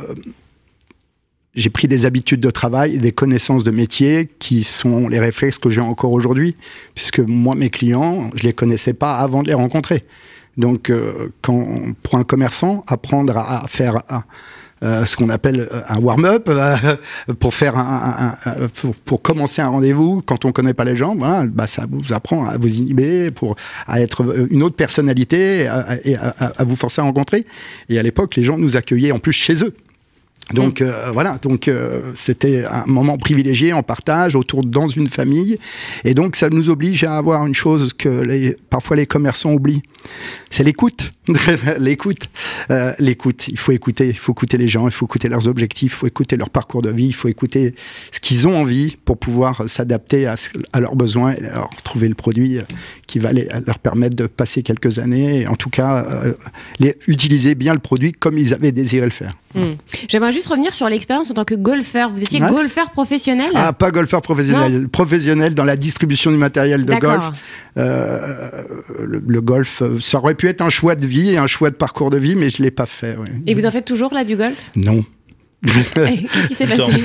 j'ai 1.56 1.70
pris 1.70 1.88
des 1.88 2.06
habitudes 2.06 2.42
de 2.42 2.52
travail 2.52 2.96
et 2.96 2.98
des 3.00 3.14
connaissances 3.14 3.64
de 3.64 3.72
métier 3.72 4.30
qui 4.40 4.62
sont 4.62 5.08
les 5.08 5.20
réflexes 5.20 5.58
que 5.58 5.70
j'ai 5.70 5.82
encore 5.82 6.12
aujourd'hui, 6.12 6.56
puisque 6.94 7.20
moi, 7.20 7.56
mes 7.56 7.70
clients, 7.70 8.30
je 8.36 8.44
les 8.44 8.54
connaissais 8.54 8.94
pas 8.94 9.16
avant 9.16 9.42
de 9.42 9.48
les 9.48 9.54
rencontrer. 9.54 10.04
Donc, 10.58 10.90
euh, 10.90 11.30
quand, 11.42 11.68
pour 12.04 12.16
un 12.16 12.24
commerçant, 12.24 12.84
apprendre 12.88 13.38
à, 13.38 13.64
faire 13.68 14.02
ce 14.82 15.16
qu'on 15.16 15.30
appelle 15.30 15.68
un 15.88 15.98
warm-up 16.00 16.50
pour 17.40 17.56
faire 17.56 17.78
un, 17.78 18.36
pour, 19.06 19.22
commencer 19.22 19.62
un 19.62 19.70
rendez-vous 19.70 20.22
quand 20.24 20.46
on 20.46 20.52
connaît 20.52 20.74
pas 20.74 20.84
les 20.84 20.96
gens. 20.96 21.16
Voilà, 21.16 21.48
bah 21.48 21.66
ça 21.66 21.86
vous 21.90 22.14
apprend 22.14 22.46
à 22.46 22.58
vous 22.58 22.78
inhiber, 22.78 23.32
pour 23.32 23.56
à 23.88 24.02
être 24.02 24.48
une 24.52 24.62
autre 24.62 24.76
personnalité 24.76 25.68
et 26.04 26.16
à 26.18 26.64
vous 26.66 26.76
forcer 26.76 27.02
à 27.02 27.06
rencontrer. 27.06 27.46
Et 27.90 27.98
à 27.98 28.04
l'époque, 28.04 28.36
les 28.36 28.44
gens 28.44 28.58
nous 28.58 28.78
accueillaient 28.78 29.12
en 29.12 29.20
plus 29.20 29.34
chez 29.34 29.64
eux. 29.64 29.74
Donc 30.54 30.82
euh, 30.82 31.10
voilà, 31.12 31.40
donc 31.42 31.68
euh, 31.68 32.12
c'était 32.14 32.66
un 32.66 32.86
moment 32.86 33.18
privilégié 33.18 33.74
en 33.74 33.82
partage 33.82 34.36
autour 34.36 34.64
dans 34.64 34.88
une 34.88 35.10
famille, 35.10 35.58
et 36.04 36.14
donc 36.14 36.36
ça 36.36 36.50
nous 36.50 36.70
oblige 36.70 37.04
à 37.04 37.18
avoir 37.18 37.48
une 37.48 37.56
chose 37.56 37.94
que 37.94 38.56
parfois 38.70 38.96
les 38.96 39.08
commerçants 39.08 39.54
oublient, 39.54 39.82
c'est 40.52 40.64
l'écoute, 40.64 41.14
l'écoute, 41.80 42.30
euh, 42.70 42.94
l'écoute. 43.00 43.48
Il 43.48 43.58
faut 43.58 43.72
écouter, 43.72 44.10
il 44.10 44.18
faut 44.18 44.34
écouter 44.34 44.60
les 44.60 44.68
gens, 44.68 44.88
il 44.88 44.94
faut 44.94 45.08
écouter 45.08 45.30
leurs 45.30 45.48
objectifs, 45.48 45.94
il 45.94 45.96
faut 45.96 46.08
écouter 46.08 46.38
leur 46.38 46.52
parcours 46.52 46.84
de 46.84 46.92
vie, 46.92 47.08
il 47.08 47.16
faut 47.16 47.28
écouter 47.28 47.74
ce 48.12 48.20
qu'ils 48.20 48.48
ont 48.48 48.56
envie 48.56 48.98
pour 49.04 49.18
pouvoir 49.18 49.68
s'adapter 49.68 50.28
à, 50.28 50.36
leurs 50.80 50.96
besoins 50.96 51.34
et 51.34 51.42
leur 51.42 51.72
trouver 51.84 52.08
le 52.08 52.16
produit 52.16 52.60
qui 53.08 53.18
va 53.18 53.32
leur 53.34 53.80
permettre 53.80 54.16
de 54.16 54.28
passer 54.28 54.62
quelques 54.62 55.00
années, 55.00 55.42
et 55.42 55.48
en 55.48 55.56
tout 55.56 55.72
cas 55.72 56.06
les, 56.80 56.96
utiliser 57.08 57.56
bien 57.56 57.74
le 57.74 57.80
produit 57.80 58.12
comme 58.12 58.38
ils 58.38 58.54
avaient 58.54 58.72
désiré 58.72 59.06
le 59.06 59.12
faire. 59.12 59.34
Mm. 59.56 59.74
J'aimerais 60.08 60.32
juste 60.36 60.48
revenir 60.48 60.76
sur 60.76 60.88
l'expérience 60.88 61.32
en 61.32 61.34
tant 61.34 61.46
que 61.46 61.56
golfeur. 61.56 62.12
Vous 62.12 62.22
étiez 62.22 62.40
golfeur 62.40 62.92
professionnel 62.92 63.50
Ah, 63.56 63.74
pas 63.74 63.92
golfeur 63.92 64.22
professionnel. 64.22 64.88
Professionnel 64.90 65.56
dans 65.56 65.64
la 65.64 65.78
distribution 65.78 66.32
du 66.32 66.38
matériel 66.38 66.86
de 66.86 66.94
golf. 66.94 67.32
Euh, 67.78 68.62
le, 69.04 69.42
golf, 69.42 69.82
euh, 69.82 70.00
ça 70.00 70.20
aurait 70.20 70.36
pu 70.36 70.48
être 70.48 70.62
un 70.62 70.70
choix 70.70 70.96
de 70.96 71.08
vie 71.08 71.32
et 71.32 71.38
un 71.38 71.48
choix 71.48 71.70
de 71.70 71.76
parcours 71.76 72.10
de 72.10 72.18
vie, 72.18 72.36
mais 72.36 72.50
je 72.50 72.62
ne 72.62 72.66
l'ai 72.66 72.72
pas 72.72 72.86
fait. 72.86 73.18
Et 73.48 73.54
vous 73.54 73.66
en 73.66 73.72
faites 73.72 73.86
toujours 73.86 74.14
là 74.14 74.24
du 74.24 74.38
golf? 74.38 74.72
Non. 74.76 75.04
Qu'est-ce 75.66 76.48
qui 76.48 76.56
s'est 76.56 76.68
passé? 76.68 77.04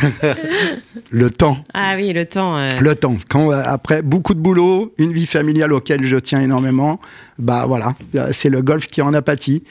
Le 1.11 1.31
temps. 1.31 1.59
Ah 1.72 1.95
oui, 1.97 2.12
le 2.12 2.26
temps. 2.26 2.57
Euh. 2.57 2.70
Le 2.78 2.95
temps. 2.95 3.16
Quand 3.28 3.51
après 3.51 4.03
beaucoup 4.03 4.35
de 4.35 4.41
boulot, 4.41 4.93
une 4.99 5.12
vie 5.12 5.26
familiale 5.26 5.72
auquel 5.72 6.05
je 6.05 6.16
tiens 6.16 6.41
énormément, 6.41 7.01
bah 7.39 7.64
voilà, 7.66 7.95
c'est 8.33 8.51
le 8.51 8.61
golf 8.61 8.87
qui 8.87 9.01
en 9.03 9.14
a 9.14 9.22
pâti. 9.22 9.64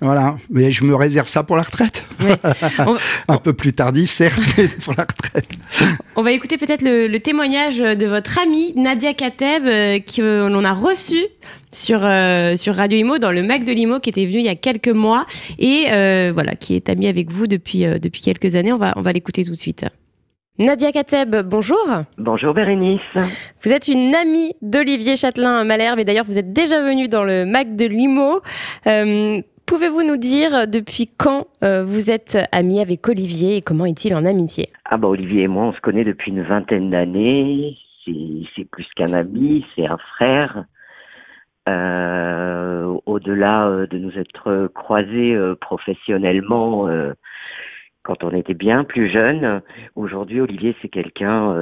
Voilà, 0.00 0.36
mais 0.50 0.72
je 0.72 0.84
me 0.84 0.94
réserve 0.94 1.28
ça 1.28 1.44
pour 1.44 1.56
la 1.56 1.62
retraite. 1.62 2.04
un 3.28 3.36
peu 3.38 3.52
plus 3.52 3.72
tardif, 3.72 4.10
certes, 4.10 4.40
mais 4.58 4.68
pour 4.68 4.94
la 4.96 5.04
retraite. 5.04 5.48
On 6.16 6.22
va 6.22 6.32
écouter 6.32 6.58
peut-être 6.58 6.82
le, 6.82 7.16
témoignage 7.18 7.78
de 7.78 8.06
votre 8.06 8.38
amie 8.38 8.72
Nadia 8.76 9.14
Kateb, 9.14 9.66
euh, 9.66 9.98
que 10.00 10.48
l'on 10.48 10.64
a 10.64 10.72
reçu 10.72 11.24
sur, 11.70 12.00
euh, 12.02 12.56
sur 12.56 12.74
Radio 12.74 12.98
Imo, 12.98 13.18
dans 13.18 13.32
le 13.32 13.42
Mac 13.42 13.64
de 13.64 13.72
Limo, 13.72 14.00
qui 14.00 14.10
était 14.10 14.26
venu 14.26 14.38
il 14.38 14.44
y 14.44 14.48
a 14.48 14.56
quelques 14.56 14.88
mois, 14.88 15.26
et 15.58 15.86
euh, 15.92 16.32
voilà, 16.34 16.56
qui 16.56 16.74
est 16.74 16.88
amie 16.88 17.06
avec 17.06 17.30
vous 17.30 17.46
depuis, 17.46 17.84
depuis 18.00 18.20
quelques 18.20 18.56
années. 18.56 18.72
On 18.72 18.78
va, 18.78 18.92
on 18.96 19.02
va 19.02 19.12
l'écouter 19.12 19.44
tout 19.44 19.52
de 19.52 19.56
suite. 19.56 19.86
Nadia 20.58 20.92
Kateb, 20.92 21.34
bonjour. 21.46 21.84
Bonjour 22.18 22.54
Bérénice. 22.54 23.00
Vous 23.64 23.72
êtes 23.72 23.88
une 23.88 24.14
amie 24.14 24.54
d'Olivier 24.62 25.16
Châtelain-Malherbe 25.16 25.98
et 25.98 26.04
d'ailleurs 26.04 26.26
vous 26.26 26.38
êtes 26.38 26.52
déjà 26.52 26.80
venue 26.80 27.08
dans 27.08 27.24
le 27.24 27.44
Mac 27.44 27.74
de 27.74 27.86
Limo. 27.86 28.40
Pouvez-vous 29.66 30.02
nous 30.02 30.18
dire 30.18 30.68
depuis 30.68 31.06
quand 31.06 31.46
euh, 31.62 31.84
vous 31.84 32.10
êtes 32.10 32.38
ami 32.52 32.80
avec 32.80 33.08
Olivier 33.08 33.56
et 33.56 33.62
comment 33.62 33.86
est-il 33.86 34.14
en 34.14 34.24
amitié? 34.24 34.68
Ah 34.84 34.98
bah 34.98 35.08
Olivier 35.08 35.44
et 35.44 35.48
moi 35.48 35.64
on 35.64 35.72
se 35.72 35.80
connaît 35.80 36.04
depuis 36.04 36.30
une 36.30 36.42
vingtaine 36.42 36.90
d'années. 36.90 37.76
C'est 38.04 38.68
plus 38.70 38.86
qu'un 38.94 39.14
ami, 39.14 39.64
c'est 39.74 39.86
un 39.86 39.96
frère. 39.96 40.66
Euh, 41.66 42.98
Au-delà 43.06 43.68
euh, 43.68 43.86
de 43.86 43.96
nous 43.96 44.12
être 44.18 44.68
croisés 44.74 45.34
euh, 45.34 45.54
professionnellement 45.54 46.86
quand 48.02 48.22
on 48.22 48.30
était 48.34 48.52
bien 48.52 48.84
plus 48.84 49.10
jeunes, 49.10 49.62
aujourd'hui 49.94 50.42
Olivier 50.42 50.76
c'est 50.82 50.90
quelqu'un 50.90 51.54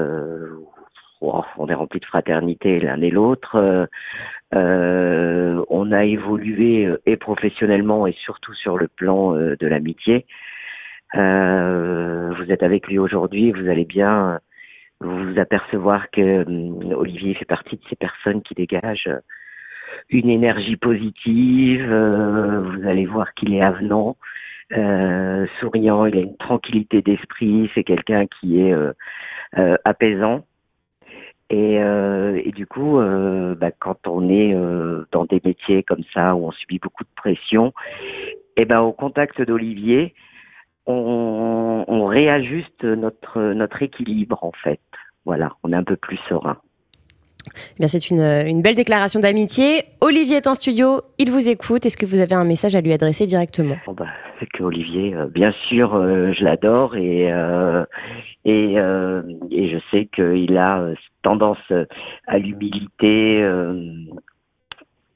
oh, 1.21 1.45
on 1.57 1.69
est 1.69 1.75
rempli 1.75 2.01
de 2.01 2.05
fraternité 2.05 2.81
l'un 2.81 3.01
et 3.01 3.11
l'autre. 3.11 3.89
Euh, 4.55 5.65
on 5.71 5.93
a 5.93 6.05
évolué 6.05 6.85
euh, 6.85 7.01
et 7.07 7.17
professionnellement 7.17 8.07
et 8.07 8.13
surtout 8.13 8.53
sur 8.55 8.77
le 8.77 8.89
plan 8.89 9.35
euh, 9.35 9.57
de 9.59 9.67
l'amitié. 9.67 10.27
vous 11.15 12.51
êtes 12.51 12.63
avec 12.63 12.89
lui 12.89 12.99
aujourd'hui, 12.99 13.53
vous 13.53 13.69
allez 13.69 13.85
bien 13.85 14.41
vous 15.01 15.39
apercevoir 15.39 16.11
que 16.11 16.45
Olivier 16.95 17.35
fait 17.35 17.45
partie 17.45 17.77
de 17.77 17.83
ces 17.89 17.97
personnes 17.97 18.43
qui 18.43 18.55
dégagent 18.55 19.11
une 20.11 20.31
énergie 20.31 20.77
positive. 20.77 21.85
vous 21.85 22.89
allez 22.89 23.07
voir 23.07 23.35
qu'il 23.35 23.53
est 23.55 23.63
avenant, 23.63 24.17
souriant, 25.61 26.07
il 26.07 26.17
a 26.17 26.21
une 26.21 26.37
tranquillité 26.37 27.03
d'esprit. 27.03 27.71
C'est 27.75 27.85
quelqu'un 27.85 28.27
qui 28.27 28.61
est 28.61 28.75
apaisant. 29.85 30.45
Et, 31.51 31.79
euh, 31.79 32.41
et, 32.45 32.51
du 32.53 32.67
coup, 32.67 32.99
euh, 32.99 33.55
bah, 33.55 33.71
quand 33.79 34.07
on 34.07 34.29
est 34.29 34.55
euh, 34.55 35.07
dans 35.13 35.27
des 35.27 35.41
métiers 35.45 35.83
comme 35.83 36.03
ça 36.15 36.35
où 36.35 36.47
on 36.47 36.53
subit 36.53 36.79
beaucoup 36.79 37.05
de 37.05 37.11
pression, 37.15 37.73
et 38.57 38.63
eh 38.63 38.65
ben 38.65 38.81
au 38.81 38.93
contact 38.93 39.41
d'Olivier, 39.41 40.15
on, 40.87 41.85
on, 41.89 42.07
réajuste 42.07 42.85
notre 42.85 43.41
notre 43.55 43.83
équilibre 43.83 44.45
en 44.45 44.53
fait. 44.63 44.81
Voilà, 45.25 45.53
on 45.63 45.73
est 45.73 45.77
un 45.77 45.85
peu 45.85 45.97
plus 45.97 46.19
serein. 46.29 46.59
Eh 47.79 47.89
c'est 47.89 48.11
une, 48.11 48.21
une, 48.21 48.61
belle 48.63 48.75
déclaration 48.75 49.21
d'amitié. 49.21 49.85
Olivier 50.01 50.37
est 50.37 50.47
en 50.47 50.55
studio, 50.55 51.01
il 51.19 51.31
vous 51.31 51.49
écoute. 51.49 51.87
Est-ce 51.87 51.97
que 51.97 52.07
vous 52.07 52.21
avez 52.21 52.35
un 52.35 52.45
message 52.45 52.77
à 52.77 52.81
lui 52.81 52.93
adresser 52.93 53.27
directement? 53.27 53.77
Oh 53.87 53.93
bah, 53.93 54.07
que 54.47 54.63
Olivier, 54.63 55.15
euh, 55.15 55.27
bien 55.27 55.53
sûr, 55.69 55.95
euh, 55.95 56.33
je 56.33 56.45
l'adore 56.45 56.97
et, 56.97 57.33
euh, 57.33 57.85
et, 58.45 58.75
je 58.75 59.79
sais 59.91 60.07
qu'il 60.07 60.57
a 60.57 60.87
tendance 61.23 61.73
à 62.27 62.39
l'humilité 62.39 63.39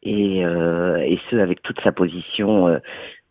et 0.02 0.42
ce, 0.42 1.36
avec 1.36 1.62
toute 1.62 1.80
sa 1.82 1.92
position 1.92 2.80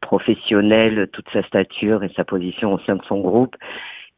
professionnelle, 0.02 1.10
toute 1.14 1.30
sa 1.32 1.43
stature 1.43 2.04
et 2.04 2.12
sa 2.16 2.24
position 2.24 2.74
au 2.74 2.80
sein 2.80 2.96
de 2.96 3.04
son 3.06 3.22
groupe. 3.22 3.56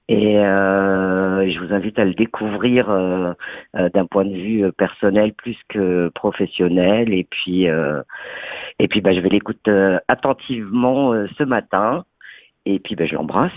Et 0.10 0.38
euh, 0.38 1.52
je 1.52 1.60
vous 1.60 1.74
invite 1.74 2.00
à 2.00 2.06
le 2.06 2.14
découvrir 2.14 2.90
euh, 2.90 3.34
euh, 3.76 3.90
d'un 3.94 4.06
point 4.06 4.24
de 4.24 4.36
vue 4.36 4.64
personnel 4.78 5.34
plus 5.34 5.58
que 5.68 6.10
professionnel. 6.16 7.14
Et 7.14 7.28
puis, 7.30 7.66
et 8.80 8.88
puis, 8.88 9.02
bah, 9.02 9.14
je 9.14 9.20
vais 9.20 9.30
l'écouter 9.30 9.98
attentivement 10.08 11.14
ce 11.38 11.44
matin. 11.44 12.06
Et 12.66 12.80
puis, 12.80 12.96
bah, 12.96 13.06
je 13.06 13.16
l'embrasse. 13.16 13.52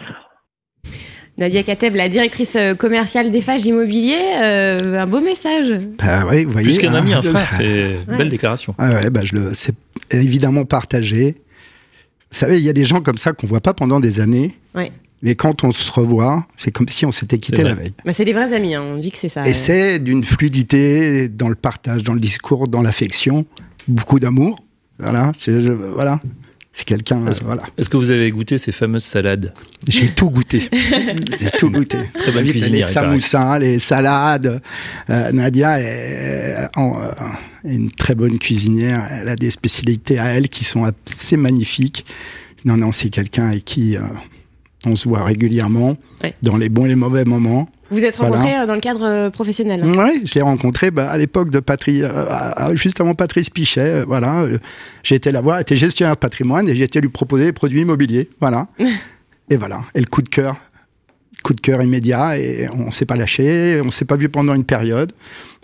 Nadia 1.39 1.63
Kateb, 1.63 1.95
la 1.95 2.09
directrice 2.09 2.59
commerciale 2.79 3.31
d'Effage 3.31 3.65
Immobilier, 3.65 4.19
un 4.43 5.07
beau 5.07 5.21
message. 5.21 5.73
Bah 5.99 6.27
oui, 6.29 6.45
vous 6.45 6.51
voyez. 6.51 6.67
Plus 6.67 6.79
qu'un 6.79 6.95
ami, 6.95 7.15
un 7.15 7.23
frère, 7.23 7.53
c'est 7.53 7.95
une 8.09 8.17
belle 8.19 8.29
déclaration. 8.29 8.75
Ah 8.77 8.91
ouais, 8.91 9.11
bah 9.11 9.21
je 9.23 9.37
le, 9.37 9.55
c'est 9.55 9.75
évidemment 10.11 10.65
partagé. 10.65 11.37
Vous 12.31 12.37
savez, 12.37 12.59
il 12.59 12.65
y 12.65 12.69
a 12.69 12.73
des 12.73 12.85
gens 12.85 13.01
comme 13.01 13.17
ça 13.17 13.33
qu'on 13.33 13.47
voit 13.47 13.61
pas 13.61 13.73
pendant 13.73 14.01
des 14.01 14.21
années. 14.21 14.51
Ouais. 14.75 14.91
Mais 15.23 15.35
quand 15.35 15.65
on 15.65 15.73
se 15.73 15.91
revoit, 15.93 16.47
c'est 16.57 16.71
comme 16.71 16.89
si 16.89 17.05
on 17.05 17.13
s'était 17.13 17.39
quitté 17.39 17.63
la 17.63 17.75
veille. 17.75 17.93
Mais 18.05 18.13
c'est 18.13 18.25
des 18.25 18.33
vrais 18.33 18.53
amis, 18.55 18.75
hein. 18.75 18.83
on 18.83 18.97
dit 18.97 19.11
que 19.11 19.19
c'est 19.19 19.29
ça. 19.29 19.47
Et 19.47 19.53
c'est 19.53 19.99
d'une 19.99 20.25
fluidité 20.25 21.29
dans 21.29 21.49
le 21.49 21.55
partage, 21.55 22.03
dans 22.03 22.15
le 22.15 22.21
discours, 22.21 22.69
dans 22.69 22.81
l'affection, 22.81 23.45
beaucoup 23.87 24.19
d'amour. 24.19 24.65
Voilà, 24.99 25.33
voilà. 25.95 26.21
C'est 26.73 26.85
quelqu'un. 26.85 27.27
Est-ce, 27.27 27.43
voilà. 27.43 27.63
est-ce 27.77 27.89
que 27.89 27.97
vous 27.97 28.11
avez 28.11 28.31
goûté 28.31 28.57
ces 28.57 28.71
fameuses 28.71 29.05
salades? 29.05 29.53
J'ai 29.89 30.09
tout 30.09 30.31
goûté. 30.31 30.69
J'ai 31.39 31.51
tout 31.59 31.69
goûté. 31.69 31.99
Très 32.15 32.31
bonne 32.31 32.49
cuisinière. 32.49 32.87
Les 32.87 32.93
samoussas, 32.93 33.59
les 33.59 33.79
salades. 33.81 34.63
Euh, 35.11 35.33
Nadia 35.33 35.81
est, 35.81 36.69
euh, 36.77 36.93
une 37.65 37.91
très 37.91 38.15
bonne 38.15 38.39
cuisinière. 38.39 39.07
Elle 39.11 39.29
a 39.29 39.37
des 39.37 39.51
spécialités 39.51 40.19
à 40.19 40.27
elle 40.27 40.49
qui 40.49 40.65
sont 40.65 40.85
assez 40.85 41.37
magnifiques. 41.37 42.07
Non, 42.65 42.77
non, 42.77 42.93
c'est 42.93 43.11
quelqu'un 43.11 43.49
avec 43.49 43.65
qui 43.65 43.97
euh, 43.97 44.03
on 44.87 44.97
se 44.97 45.09
voit 45.09 45.25
régulièrement, 45.25 45.97
dans 46.43 46.57
les 46.57 46.69
bons 46.69 46.87
et 46.87 46.89
les 46.89 46.97
mauvais 46.97 47.25
moments. 47.25 47.69
Vous 47.91 48.05
êtes 48.05 48.17
rencontrés 48.17 48.57
euh, 48.57 48.67
dans 48.67 48.75
le 48.75 48.81
cadre 48.81 49.05
euh, 49.05 49.31
professionnel 49.31 49.83
hein 49.83 49.95
Oui, 49.97 50.23
je 50.25 50.35
l'ai 50.35 50.43
rencontré 50.43 50.93
bah, 50.93 51.11
à 51.11 51.19
l'époque 51.19 51.51
de 51.51 51.59
Patrice, 51.59 52.05
euh, 52.05 52.77
juste 52.77 53.01
avant 53.01 53.15
Patrice 53.15 53.51
Pichet. 53.51 54.05
voilà, 54.05 54.47
j'ai 55.03 55.17
été 55.17 55.33
la 55.33 55.41
voir, 55.41 55.57
elle 55.57 55.63
était 55.63 55.77
gestionnaire 55.77 56.15
de 56.15 56.21
patrimoine 56.21 56.69
et 56.69 56.77
j'ai 56.77 56.85
été 56.85 57.01
lui 57.01 57.09
proposer 57.09 57.47
des 57.47 57.53
produits 57.53 57.81
immobiliers. 57.81 58.29
Voilà. 58.41 58.69
et 59.51 59.57
voilà, 59.57 59.83
et 59.95 60.01
le 60.01 60.07
coup 60.07 60.23
de 60.23 60.29
cœur, 60.29 60.57
coup 61.43 61.53
de 61.53 61.61
cœur 61.61 61.83
immédiat 61.83 62.39
et 62.39 62.69
on 62.73 62.93
s'est 62.93 63.07
pas 63.07 63.17
lâché, 63.17 63.81
on 63.85 63.91
s'est 63.91 64.05
pas 64.05 64.17
vu 64.17 64.29
pendant 64.29 64.55
une 64.55 64.65
période. 64.65 65.13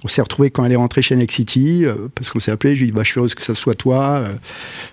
On 0.03 0.09
s'est 0.09 0.23
retrouvé 0.23 0.51
quand 0.51 0.65
elle 0.65 0.73
est 0.73 0.77
rentrée 0.77 1.03
chez 1.03 1.17
Nexity 1.17 1.85
parce 2.15 2.31
qu'on 2.31 2.39
s'est 2.39 2.51
appelé. 2.51 2.75
Je 2.75 2.81
lui 2.81 2.89
ai 2.89 2.91
dit 2.91 2.93
bah, 2.93 3.03
je 3.05 3.11
suis 3.11 3.19
heureuse 3.19 3.35
que 3.35 3.43
ça 3.43 3.55
soit 3.55 3.75
toi, 3.75 4.25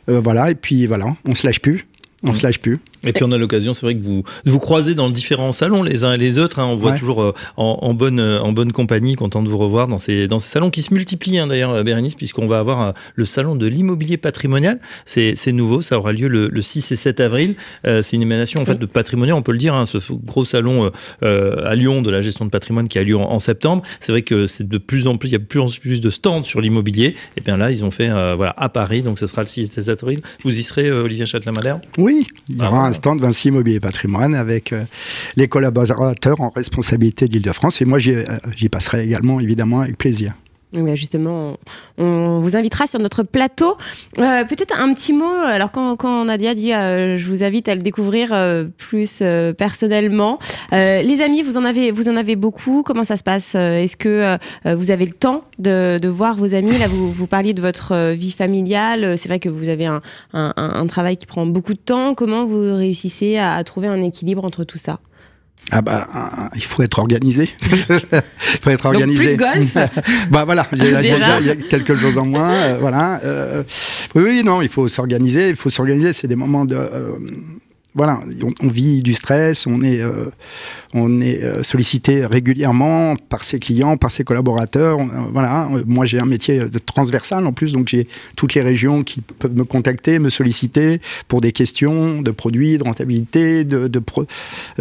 voilà. 0.08 0.52
Et 0.52 0.56
puis 0.56 0.88
voilà, 0.88 1.06
on 1.26 1.36
se 1.36 1.46
lâche 1.46 1.60
plus, 1.60 1.88
on 2.24 2.34
se 2.34 2.46
lâche 2.46 2.60
plus. 2.60 2.80
Et 3.06 3.12
puis 3.12 3.24
on 3.24 3.32
a 3.32 3.38
l'occasion, 3.38 3.74
c'est 3.74 3.86
vrai 3.86 3.96
que 3.96 4.02
vous 4.04 4.24
vous 4.46 4.60
croisez 4.60 4.96
dans 4.96 5.10
différents 5.10 5.52
salons 5.52 5.84
les 5.84 6.04
uns 6.04 6.14
et 6.14 6.18
les 6.18 6.40
autres. 6.40 6.60
Hein. 6.60 6.66
on 6.66 6.76
voit 6.76 6.94
toujours 6.98 7.22
euh, 7.22 7.34
en, 7.58 7.94
bonne 7.94 8.20
euh, 8.20 8.40
en 8.40 8.54
bonne 8.54 8.72
compagnie, 8.72 9.16
content 9.16 9.44
de 9.44 9.50
vous 9.50 9.58
revoir 9.58 9.88
dans 9.88 9.98
ces 9.98 10.28
dans 10.28 10.40
ces 10.40 10.50
salons 10.50 10.70
qui 10.70 10.82
se 10.82 10.94
multiplient 10.94 11.40
hein, 11.40 11.48
d'ailleurs, 11.48 11.72
euh, 11.72 11.84
Bérénice, 11.84 12.16
puisqu'on 12.16 12.48
va 12.48 12.60
avoir 12.60 12.94
le 13.16 13.26
salon 13.26 13.56
de 13.56 13.66
l'immobilier 13.66 14.18
patrimonial. 14.18 14.80
C'est 15.06 15.52
nouveau, 15.52 15.82
ça 15.82 15.98
aura 15.98 16.14
lieu 16.14 16.28
le, 16.28 16.62
6 16.62 16.92
et 16.92 16.96
7 16.96 17.20
avril. 17.20 17.56
c'est 17.84 18.14
une 18.14 18.22
émanation 18.22 18.62
en 18.62 18.66
fait 18.66 18.76
de 18.76 18.86
patrimonial, 18.86 19.36
on 19.36 19.42
peut 19.42 19.52
le 19.52 19.58
dire. 19.58 19.74
Hein, 19.74 19.86
ce 19.86 19.98
gros 20.14 20.46
salon 20.46 20.92
à 21.22 21.76
Lyon 21.76 22.02
de 22.02 22.10
la 22.10 22.22
gestion 22.22 22.46
de 22.46 22.50
patrimoine 22.50 22.88
qui 22.88 23.00
a 23.00 23.04
lieu 23.04 23.18
en, 23.18 23.40
septembre. 23.40 23.84
C'est 24.00 24.12
vrai 24.12 24.22
que 24.22 24.48
c'est 24.48 24.68
de 24.68 24.78
plus 24.78 25.08
en 25.08 25.18
plus, 25.18 25.30
il 25.30 25.34
y 25.34 25.36
a 25.36 25.40
plus 25.40 25.60
en 25.60 25.68
plus 25.68 26.00
de 26.00 26.10
stands 26.10 26.44
sur 26.44 26.62
l'immobilier. 26.62 27.16
Et 27.36 27.42
bien 27.42 27.58
là, 27.58 27.72
ils 27.72 27.84
ont 27.84 27.92
fait 27.92 28.08
voilà 28.08 28.54
à 28.58 28.70
Paris, 28.70 29.02
donc 29.02 29.20
ce 29.20 29.28
sera 29.28 29.42
le 29.42 29.48
6 29.48 29.78
et 29.78 29.82
7 29.82 30.04
avril. 30.04 30.22
Vous 30.44 30.58
y 30.58 30.64
serez, 30.64 30.90
Olivier 30.92 31.26
Châtelain-Malher 31.26 31.76
Oui, 31.98 32.13
il 32.50 32.58
y 32.58 32.62
aura 32.62 32.86
ah, 32.86 32.88
un 32.88 32.94
stand 32.94 33.20
Vinci 33.20 33.50
Immobilier 33.50 33.80
Patrimoine 33.80 34.36
avec 34.36 34.74
euh, 34.74 34.84
les 35.36 35.48
collaborateurs 35.48 36.42
en 36.42 36.50
responsabilité 36.50 37.28
d'Île-de-France. 37.28 37.82
Et 37.82 37.86
moi, 37.86 38.00
euh, 38.06 38.26
j'y 38.56 38.70
passerai 38.70 39.04
également, 39.06 39.40
évidemment, 39.40 39.82
avec 39.82 39.98
plaisir. 39.98 40.34
Justement, 40.96 41.58
on 41.98 42.40
vous 42.40 42.56
invitera 42.56 42.88
sur 42.88 43.00
notre 43.00 43.24
plateau. 43.24 43.78
Euh, 44.18 44.44
peut-être 44.46 44.80
un 44.80 44.94
petit 44.94 45.14
mot. 45.14 45.26
Alors, 45.26 45.72
quand, 45.72 45.96
quand 45.96 46.26
Nadia 46.26 46.54
dit 46.56 46.72
je 46.72 47.28
vous 47.28 47.44
invite 47.44 47.68
à 47.68 47.76
le 47.76 47.82
découvrir 47.82 48.36
plus 48.78 49.24
personnellement, 49.58 50.40
les 50.72 51.22
amis, 51.22 51.42
vous 51.42 51.58
en 51.58 51.64
avez, 51.64 51.92
vous 51.92 52.10
en 52.10 52.16
avez 52.16 52.36
beaucoup. 52.36 52.84
Comment 52.84 53.04
ça 53.04 53.18
se 53.18 53.24
passe 53.24 53.56
Est-ce 53.56 53.98
que 53.98 54.38
vous 54.66 54.92
avez 54.92 55.06
le 55.06 55.14
temps 55.14 55.44
de, 55.60 56.00
de, 56.00 56.10
voir 56.10 56.36
vos 56.36 56.56
amis? 56.56 56.78
Là, 56.78 56.88
vous, 56.88 57.12
vous 57.12 57.28
parliez 57.28 57.54
de 57.54 57.62
votre 57.62 58.14
vie 58.14 58.32
familiale. 58.32 59.18
C'est 59.18 59.28
vrai 59.28 59.40
que 59.40 59.50
vous 59.50 59.70
avez 59.70 59.86
un, 59.86 60.02
un, 60.34 60.54
un, 60.56 60.88
travail 60.88 61.18
qui 61.18 61.26
prend 61.26 61.46
beaucoup 61.46 61.74
de 61.74 61.80
temps. 61.80 62.14
Comment 62.14 62.46
vous 62.46 62.76
réussissez 62.76 63.38
à, 63.38 63.54
à 63.56 63.64
trouver 63.64 63.88
un 63.88 64.02
équilibre 64.02 64.44
entre 64.44 64.64
tout 64.64 64.78
ça? 64.78 65.00
Ah 65.72 65.82
bah, 65.82 66.08
il 66.56 66.64
faut 66.64 66.84
être 66.84 67.00
organisé. 67.00 67.50
il 67.62 68.60
faut 68.62 68.70
être 68.70 68.86
organisé. 68.86 69.36
Donc 69.36 69.52
plus 69.52 69.66
de 69.66 69.74
golf. 69.74 69.92
bah 70.30 70.46
voilà, 70.46 70.68
déjà, 70.72 71.40
il 71.40 71.48
y 71.48 71.50
a 71.50 71.56
quelque 71.56 71.96
chose 71.96 72.18
en 72.18 72.26
moins. 72.26 72.52
Euh, 72.52 72.78
voilà. 72.80 73.22
Euh, 73.24 73.64
oui, 74.16 74.24
oui, 74.24 74.44
non, 74.44 74.62
il 74.62 74.70
faut 74.70 74.88
s'organiser. 74.90 75.50
Il 75.50 75.56
faut 75.56 75.70
s'organiser. 75.70 76.14
C'est 76.14 76.28
des 76.28 76.36
moments 76.36 76.66
de. 76.66 76.76
Euh, 76.76 77.18
voilà, 77.96 78.20
on, 78.62 78.68
vit 78.68 79.02
du 79.04 79.14
stress, 79.14 79.68
on 79.68 79.82
est, 79.82 80.02
euh, 80.02 80.26
on 80.96 81.22
est 81.22 81.44
euh, 81.44 81.62
sollicité 81.62 82.26
régulièrement 82.26 83.16
par 83.30 83.44
ses 83.44 83.60
clients, 83.60 83.98
par 83.98 84.12
ses 84.12 84.24
collaborateurs. 84.24 85.00
Euh, 85.00 85.06
voilà, 85.32 85.70
moi 85.86 86.06
j'ai 86.06 86.20
un 86.20 86.26
métier 86.26 86.70
de 86.70 86.80
transversal 86.80 87.46
en 87.46 87.54
plus, 87.54 87.72
donc 87.72 87.88
j'ai 87.90 88.08
toutes 88.36 88.56
les 88.56 88.64
régions 88.64 89.04
qui 89.04 89.22
peuvent 89.22 89.56
me 89.56 89.64
contacter, 89.64 90.18
me 90.18 90.32
solliciter 90.32 91.02
pour 91.28 91.40
des 91.40 91.52
questions 91.52 92.24
de 92.24 92.32
produits, 92.32 92.80
de 92.80 92.84
rentabilité, 92.84 93.64
de, 93.64 93.88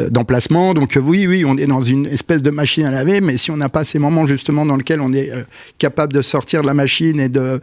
d'emplacement. 0.08 0.72
donc 0.72 0.98
oui, 1.02 1.26
oui, 1.26 1.44
on 1.44 1.58
est 1.58 1.66
dans 1.66 1.82
une 1.82 2.06
espèce 2.06 2.40
de 2.40 2.50
machine 2.50 2.86
à 2.86 2.90
laver, 2.90 3.20
mais 3.20 3.36
si 3.36 3.50
on 3.50 3.58
n'a 3.58 3.68
pas 3.68 3.84
ces 3.84 3.98
moments 3.98 4.26
justement 4.26 4.64
dans 4.64 4.76
lesquels 4.76 5.02
on 5.02 5.12
est 5.12 5.30
capable 5.76 6.14
de 6.14 6.22
sortir 6.22 6.62
de 6.62 6.66
la 6.66 6.74
machine 6.74 7.20
et 7.20 7.28
de, 7.28 7.60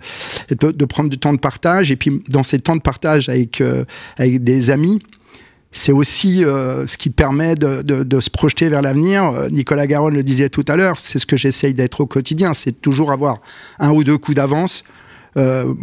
de, 0.49 0.71
de, 0.71 0.85
prendre 0.85 1.09
du 1.09 1.17
temps 1.17 1.33
de 1.33 1.39
partage, 1.39 1.89
et 1.89 1.95
puis 1.95 2.21
dans 2.29 2.43
ces 2.43 2.59
temps 2.59 2.75
de 2.75 2.81
partage 2.81 3.29
avec, 3.29 3.63
avec 4.17 4.43
des 4.43 4.69
amis, 4.69 4.99
c'est 5.71 5.91
aussi 5.91 6.43
euh, 6.43 6.87
ce 6.87 6.97
qui 6.97 7.09
permet 7.09 7.55
de, 7.55 7.81
de, 7.81 8.19
se 8.19 8.29
projeter 8.29 8.69
vers 8.69 8.81
l'avenir. 8.81 9.25
Euh, 9.25 9.49
Nicolas 9.49 9.87
Garonne 9.87 10.15
le 10.15 10.23
disait 10.23 10.49
tout 10.49 10.65
à 10.67 10.75
l'heure, 10.75 10.99
c'est 10.99 11.19
ce 11.19 11.25
que 11.25 11.37
j'essaye 11.37 11.73
d'être 11.73 12.01
au 12.01 12.05
quotidien, 12.05 12.53
c'est 12.53 12.81
toujours 12.81 13.11
avoir 13.11 13.39
un 13.79 13.91
ou 13.91 14.03
deux 14.03 14.17
coups 14.17 14.35
d'avance 14.35 14.83
euh, 15.39 15.73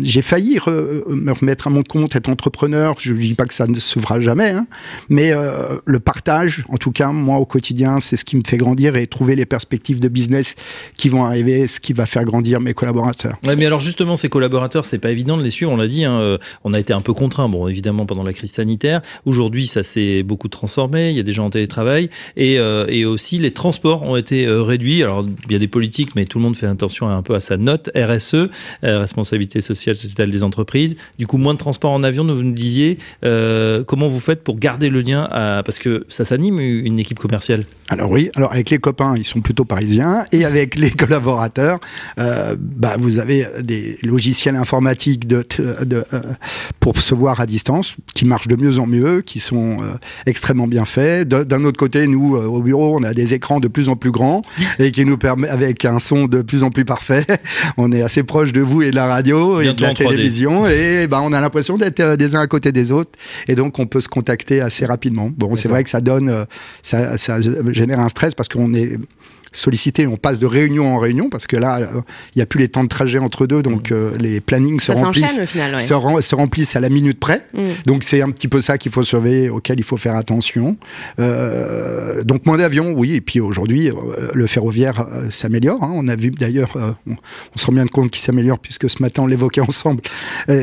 j'ai 0.00 0.22
failli 0.22 0.58
me 0.66 1.32
remettre 1.32 1.66
à 1.66 1.70
mon 1.70 1.82
compte, 1.82 2.16
être 2.16 2.28
entrepreneur. 2.28 2.94
Je 2.98 3.12
ne 3.12 3.18
dis 3.18 3.34
pas 3.34 3.44
que 3.44 3.54
ça 3.54 3.66
ne 3.66 3.74
se 3.74 3.98
fera 3.98 4.20
jamais, 4.20 4.50
hein. 4.50 4.66
mais 5.08 5.32
euh, 5.32 5.76
le 5.84 6.00
partage, 6.00 6.64
en 6.68 6.76
tout 6.76 6.92
cas, 6.92 7.08
moi 7.08 7.38
au 7.38 7.44
quotidien, 7.44 8.00
c'est 8.00 8.16
ce 8.16 8.24
qui 8.24 8.36
me 8.36 8.42
fait 8.46 8.56
grandir 8.56 8.96
et 8.96 9.06
trouver 9.06 9.36
les 9.36 9.46
perspectives 9.46 10.00
de 10.00 10.08
business 10.08 10.56
qui 10.96 11.08
vont 11.08 11.24
arriver, 11.24 11.66
ce 11.66 11.80
qui 11.80 11.92
va 11.92 12.06
faire 12.06 12.24
grandir 12.24 12.60
mes 12.60 12.74
collaborateurs. 12.74 13.36
Ouais, 13.44 13.56
mais 13.56 13.66
alors 13.66 13.80
justement, 13.80 14.16
ces 14.16 14.28
collaborateurs, 14.28 14.84
c'est 14.84 14.98
pas 14.98 15.10
évident 15.10 15.36
de 15.36 15.42
les 15.42 15.50
suivre. 15.50 15.70
On 15.72 15.76
l'a 15.76 15.86
dit, 15.86 16.04
hein, 16.04 16.18
euh, 16.18 16.38
on 16.64 16.72
a 16.72 16.80
été 16.80 16.92
un 16.92 17.02
peu 17.02 17.12
contraint, 17.12 17.48
bon, 17.48 17.68
évidemment 17.68 18.06
pendant 18.06 18.22
la 18.22 18.32
crise 18.32 18.52
sanitaire. 18.52 19.02
Aujourd'hui, 19.26 19.66
ça 19.66 19.82
s'est 19.82 20.22
beaucoup 20.22 20.48
transformé. 20.48 21.10
Il 21.10 21.16
y 21.16 21.20
a 21.20 21.24
des 21.24 21.32
gens 21.32 21.46
en 21.46 21.50
télétravail 21.50 22.08
et 22.36 23.04
aussi 23.04 23.38
les 23.38 23.50
transports 23.50 24.02
ont 24.02 24.16
été 24.16 24.46
réduits. 24.48 25.02
Alors 25.02 25.26
il 25.46 25.52
y 25.52 25.56
a 25.56 25.58
des 25.58 25.68
politiques, 25.68 26.14
mais 26.16 26.24
tout 26.24 26.38
le 26.38 26.44
monde 26.44 26.56
fait 26.56 26.66
attention 26.66 27.08
un 27.08 27.22
peu 27.22 27.34
à 27.34 27.40
sa 27.40 27.56
note 27.56 27.90
RSE 27.94 28.48
responsabilité 29.02 29.60
sociale 29.60 29.96
sociétale 29.96 30.30
des 30.30 30.42
entreprises. 30.42 30.96
Du 31.18 31.26
coup, 31.26 31.36
moins 31.36 31.54
de 31.54 31.58
transport 31.58 31.92
en 31.92 32.02
avion, 32.02 32.24
vous 32.24 32.42
nous 32.42 32.52
disiez, 32.52 32.98
euh, 33.24 33.84
comment 33.84 34.08
vous 34.08 34.20
faites 34.20 34.42
pour 34.42 34.58
garder 34.58 34.88
le 34.88 35.00
lien 35.00 35.28
à... 35.30 35.62
Parce 35.64 35.78
que 35.78 36.04
ça 36.08 36.24
s'anime 36.24 36.58
une 36.60 36.98
équipe 36.98 37.18
commerciale. 37.18 37.64
Alors 37.88 38.10
oui, 38.10 38.30
alors 38.36 38.52
avec 38.52 38.70
les 38.70 38.78
copains, 38.78 39.14
ils 39.16 39.24
sont 39.24 39.40
plutôt 39.40 39.64
parisiens, 39.64 40.24
et 40.32 40.44
avec 40.44 40.76
les 40.76 40.90
collaborateurs, 40.90 41.80
euh, 42.18 42.56
bah, 42.58 42.96
vous 42.98 43.18
avez 43.18 43.46
des 43.62 43.98
logiciels 44.02 44.56
informatiques 44.56 45.26
de, 45.26 45.44
de 45.84 46.04
euh, 46.12 46.20
pour 46.80 46.98
se 46.98 47.14
voir 47.14 47.40
à 47.40 47.46
distance, 47.46 47.96
qui 48.14 48.24
marchent 48.24 48.48
de 48.48 48.56
mieux 48.56 48.78
en 48.78 48.86
mieux, 48.86 49.20
qui 49.22 49.40
sont 49.40 49.78
extrêmement 50.26 50.66
bien 50.66 50.84
faits. 50.84 51.28
D'un 51.28 51.64
autre 51.64 51.78
côté, 51.78 52.06
nous, 52.06 52.36
au 52.36 52.62
bureau, 52.62 52.98
on 52.98 53.02
a 53.02 53.14
des 53.14 53.34
écrans 53.34 53.60
de 53.60 53.68
plus 53.68 53.88
en 53.88 53.96
plus 53.96 54.10
grands, 54.10 54.42
et 54.78 54.90
qui 54.92 55.04
nous 55.04 55.16
permettent, 55.16 55.50
avec 55.50 55.84
un 55.84 55.98
son 55.98 56.26
de 56.26 56.42
plus 56.42 56.62
en 56.62 56.70
plus 56.70 56.84
parfait, 56.84 57.24
on 57.76 57.92
est 57.92 58.02
assez 58.02 58.22
proche 58.22 58.52
de 58.52 58.60
vous 58.60 58.81
et 58.82 58.90
de 58.90 58.96
la 58.96 59.06
radio 59.06 59.60
et 59.60 59.72
de 59.72 59.82
la 59.82 59.94
télévision 59.94 60.66
et 60.66 61.06
ben 61.06 61.20
on 61.22 61.32
a 61.32 61.40
l'impression 61.40 61.76
d'être 61.76 62.00
euh, 62.00 62.16
des 62.16 62.36
uns 62.36 62.40
à 62.40 62.46
côté 62.46 62.72
des 62.72 62.92
autres 62.92 63.10
et 63.48 63.54
donc 63.54 63.78
on 63.78 63.86
peut 63.86 64.00
se 64.00 64.08
contacter 64.08 64.60
assez 64.60 64.86
rapidement. 64.86 65.30
Bon, 65.36 65.54
c'est 65.56 65.68
vrai 65.68 65.84
que 65.84 65.90
ça 65.90 66.00
donne, 66.00 66.28
euh, 66.28 66.44
ça, 66.82 67.16
ça 67.16 67.38
génère 67.70 68.00
un 68.00 68.08
stress 68.08 68.34
parce 68.34 68.48
qu'on 68.48 68.74
est 68.74 68.98
sollicité, 69.52 70.06
on 70.06 70.16
passe 70.16 70.38
de 70.38 70.46
réunion 70.46 70.94
en 70.94 70.98
réunion 70.98 71.28
parce 71.28 71.46
que 71.46 71.56
là, 71.56 71.80
il 72.34 72.38
n'y 72.38 72.42
a 72.42 72.46
plus 72.46 72.60
les 72.60 72.68
temps 72.68 72.84
de 72.84 72.88
trajet 72.88 73.18
entre 73.18 73.46
deux, 73.46 73.62
donc 73.62 73.90
mmh. 73.90 73.94
euh, 73.94 74.10
les 74.18 74.40
plannings 74.40 74.80
se 74.80 74.92
remplissent, 74.92 75.40
se, 75.44 76.34
remplissent 76.34 76.76
à 76.76 76.80
la 76.80 76.88
minute 76.88 77.18
près. 77.18 77.46
Mmh. 77.54 77.60
Donc 77.86 78.04
c'est 78.04 78.22
un 78.22 78.30
petit 78.30 78.48
peu 78.48 78.60
ça 78.60 78.78
qu'il 78.78 78.92
faut 78.92 79.02
surveiller, 79.02 79.48
auquel 79.48 79.78
il 79.78 79.82
faut 79.82 79.96
faire 79.96 80.16
attention. 80.16 80.76
Euh, 81.18 82.22
donc 82.24 82.46
moins 82.46 82.56
d'avions, 82.56 82.92
oui. 82.92 83.14
Et 83.14 83.20
puis 83.20 83.40
aujourd'hui, 83.40 83.90
euh, 83.90 84.28
le 84.34 84.46
ferroviaire 84.46 85.06
s'améliore. 85.30 85.82
Hein. 85.82 85.92
On 85.94 86.08
a 86.08 86.16
vu 86.16 86.30
d'ailleurs, 86.30 86.76
on, 87.06 87.16
se 87.56 87.66
rend 87.66 87.72
bien 87.72 87.86
compte 87.86 88.10
qu'il 88.10 88.22
s'améliore 88.22 88.58
puisque 88.58 88.88
ce 88.88 89.02
matin 89.02 89.22
on 89.22 89.26
l'évoquait 89.26 89.60
ensemble. 89.60 90.02
on, 90.48 90.54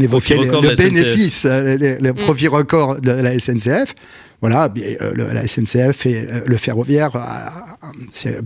évoquait 0.00 0.36
le, 0.36 0.76
bénéfice, 0.76 1.44
les, 1.44 1.98
mmh. 2.00 2.14
profits 2.14 2.48
records 2.48 3.00
de 3.00 3.10
la 3.10 3.38
SNCF. 3.38 3.94
Voilà, 4.40 4.72
euh, 4.78 5.32
la 5.32 5.46
SNCF 5.46 6.06
et 6.06 6.16
euh, 6.16 6.40
le 6.46 6.56
ferroviaire, 6.56 7.16
euh, 7.16 7.90
c'est 8.08 8.38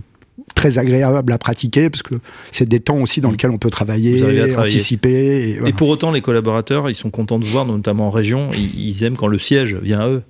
très 0.55 0.79
agréable 0.79 1.31
à 1.31 1.37
pratiquer 1.37 1.91
parce 1.91 2.01
que 2.01 2.15
c'est 2.51 2.67
des 2.67 2.79
temps 2.79 2.97
aussi 2.97 3.21
dans 3.21 3.29
lesquels 3.29 3.51
on 3.51 3.59
peut 3.59 3.69
travailler, 3.69 4.55
anticiper. 4.55 5.59
Et, 5.65 5.73
pour 5.73 5.89
autant, 5.89 6.11
les 6.11 6.21
collaborateurs, 6.21 6.89
ils 6.89 6.95
sont 6.95 7.11
contents 7.11 7.37
de 7.37 7.45
voir, 7.45 7.65
notamment 7.65 8.07
en 8.07 8.11
région, 8.11 8.49
ils 8.53 9.03
aiment 9.03 9.17
quand 9.17 9.27
le 9.27 9.39
siège 9.39 9.75
vient 9.75 10.01
à 10.01 10.07
eux. 10.07 10.23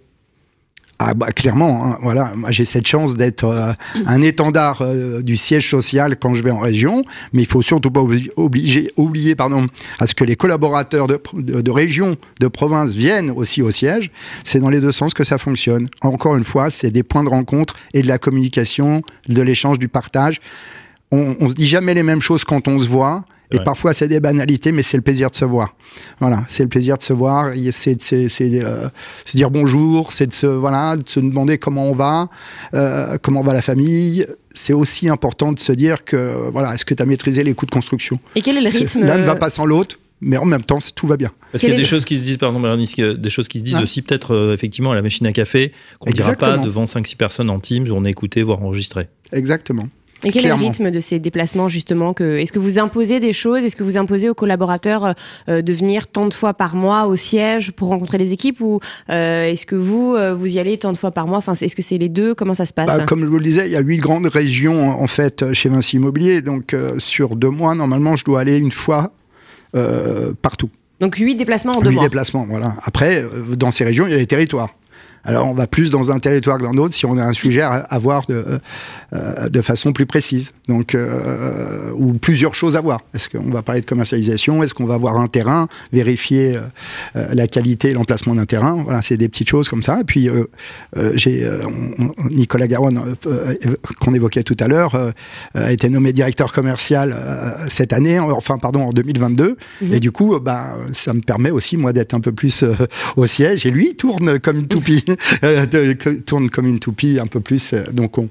Ah 0.99 1.15
bah 1.15 1.31
clairement, 1.31 1.85
hein, 1.85 1.97
voilà, 2.01 2.33
j'ai 2.49 2.65
cette 2.65 2.87
chance 2.87 3.15
d'être 3.15 3.45
euh, 3.45 3.73
un 4.05 4.21
étendard 4.21 4.81
euh, 4.81 5.21
du 5.21 5.35
siège 5.35 5.69
social 5.69 6.17
quand 6.17 6.35
je 6.35 6.43
vais 6.43 6.51
en 6.51 6.59
région, 6.59 7.03
mais 7.33 7.41
il 7.41 7.47
faut 7.47 7.63
surtout 7.63 7.89
pas 7.89 8.01
obliger, 8.35 8.91
oublier 8.95 9.35
pardon, 9.35 9.67
à 9.99 10.05
ce 10.05 10.13
que 10.13 10.23
les 10.23 10.35
collaborateurs 10.35 11.07
de, 11.07 11.19
de, 11.33 11.71
région, 11.71 12.15
de 12.39 12.47
province 12.47 12.91
viennent 12.91 13.31
aussi 13.31 13.61
au 13.61 13.71
siège. 13.71 14.11
C'est 14.43 14.59
dans 14.59 14.69
les 14.69 14.79
deux 14.79 14.91
sens 14.91 15.13
que 15.13 15.23
ça 15.23 15.37
fonctionne. 15.37 15.87
Encore 16.01 16.35
une 16.35 16.43
fois, 16.43 16.69
c'est 16.69 16.91
des 16.91 17.03
points 17.03 17.23
de 17.23 17.29
rencontre 17.29 17.75
et 17.93 18.01
de 18.03 18.07
la 18.07 18.19
communication, 18.19 19.01
de 19.27 19.41
l'échange, 19.41 19.79
du 19.79 19.87
partage. 19.87 20.39
On, 21.13 21.35
on 21.39 21.47
se 21.47 21.53
dit 21.53 21.67
jamais 21.67 21.93
les 21.93 22.01
mêmes 22.01 22.21
choses 22.21 22.43
quand 22.43 22.67
on 22.67 22.79
se 22.79 22.87
voit. 22.87 23.23
Et 23.51 23.59
parfois, 23.59 23.93
c'est 23.93 24.07
des 24.07 24.19
banalités, 24.19 24.71
mais 24.71 24.81
c'est 24.81 24.97
le 24.97 25.03
plaisir 25.03 25.29
de 25.29 25.35
se 25.35 25.45
voir. 25.45 25.75
Voilà, 26.19 26.43
c'est 26.49 26.63
le 26.63 26.69
plaisir 26.69 26.97
de 26.97 27.03
se 27.03 27.13
voir. 27.13 27.51
C'est 27.71 27.97
euh, 28.41 28.89
se 29.25 29.37
dire 29.37 29.51
bonjour, 29.51 30.11
c'est 30.11 30.25
de 30.25 30.33
se 30.33 30.47
voilà, 30.47 30.97
de 30.97 31.07
se 31.07 31.19
demander 31.19 31.59
comment 31.59 31.85
on 31.85 31.93
va, 31.93 32.29
euh, 32.73 33.17
comment 33.21 33.43
va 33.43 33.53
la 33.53 33.61
famille. 33.61 34.25
C'est 34.53 34.73
aussi 34.73 35.07
important 35.07 35.51
de 35.51 35.59
se 35.59 35.71
dire 35.71 36.03
que 36.03 36.49
voilà, 36.51 36.73
est-ce 36.73 36.83
que 36.83 36.95
tu 36.95 37.03
as 37.03 37.05
maîtrisé 37.05 37.43
les 37.43 37.53
coûts 37.53 37.67
de 37.67 37.71
construction? 37.71 38.19
Et 38.35 38.41
quel 38.41 38.57
est 38.57 38.61
le 38.61 38.69
rythme 38.69 39.01
L'un 39.01 39.19
ne 39.19 39.25
va 39.25 39.35
pas 39.35 39.51
sans 39.51 39.65
l'autre 39.65 39.99
mais 40.25 40.37
en 40.37 40.45
même 40.45 40.63
temps, 40.63 40.77
tout 40.95 41.05
va 41.05 41.17
bien. 41.17 41.31
Parce 41.51 41.63
qu'il 41.63 41.69
y 41.69 41.73
a 41.73 41.75
des 41.75 41.83
choses 41.83 42.05
qui 42.05 42.17
se 42.17 42.23
disent, 42.23 42.37
pardon, 42.37 42.61
Bernice, 42.61 42.95
des 42.95 43.29
choses 43.29 43.49
qui 43.49 43.59
se 43.59 43.63
disent 43.63 43.75
aussi 43.75 44.01
peut-être 44.01 44.33
euh, 44.33 44.53
effectivement 44.53 44.93
à 44.93 44.95
la 44.95 45.01
machine 45.01 45.27
à 45.27 45.33
café, 45.33 45.73
qu'on 45.99 46.11
ne 46.11 46.15
dira 46.15 46.33
pas 46.33 46.57
devant 46.57 46.85
5-6 46.85 47.17
personnes 47.17 47.49
en 47.49 47.59
Teams 47.59 47.89
où 47.89 47.93
on 47.93 48.05
est 48.05 48.11
écouté, 48.11 48.41
voire 48.41 48.63
enregistré. 48.63 49.09
Exactement. 49.33 49.89
Et 50.23 50.31
quel 50.31 50.45
est 50.45 50.49
le 50.49 50.53
rythme 50.53 50.91
de 50.91 50.99
ces 50.99 51.19
déplacements 51.19 51.67
justement 51.67 52.13
que, 52.13 52.37
Est-ce 52.37 52.51
que 52.51 52.59
vous 52.59 52.79
imposez 52.79 53.19
des 53.19 53.33
choses? 53.33 53.63
Est-ce 53.65 53.75
que 53.75 53.83
vous 53.83 53.97
imposez 53.97 54.29
aux 54.29 54.33
collaborateurs 54.33 55.15
euh, 55.49 55.61
de 55.61 55.73
venir 55.73 56.07
tant 56.07 56.27
de 56.27 56.33
fois 56.33 56.53
par 56.53 56.75
mois 56.75 57.05
au 57.05 57.15
siège 57.15 57.71
pour 57.71 57.89
rencontrer 57.89 58.17
les 58.17 58.31
équipes 58.31 58.61
ou 58.61 58.79
euh, 59.09 59.45
est-ce 59.45 59.65
que 59.65 59.75
vous 59.75 60.15
euh, 60.15 60.33
vous 60.33 60.47
y 60.47 60.59
allez 60.59 60.77
tant 60.77 60.91
de 60.91 60.97
fois 60.97 61.11
par 61.11 61.27
mois? 61.27 61.37
Enfin, 61.37 61.53
est-ce 61.53 61.75
que 61.75 61.81
c'est 61.81 61.97
les 61.97 62.09
deux? 62.09 62.35
Comment 62.35 62.53
ça 62.53 62.65
se 62.65 62.73
passe? 62.73 62.87
Bah, 62.87 63.05
Comme 63.05 63.21
je 63.21 63.27
vous 63.27 63.37
le 63.37 63.43
disais, 63.43 63.67
il 63.67 63.71
y 63.71 63.77
a 63.77 63.81
huit 63.81 63.97
grandes 63.97 64.27
régions 64.27 65.01
en 65.01 65.07
fait 65.07 65.53
chez 65.53 65.69
Vinci 65.69 65.97
Immobilier, 65.97 66.41
donc 66.41 66.75
sur 66.97 67.35
deux 67.35 67.49
mois 67.49 67.75
normalement 67.75 68.15
je 68.15 68.25
dois 68.25 68.41
aller 68.41 68.57
une 68.57 68.71
fois 68.71 69.13
partout. 70.41 70.69
Donc 71.03 71.15
8 71.17 71.35
déplacements 71.35 71.73
en 71.73 71.81
deux 71.81 71.89
8 71.89 71.95
mois. 71.95 72.03
déplacements, 72.05 72.45
voilà. 72.49 72.75
Après, 72.83 73.23
euh, 73.23 73.57
dans 73.57 73.71
ces 73.71 73.83
régions, 73.83 74.07
il 74.07 74.11
y 74.11 74.15
a 74.15 74.17
les 74.17 74.25
territoires. 74.25 74.69
Alors, 75.25 75.47
on 75.47 75.53
va 75.53 75.67
plus 75.67 75.89
dans 75.89 76.11
un 76.11 76.19
territoire 76.19 76.57
que 76.57 76.63
dans 76.63 76.73
l'autre 76.73 76.93
si 76.93 77.05
on 77.05 77.17
a 77.17 77.23
un 77.23 77.33
sujet 77.33 77.61
à, 77.61 77.99
voir 77.99 78.25
de, 78.27 78.59
euh, 79.13 79.49
de 79.49 79.61
façon 79.61 79.93
plus 79.93 80.05
précise. 80.05 80.51
Donc, 80.67 80.95
euh, 80.95 81.91
ou 81.95 82.13
plusieurs 82.13 82.55
choses 82.55 82.75
à 82.75 82.81
voir. 82.81 83.01
Est-ce 83.13 83.29
qu'on 83.29 83.51
va 83.51 83.61
parler 83.61 83.81
de 83.81 83.85
commercialisation? 83.85 84.63
Est-ce 84.63 84.73
qu'on 84.73 84.85
va 84.85 84.97
voir 84.97 85.17
un 85.17 85.27
terrain 85.27 85.67
Vérifier 85.93 86.57
euh, 86.57 86.61
euh, 87.15 87.27
la 87.33 87.47
qualité 87.47 87.91
et 87.91 87.93
l'emplacement 87.93 88.35
d'un 88.35 88.45
terrain? 88.45 88.81
Voilà, 88.83 89.01
c'est 89.01 89.17
des 89.17 89.29
petites 89.29 89.49
choses 89.49 89.69
comme 89.69 89.83
ça. 89.83 90.01
Et 90.01 90.03
puis, 90.03 90.27
euh, 90.27 90.45
euh, 90.97 91.13
j'ai 91.15 91.45
euh, 91.45 91.59
Nicolas 92.29 92.67
Garonne, 92.67 93.15
qu'on 94.01 94.13
évoquait 94.13 94.43
tout 94.43 94.57
à 94.59 94.67
l'heure, 94.67 94.95
euh, 94.95 95.11
a 95.53 95.71
été 95.71 95.89
nommé 95.89 96.11
directeur 96.11 96.51
commercial 96.51 97.15
euh, 97.15 97.51
cette 97.69 97.93
année, 97.93 98.19
enfin, 98.19 98.57
pardon, 98.57 98.83
en 98.83 98.89
2022. 98.89 99.57
Mhm. 99.81 99.93
Et 99.93 99.99
du 99.99 100.11
coup, 100.11 100.37
bah, 100.39 100.75
ça 100.91 101.13
me 101.13 101.21
permet 101.21 101.51
aussi, 101.51 101.77
moi, 101.77 101.93
d'être 101.93 102.13
un 102.13 102.19
peu 102.19 102.31
plus 102.31 102.65
au 103.15 103.25
siège. 103.25 103.65
Et 103.65 103.71
lui, 103.71 103.89
il 103.91 103.95
tourne 103.95 104.39
comme 104.39 104.59
une 104.59 104.67
toupie. 104.67 105.05
Euh, 105.43 105.65
tourne 106.25 106.49
comme 106.49 106.67
une 106.67 106.79
toupie 106.79 107.19
un 107.21 107.27
peu 107.27 107.39
plus. 107.39 107.73
euh, 107.73 107.83
donc, 107.91 108.17
on, 108.17 108.29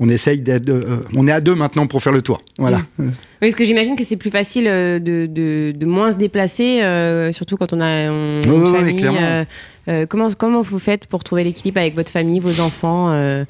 on 0.00 0.08
essaye 0.08 0.40
d'être. 0.40 0.68
euh, 0.68 0.98
on 1.14 1.26
est 1.28 1.32
à 1.32 1.40
deux 1.40 1.54
maintenant 1.54 1.86
pour 1.86 2.02
faire 2.02 2.12
le 2.12 2.22
tour. 2.22 2.40
Voilà. 2.58 2.82
Oui, 2.98 3.06
parce 3.40 3.54
que 3.54 3.64
j'imagine 3.64 3.94
que 3.96 4.04
c'est 4.04 4.16
plus 4.16 4.30
facile 4.30 4.64
de, 4.64 4.98
de, 5.26 5.72
de 5.76 5.86
moins 5.86 6.12
se 6.12 6.16
déplacer, 6.16 6.82
euh, 6.82 7.30
surtout 7.32 7.56
quand 7.56 7.72
on 7.72 7.80
a 7.80 8.10
on- 8.10 8.40
Oui, 8.42 8.48
une 8.56 8.62
oui, 8.62 8.72
famille. 8.72 9.44
euh, 9.88 10.06
comment, 10.08 10.30
comment 10.32 10.62
vous 10.62 10.78
faites 10.78 11.06
pour 11.06 11.22
trouver 11.24 11.44
l'équilibre 11.44 11.78
avec 11.80 11.94
votre 11.94 12.10
famille, 12.10 12.40
vos 12.40 12.60
enfants, 12.60 13.44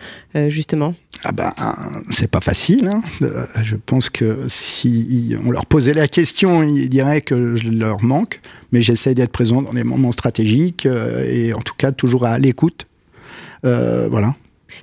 justement? 0.48 0.94
Ah 1.24 1.32
ben, 1.32 1.52
c'est 2.10 2.30
pas 2.30 2.40
facile. 2.40 2.86
hein. 2.86 3.02
Euh, 3.22 3.46
je 3.62 3.76
pense 3.76 4.10
que 4.10 4.40
si 4.48 5.34
on 5.46 5.50
leur 5.50 5.64
posait 5.64 5.94
la 5.94 6.06
question, 6.06 6.62
ils 6.62 6.90
diraient 6.90 7.22
que 7.22 7.56
je 7.56 7.68
leur 7.68 8.02
manque. 8.02 8.40
Mais 8.72 8.82
j'essaie 8.82 9.14
d'être 9.14 9.32
présent 9.32 9.62
dans 9.62 9.72
les 9.72 9.84
moments 9.84 10.12
stratégiques 10.12 10.84
euh, 10.84 11.24
et 11.26 11.54
en 11.54 11.60
tout 11.60 11.74
cas 11.78 11.92
toujours 11.92 12.26
à 12.26 12.38
l'écoute. 12.38 12.86
Euh, 13.64 14.08
voilà. 14.10 14.34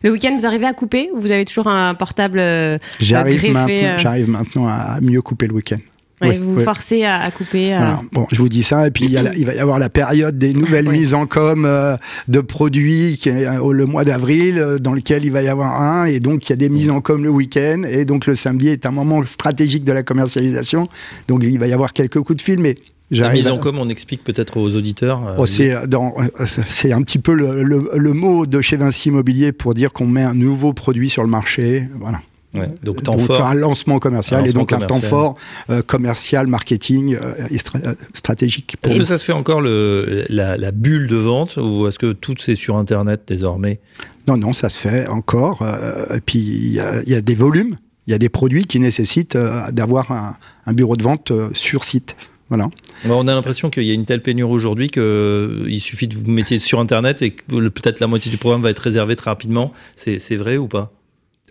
Le 0.03 0.11
week-end, 0.11 0.35
vous 0.35 0.45
arrivez 0.45 0.65
à 0.65 0.73
couper 0.73 1.09
ou 1.13 1.19
vous 1.19 1.31
avez 1.31 1.45
toujours 1.45 1.67
un 1.67 1.93
portable 1.93 2.39
euh, 2.39 2.77
J'arrive 2.99 3.35
greffé, 3.35 3.51
maintenant, 3.53 3.73
euh. 3.83 3.97
j'arrive 3.97 4.29
maintenant 4.29 4.67
à 4.67 4.99
mieux 5.01 5.21
couper 5.21 5.47
le 5.47 5.53
week-end. 5.53 5.77
Ouais, 6.21 6.29
Oui, 6.29 6.37
Vous 6.37 6.53
vous 6.53 6.57
oui. 6.59 6.63
forcez 6.63 7.03
à, 7.03 7.19
à 7.21 7.31
couper 7.31 7.73
euh, 7.73 7.77
Voilà. 7.77 8.01
Bon, 8.11 8.27
je 8.31 8.37
vous 8.41 8.49
dis 8.49 8.63
ça, 8.63 8.87
et 8.87 8.91
puis 8.91 9.05
il, 9.05 9.11
y 9.11 9.17
a 9.17 9.23
la- 9.23 9.35
il 9.35 9.45
va 9.45 9.53
y 9.55 9.59
avoir 9.59 9.79
la 9.79 9.89
période 9.89 10.37
des 10.37 10.53
nouvelles 10.53 10.87
Oui. 10.87 10.99
mises 10.99 11.13
en 11.13 11.25
com 11.25 11.65
euh, 11.65 11.97
de 12.27 12.39
produits 12.41 13.17
qui 13.19 13.29
est 13.29 13.45
euh, 13.47 13.71
le 13.73 13.85
mois 13.85 14.03
d'avril, 14.03 14.57
euh, 14.57 14.77
dans 14.79 14.93
lequel 14.93 15.25
il 15.25 15.31
va 15.31 15.41
y 15.41 15.47
avoir 15.47 15.81
un, 15.81 16.05
et 16.05 16.19
donc 16.19 16.47
il 16.47 16.51
y 16.51 16.53
a 16.53 16.57
des 16.57 16.69
mises 16.69 16.89
en 16.89 17.01
com 17.01 17.23
le 17.23 17.29
week-end, 17.29 17.83
et 17.89 18.05
donc 18.05 18.25
le 18.25 18.35
samedi 18.35 18.67
est 18.69 18.85
un 18.85 18.91
moment 18.91 19.23
stratégique 19.25 19.83
de 19.83 19.91
la 19.93 20.03
commercialisation, 20.03 20.87
donc 21.27 21.41
il 21.43 21.59
va 21.59 21.67
y 21.67 21.73
avoir 21.73 21.93
quelques 21.93 22.19
coups 22.21 22.37
de 22.37 22.41
fil, 22.41 22.59
mais 22.59 22.75
La 23.11 23.31
mise 23.33 23.47
en 23.49 23.57
com, 23.57 23.77
on 23.79 23.89
explique 23.89 24.23
peut-être 24.23 24.55
aux 24.57 24.73
auditeurs. 24.75 25.27
euh, 25.27 25.35
Oh, 25.37 25.45
c'est 25.45 25.73
euh, 25.73 26.95
un 26.95 27.01
petit 27.01 27.19
peu 27.19 27.33
le, 27.33 27.61
le- 27.63 27.89
le 27.95 28.13
mot 28.13 28.45
de 28.45 28.61
chez 28.61 28.77
Vinci 28.77 29.09
Immobilier 29.09 29.51
pour 29.51 29.73
dire 29.73 29.91
qu'on 29.91 30.07
met 30.07 30.23
un 30.23 30.33
nouveau 30.33 30.71
produit 30.73 31.09
sur 31.09 31.21
le 31.23 31.29
marché, 31.29 31.89
voilà. 31.99 32.21
Ouais, 32.55 32.69
donc 32.83 33.03
temps 33.03 33.13
donc 33.15 33.27
fort. 33.27 33.45
un 33.45 33.53
lancement 33.55 33.99
commercial 33.99 34.41
Un 34.41 34.45
et 34.45 34.53
donc 34.53 34.73
un 34.73 34.79
temps 34.79 34.99
fort 35.01 35.35
euh, 35.69 35.81
commercial, 35.81 36.47
marketing 36.47 37.15
euh, 37.21 37.33
et 37.49 37.57
stra- 37.57 37.85
euh, 37.85 37.93
stratégique. 38.13 38.75
Est-ce 38.83 38.95
que 38.95 39.03
ça 39.03 39.17
se 39.17 39.23
fait 39.25 39.31
encore 39.33 39.61
le, 39.61 40.25
la, 40.29 40.57
la 40.57 40.71
bulle 40.71 41.07
de 41.07 41.15
vente 41.17 41.57
ou 41.57 41.87
est-ce 41.87 41.99
que 41.99 42.11
tout 42.13 42.35
c'est 42.39 42.55
sur 42.55 42.75
Internet 42.77 43.21
désormais? 43.27 43.79
Non, 44.27 44.37
non, 44.37 44.53
ça 44.53 44.69
se 44.69 44.77
fait 44.79 45.07
encore. 45.07 45.61
euh, 45.61 46.17
et 46.17 46.21
puis, 46.21 46.39
il 46.39 46.73
y, 46.73 46.79
a- 46.79 47.01
il 47.03 47.09
y 47.09 47.15
a 47.15 47.21
des 47.21 47.35
volumes, 47.35 47.75
il 48.07 48.11
y 48.11 48.13
a 48.13 48.17
des 48.19 48.29
produits 48.29 48.65
qui 48.65 48.79
nécessitent 48.79 49.35
euh, 49.35 49.71
d'avoir 49.71 50.11
un, 50.11 50.35
un 50.65 50.73
bureau 50.73 50.95
de 50.95 51.03
vente 51.03 51.31
euh, 51.31 51.49
sur 51.53 51.83
site. 51.83 52.15
Voilà. 52.49 52.69
On 53.09 53.27
a 53.29 53.33
l'impression 53.33 53.69
qu'il 53.69 53.83
y 53.83 53.91
a 53.91 53.93
une 53.93 54.03
telle 54.05 54.21
pénurie 54.21 54.51
aujourd'hui 54.51 54.89
qu'il 54.89 55.79
suffit 55.79 56.07
de 56.09 56.15
vous 56.15 56.29
mettre 56.29 56.55
sur 56.57 56.81
Internet 56.81 57.21
et 57.21 57.31
que 57.31 57.69
peut-être 57.69 58.01
la 58.01 58.07
moitié 58.07 58.29
du 58.29 58.37
programme 58.37 58.61
va 58.61 58.69
être 58.71 58.79
réservé 58.79 59.15
très 59.15 59.29
rapidement. 59.29 59.71
C'est 59.95 60.35
vrai 60.35 60.57
ou 60.57 60.67
pas? 60.67 60.91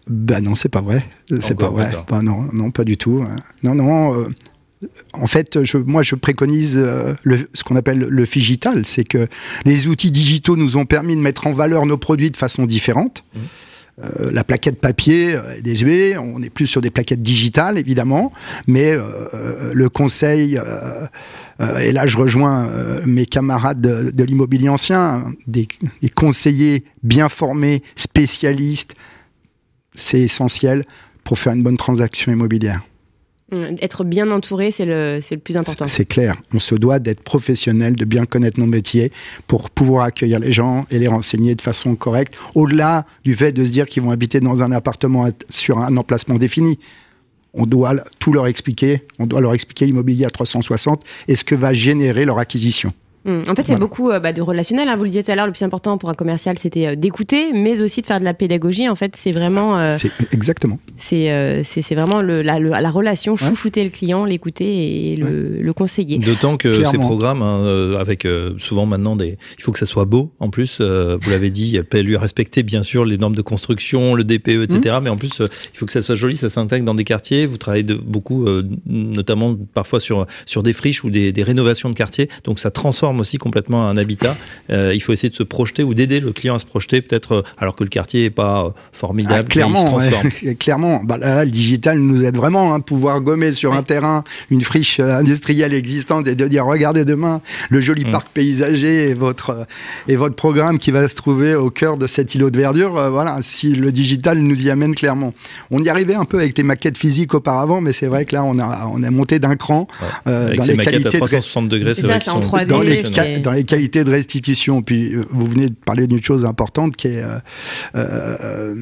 Ben 0.09 0.41
non, 0.43 0.55
c'est 0.55 0.69
pas 0.69 0.83
vrai. 0.83 1.05
C'est 1.41 1.59
pas 1.59 1.71
vrai. 1.71 1.93
Ben 2.09 2.23
non, 2.23 2.49
non, 2.53 2.71
pas 2.71 2.85
du 2.85 2.97
tout. 2.97 3.25
Non, 3.63 3.75
non. 3.75 4.15
euh, 4.15 4.29
en 5.13 5.27
fait, 5.27 5.65
je, 5.65 5.77
moi, 5.77 6.03
je 6.03 6.15
préconise 6.15 6.77
euh, 6.79 7.15
le, 7.23 7.49
ce 7.53 7.63
qu'on 7.63 7.77
appelle 7.77 7.99
le 7.99 8.25
figital. 8.25 8.87
C'est 8.87 9.05
que 9.05 9.29
les 9.65 9.89
outils 9.89 10.11
digitaux 10.11 10.57
nous 10.57 10.77
ont 10.77 10.87
permis 10.87 11.15
de 11.17 11.21
mettre 11.21 11.47
en 11.47 11.53
valeur 11.53 11.87
nos 11.87 11.99
produits 11.99 12.31
de 12.31 12.37
façon 12.37 12.67
différente. 12.67 13.25
Mmh. 13.35 13.39
Euh, 14.05 14.31
la 14.33 14.45
plaquette 14.45 14.81
papier 14.81 15.39
est 15.57 15.63
désuet, 15.63 16.17
on 16.17 16.43
est 16.43 16.51
plus 16.51 16.67
sur 16.67 16.81
des 16.81 16.91
plaquettes 16.91 17.23
digitales 17.23 17.79
évidemment, 17.79 18.33
mais 18.67 18.93
euh, 18.93 19.73
le 19.75 19.89
conseil, 19.89 20.59
euh, 20.59 21.79
et 21.81 21.93
là 21.93 22.07
je 22.07 22.17
rejoins 22.17 22.69
mes 23.05 23.27
camarades 23.27 23.81
de, 23.81 24.11
de 24.11 24.25
l'immobilier 24.25 24.69
ancien, 24.69 25.35
des, 25.47 25.69
des 26.01 26.09
conseillers 26.09 26.85
bien 27.03 27.29
formés, 27.29 27.83
spécialistes, 27.97 28.95
c'est 29.95 30.21
essentiel 30.21 30.85
pour 31.25 31.39
faire 31.39 31.53
une 31.53 31.63
bonne 31.63 31.77
transaction 31.77 32.33
immobilière. 32.33 32.81
euh, 33.53 33.73
Être 33.81 34.05
bien 34.05 34.31
entouré, 34.31 34.71
c'est 34.71 34.85
le, 34.85 35.19
c'est 35.21 35.35
le 35.35 35.41
plus 35.41 35.57
important. 35.57 35.87
C'est 35.87 36.05
clair. 36.07 36.37
On 36.55 36.61
se 36.61 36.75
doit 36.75 36.99
d'être 36.99 37.21
professionnel, 37.23 37.95
de 37.97 38.05
bien 38.05 38.25
connaître 38.25 38.59
nos 38.59 38.67
métiers 38.67 39.13
pour 39.47 39.71
pouvoir 39.71 40.05
accueillir 40.05 40.39
les 40.39 40.53
gens 40.53 40.87
et 40.91 40.99
les 40.99 41.09
renseigner 41.09 41.55
de 41.55 41.61
façon 41.63 41.95
correcte. 41.97 42.37
Au-delà 42.55 43.07
du 43.25 43.35
fait 43.35 43.53
de 43.53 43.65
se 43.65 43.71
dire 43.71 43.87
qu'ils 43.87 44.03
vont 44.03 44.11
habiter 44.11 44.41
dans 44.41 44.63
un 44.63 44.73
appartement 44.73 45.29
sur 45.49 45.79
un 45.79 45.97
emplacement 45.97 46.37
défini. 46.39 46.79
On 47.53 47.67
doit 47.67 47.97
tout 48.21 48.33
leur 48.33 48.47
expliquer. 48.47 49.03
On 49.19 49.27
doit 49.27 49.41
leur 49.41 49.55
expliquer 49.55 49.85
l'immobilier 49.87 50.25
à 50.25 50.31
360 50.31 51.03
et 51.27 51.35
ce 51.35 51.43
que 51.45 51.57
va 51.57 51.75
générer 51.75 52.25
leur 52.25 52.39
acquisition. 52.39 52.93
Hum, 53.27 53.43
En 53.49 53.55
fait, 53.55 53.63
c'est 53.63 53.65
Voilà. 53.73 53.79
beaucoup 53.81 54.11
euh, 54.11 54.19
bah, 54.21 54.33
de 54.33 54.41
relationnel. 54.41 54.89
hein. 54.89 54.97
Vous 54.97 55.03
le 55.05 55.11
disiez 55.11 55.23
tout 55.23 55.31
à 55.31 55.35
l'heure, 55.35 55.47
le 55.47 55.53
plus 55.53 55.63
important 55.63 55.99
pour 55.99 56.09
un 56.09 56.15
commercial, 56.15 56.57
c'était 56.59 56.87
euh, 56.87 56.95
d'écouter, 56.97 57.53
mais 57.53 57.81
aussi 57.83 58.01
de 58.01 58.07
faire 58.07 58.19
de 58.19 58.25
la 58.25 58.33
pédagogie. 58.33 58.89
En 58.89 58.95
fait, 58.95 59.15
c'est 59.17 59.31
vraiment, 59.31 59.77
euh, 59.79 59.97
C'est 59.99 60.11
exactement. 60.33 60.79
c'est, 60.97 61.31
euh, 61.31 61.63
c'est, 61.63 61.83
c'est 61.83 61.95
vraiment 61.95 62.23
le, 62.23 62.41
la, 62.43 62.59
le- 62.59 62.71
la 62.71 62.91
relation, 62.91 63.33
Ouais. 63.33 63.39
chouchouter 63.39 63.85
le 63.85 63.91
client, 63.91 64.25
l'écouter 64.25 65.13
et 65.13 65.17
le, 65.17 65.61
le 65.61 65.73
conseiller. 65.75 66.19
D'autant 66.19 66.57
que 66.57 66.69
Clairement. 66.69 66.91
ces 66.91 66.99
programmes, 66.99 67.43
hein, 67.43 67.95
avec 67.99 68.25
euh, 68.25 68.55
souvent 68.59 68.87
maintenant 68.87 69.17
des, 69.17 69.37
il 69.59 69.63
faut 69.63 69.73
que 69.73 69.79
ça 69.79 69.87
soit 69.87 70.07
beau. 70.07 70.33
En 70.41 70.49
plus, 70.49 70.79
euh, 70.81 71.19
vous 71.21 71.31
l'avez 71.31 71.51
dit, 71.51 71.77
il 71.93 72.01
lui 72.01 72.17
respecter 72.17 72.63
bien 72.63 72.83
sûr 72.83 73.05
les 73.05 73.19
normes 73.19 73.37
de 73.37 73.43
construction, 73.43 74.15
le 74.15 74.25
DPE, 74.25 74.63
etc. 74.63 74.97
Mmh. 74.99 75.05
Mais 75.05 75.11
en 75.11 75.17
plus, 75.17 75.41
euh, 75.43 75.47
il 75.75 75.79
faut 75.79 75.85
que 75.85 75.93
ça 75.93 76.01
soit 76.01 76.15
joli, 76.15 76.37
ça 76.37 76.49
s'intègre 76.49 76.85
dans 76.87 76.95
des 76.95 77.05
quartiers. 77.05 77.45
Vous 77.45 77.59
travaillez 77.59 77.83
de, 77.85 77.95
beaucoup, 77.95 78.47
euh, 78.47 78.63
notamment 78.87 79.55
parfois 79.75 80.01
sur 80.01 80.27
sur 80.47 80.63
des 80.63 80.73
friches 80.73 81.05
ou 81.05 81.11
des, 81.11 81.33
des 81.33 81.43
rénovations 81.43 81.91
de 81.91 81.95
quartiers. 81.95 82.29
Donc 82.45 82.59
ça 82.61 82.71
transforme 82.71 83.10
aussi 83.19 83.39
complètement 83.39 83.89
un 83.89 83.97
habitat. 83.97 84.37
Euh, 84.71 84.95
il 84.95 85.01
faut 85.01 85.13
essayer 85.13 85.31
de 85.31 85.35
se 85.35 85.43
projeter 85.43 85.83
ou 85.83 85.95
d'aider 85.95 86.21
le 86.21 86.33
client 86.33 86.55
à 86.55 86.59
se 86.59 86.67
projeter, 86.67 87.01
peut-être 87.01 87.33
euh, 87.33 87.43
alors 87.59 87.75
que 87.75 87.83
le 87.83 87.91
quartier 87.91 88.27
est 88.27 88.31
pas 88.31 88.67
euh, 88.67 88.71
formidable, 88.93 89.35
Ah, 89.35 89.43
mais 89.43 89.43
il 89.43 89.47
se 89.47 89.53
clairement, 89.53 89.85
transforme. 89.85 90.31
ouais. 90.45 90.55
clairement. 90.57 91.01
Bah, 91.05 91.17
là, 91.19 91.45
le 91.45 91.51
digital 91.51 91.99
nous 91.99 92.25
aide 92.25 92.37
vraiment 92.37 92.75
à 92.75 92.81
pouvoir 92.81 93.21
gommer 93.21 93.51
sur 93.53 93.73
un 93.73 93.83
terrain 93.83 94.23
une 94.51 94.61
friche 94.61 95.01
industrielle 95.01 95.75
existante 95.75 96.27
et 96.29 96.35
de 96.35 96.47
dire 96.47 96.65
regardez 96.67 97.05
demain 97.05 97.41
le 97.71 97.81
joli 97.81 98.05
Mm. 98.05 98.11
parc 98.13 98.29
paysager 98.33 99.11
et 99.11 99.15
votre 99.15 99.67
et 100.09 100.17
votre 100.17 100.35
programme 100.35 100.79
qui 100.79 100.91
va 100.91 101.07
se 101.09 101.15
trouver 101.15 101.55
au 101.55 101.71
cœur 101.71 101.97
de 101.97 102.07
cet 102.07 102.35
îlot 102.35 102.51
de 102.51 102.59
verdure. 102.59 102.97
euh, 102.97 103.11
voilà, 103.11 103.39
si 103.41 103.73
le 103.73 103.93
digital 103.93 104.39
nous 104.39 104.63
y 104.63 104.71
amène 104.71 104.95
clairement. 104.95 105.35
On 105.71 105.83
y 105.83 105.89
arrivait 105.89 106.15
un 106.15 106.25
peu 106.25 106.39
avec 106.39 106.57
les 106.57 106.65
maquettes 106.65 106.99
physiques 106.99 107.35
auparavant, 107.35 107.81
mais 107.81 107.93
c'est 107.93 108.07
vrai 108.07 108.25
que 108.25 108.35
là 108.35 108.45
on 108.45 108.59
a 108.59 108.89
on 108.93 109.03
a 109.03 109.11
monté 109.11 109.39
d'un 109.39 109.57
cran 109.57 109.87
euh, 110.27 110.47
Avec 110.47 110.59
dans 110.59 110.65
ces 110.65 110.71
les 110.73 110.77
maquettes 110.79 110.89
à 110.89 110.99
qualités 110.99 111.11
de 111.11 111.17
360 111.17 111.69
degrés, 111.69 111.95
C'est 111.95 112.07
en 112.11 112.21
sont 112.21 112.41
3D, 112.41 112.67
dans 112.67 112.81
les, 112.81 113.00
dans 113.41 113.53
les 113.53 113.65
qualités 113.65 114.05
de 114.05 114.11
restitution. 114.11 114.83
Puis 114.83 115.15
euh, 115.15 115.25
vous 115.31 115.47
venez 115.47 115.69
de 115.69 115.75
parler 115.75 116.07
d'une 116.07 116.23
chose 116.23 116.45
importante 116.45 116.97
qui 116.97 117.09
est 117.09 117.23
euh, 117.23 117.39
euh, 117.95 118.75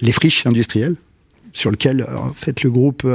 les 0.00 0.12
friches 0.12 0.46
industrielles, 0.46 0.96
sur 1.52 1.70
lesquelles 1.70 2.04
en 2.16 2.32
fait 2.32 2.62
le 2.62 2.70
groupe 2.70 3.06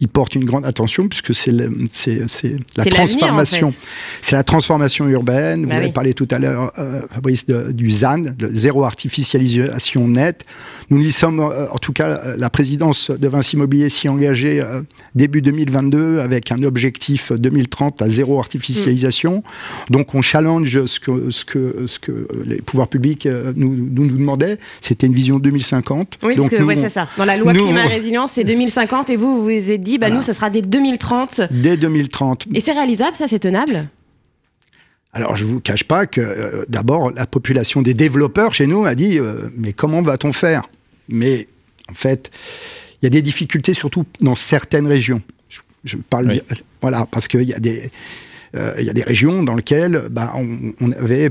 il 0.00 0.08
porte 0.08 0.34
une 0.34 0.44
grande 0.44 0.66
attention 0.66 1.08
puisque 1.08 1.34
c'est 1.34 1.52
la 1.52 1.66
en 1.68 2.84
transformation. 2.90 3.68
fait. 3.70 3.78
C'est 4.20 4.36
la 4.36 4.44
transformation 4.44 5.08
urbaine. 5.08 5.62
Vous 5.62 5.70
Bah 5.70 5.76
avez 5.76 5.90
parlé 5.92 6.12
tout 6.12 6.28
à 6.30 6.38
l'heure, 6.38 6.72
euh, 6.78 7.00
Fabrice, 7.10 7.46
de- 7.46 7.72
du 7.72 7.90
ZAN, 7.90 8.18
de 8.18 8.48
zéro 8.52 8.84
artificialisation 8.84 10.06
nette. 10.08 10.44
Nous 10.90 11.00
y 11.04 11.10
sommes, 11.10 11.40
euh, 11.40 11.66
en 11.70 11.78
tout 11.78 11.92
cas, 11.92 12.08
euh, 12.08 12.36
la 12.38 12.48
présidence 12.48 13.10
de 13.10 13.28
Vinci 13.28 13.56
Immobilier 13.56 13.88
s'y 13.88 14.06
est 14.06 14.10
engagée 14.10 14.60
euh, 14.60 14.82
début 15.14 15.42
2022 15.42 16.20
avec 16.20 16.52
un 16.52 16.62
objectif 16.62 17.32
2030 17.32 18.02
à 18.02 18.08
zéro 18.08 18.38
artificialisation. 18.38 19.42
Donc 19.90 20.14
on 20.14 20.22
challenge 20.22 20.86
ce 20.86 21.00
que, 21.00 21.30
ce 21.30 21.44
que, 21.44 21.86
ce 21.86 21.98
que 21.98 22.28
les 22.44 22.62
pouvoirs 22.62 22.88
publics 22.88 23.26
nous, 23.56 23.74
nous, 23.74 24.06
nous 24.06 24.16
demandaient. 24.16 24.58
C'était 24.80 25.06
une 25.06 25.14
vision 25.14 25.38
2050. 25.38 26.18
Oui, 26.22 26.36
Donc 26.36 26.50
parce 26.50 26.60
que 26.60 26.62
ouais, 26.62 26.76
c'est 26.76 26.88
ça. 26.88 27.08
Dans 27.16 27.24
la 27.24 27.36
loi 27.36 27.52
nous, 27.52 27.64
climat 27.64 27.86
et 27.86 27.88
résilience, 27.88 28.32
c'est 28.32 28.44
2050 28.44 29.10
et 29.10 29.16
vous, 29.16 29.38
vous 29.38 29.44
vous 29.44 29.70
êtes 29.70 29.82
dit, 29.82 29.98
bah, 29.98 30.06
Voilà. 30.06 30.16
nous, 30.16 30.22
ce 30.22 30.32
sera 30.32 30.50
dès 30.50 30.62
2030. 30.62 31.42
Dès 31.50 31.76
2030. 31.76 32.46
Et 32.54 32.60
c'est 32.60 32.72
réalisable, 32.72 33.16
ça, 33.16 33.26
c'est 33.28 33.38
tenable? 33.38 33.88
Alors, 35.16 35.34
je 35.34 35.46
vous 35.46 35.60
cache 35.60 35.84
pas 35.84 36.06
que 36.06 36.20
euh, 36.20 36.64
d'abord 36.68 37.10
la 37.10 37.26
population 37.26 37.80
des 37.80 37.94
développeurs 37.94 38.52
chez 38.52 38.66
nous 38.66 38.84
a 38.84 38.94
dit 38.94 39.18
euh, 39.18 39.48
mais 39.56 39.72
comment 39.72 40.02
va-t-on 40.02 40.32
faire? 40.32 40.68
Mais 41.08 41.48
en 41.90 41.94
fait, 41.94 42.30
il 43.00 43.04
y 43.04 43.06
a 43.06 43.10
des 43.10 43.22
difficultés 43.22 43.74
surtout 43.74 44.04
dans 44.20 44.34
certaines 44.34 44.86
régions. 44.86 45.22
Je, 45.48 45.60
je 45.84 45.96
parle 45.96 46.28
Oui. 46.28 46.42
voilà 46.80 47.06
parce 47.10 47.28
qu'il 47.28 47.42
y 47.42 47.54
a 47.54 47.58
des 47.58 47.90
il 48.78 48.84
y 48.84 48.88
a 48.88 48.94
des 48.94 49.02
régions 49.02 49.42
dans 49.42 49.54
lesquelles 49.54 50.04
bah, 50.10 50.32
on, 50.34 50.72
on 50.80 50.90
avait 50.92 51.30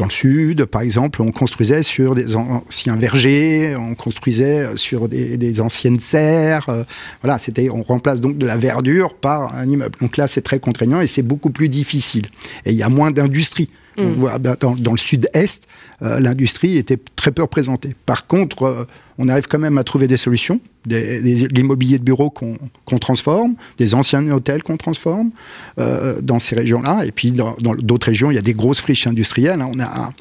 dans 0.00 0.06
le 0.06 0.10
sud, 0.10 0.64
par 0.64 0.80
exemple, 0.80 1.20
on 1.20 1.30
construisait 1.30 1.82
sur 1.82 2.14
des 2.14 2.34
anciens 2.34 2.96
vergers, 2.96 3.76
on 3.76 3.94
construisait 3.94 4.68
sur 4.76 5.10
des, 5.10 5.60
anciennes 5.60 6.00
serres. 6.00 6.70
Euh, 6.70 6.84
voilà, 7.22 7.38
c'était, 7.38 7.68
on 7.68 7.82
remplace 7.82 8.22
donc 8.22 8.38
de 8.38 8.46
la 8.46 8.56
verdure 8.56 9.14
par 9.14 9.54
un 9.54 9.68
immeuble. 9.68 9.98
Donc 10.00 10.16
là, 10.16 10.26
c'est 10.26 10.40
très 10.40 10.58
contraignant 10.58 11.02
et 11.02 11.06
c'est 11.06 11.22
beaucoup 11.22 11.50
plus 11.50 11.68
difficile. 11.68 12.26
Et 12.64 12.70
il 12.70 12.78
y 12.78 12.82
a 12.82 12.88
moins 12.88 13.10
d'industrie. 13.10 13.68
Mm. 14.00 14.38
Bah, 14.40 14.56
dans, 14.60 14.92
le 14.92 14.98
sud-est, 14.98 15.66
euh, 16.02 16.20
l'industrie 16.20 16.76
était 16.76 16.98
très 17.16 17.30
peu 17.30 17.42
représentée. 17.42 17.94
Par 18.06 18.26
contre, 18.26 18.62
euh, 18.64 18.84
on 19.18 19.28
arrive 19.28 19.46
quand 19.46 19.58
même 19.58 19.78
à 19.78 19.84
trouver 19.84 20.08
des 20.08 20.16
solutions, 20.16 20.60
des, 20.86 21.20
l'immobilier 21.48 21.98
de 21.98 22.04
bureau 22.04 22.30
qu'on 22.30 22.98
transforme, 22.98 23.54
des 23.76 23.94
anciens 23.94 24.28
hôtels 24.30 24.62
qu'on 24.62 24.78
transforme 24.78 25.30
euh, 25.78 26.20
dans 26.22 26.38
ces 26.38 26.54
régions-là. 26.54 27.04
Et 27.04 27.12
puis 27.12 27.32
dans 27.32 27.54
d'autres 27.58 28.06
régions, 28.06 28.30
il 28.30 28.34
y 28.34 28.38
a 28.38 28.42
des 28.42 28.54
grosses 28.54 28.80
friches 28.80 29.06
industrielles. 29.06 29.60
Hein. 29.60 30.12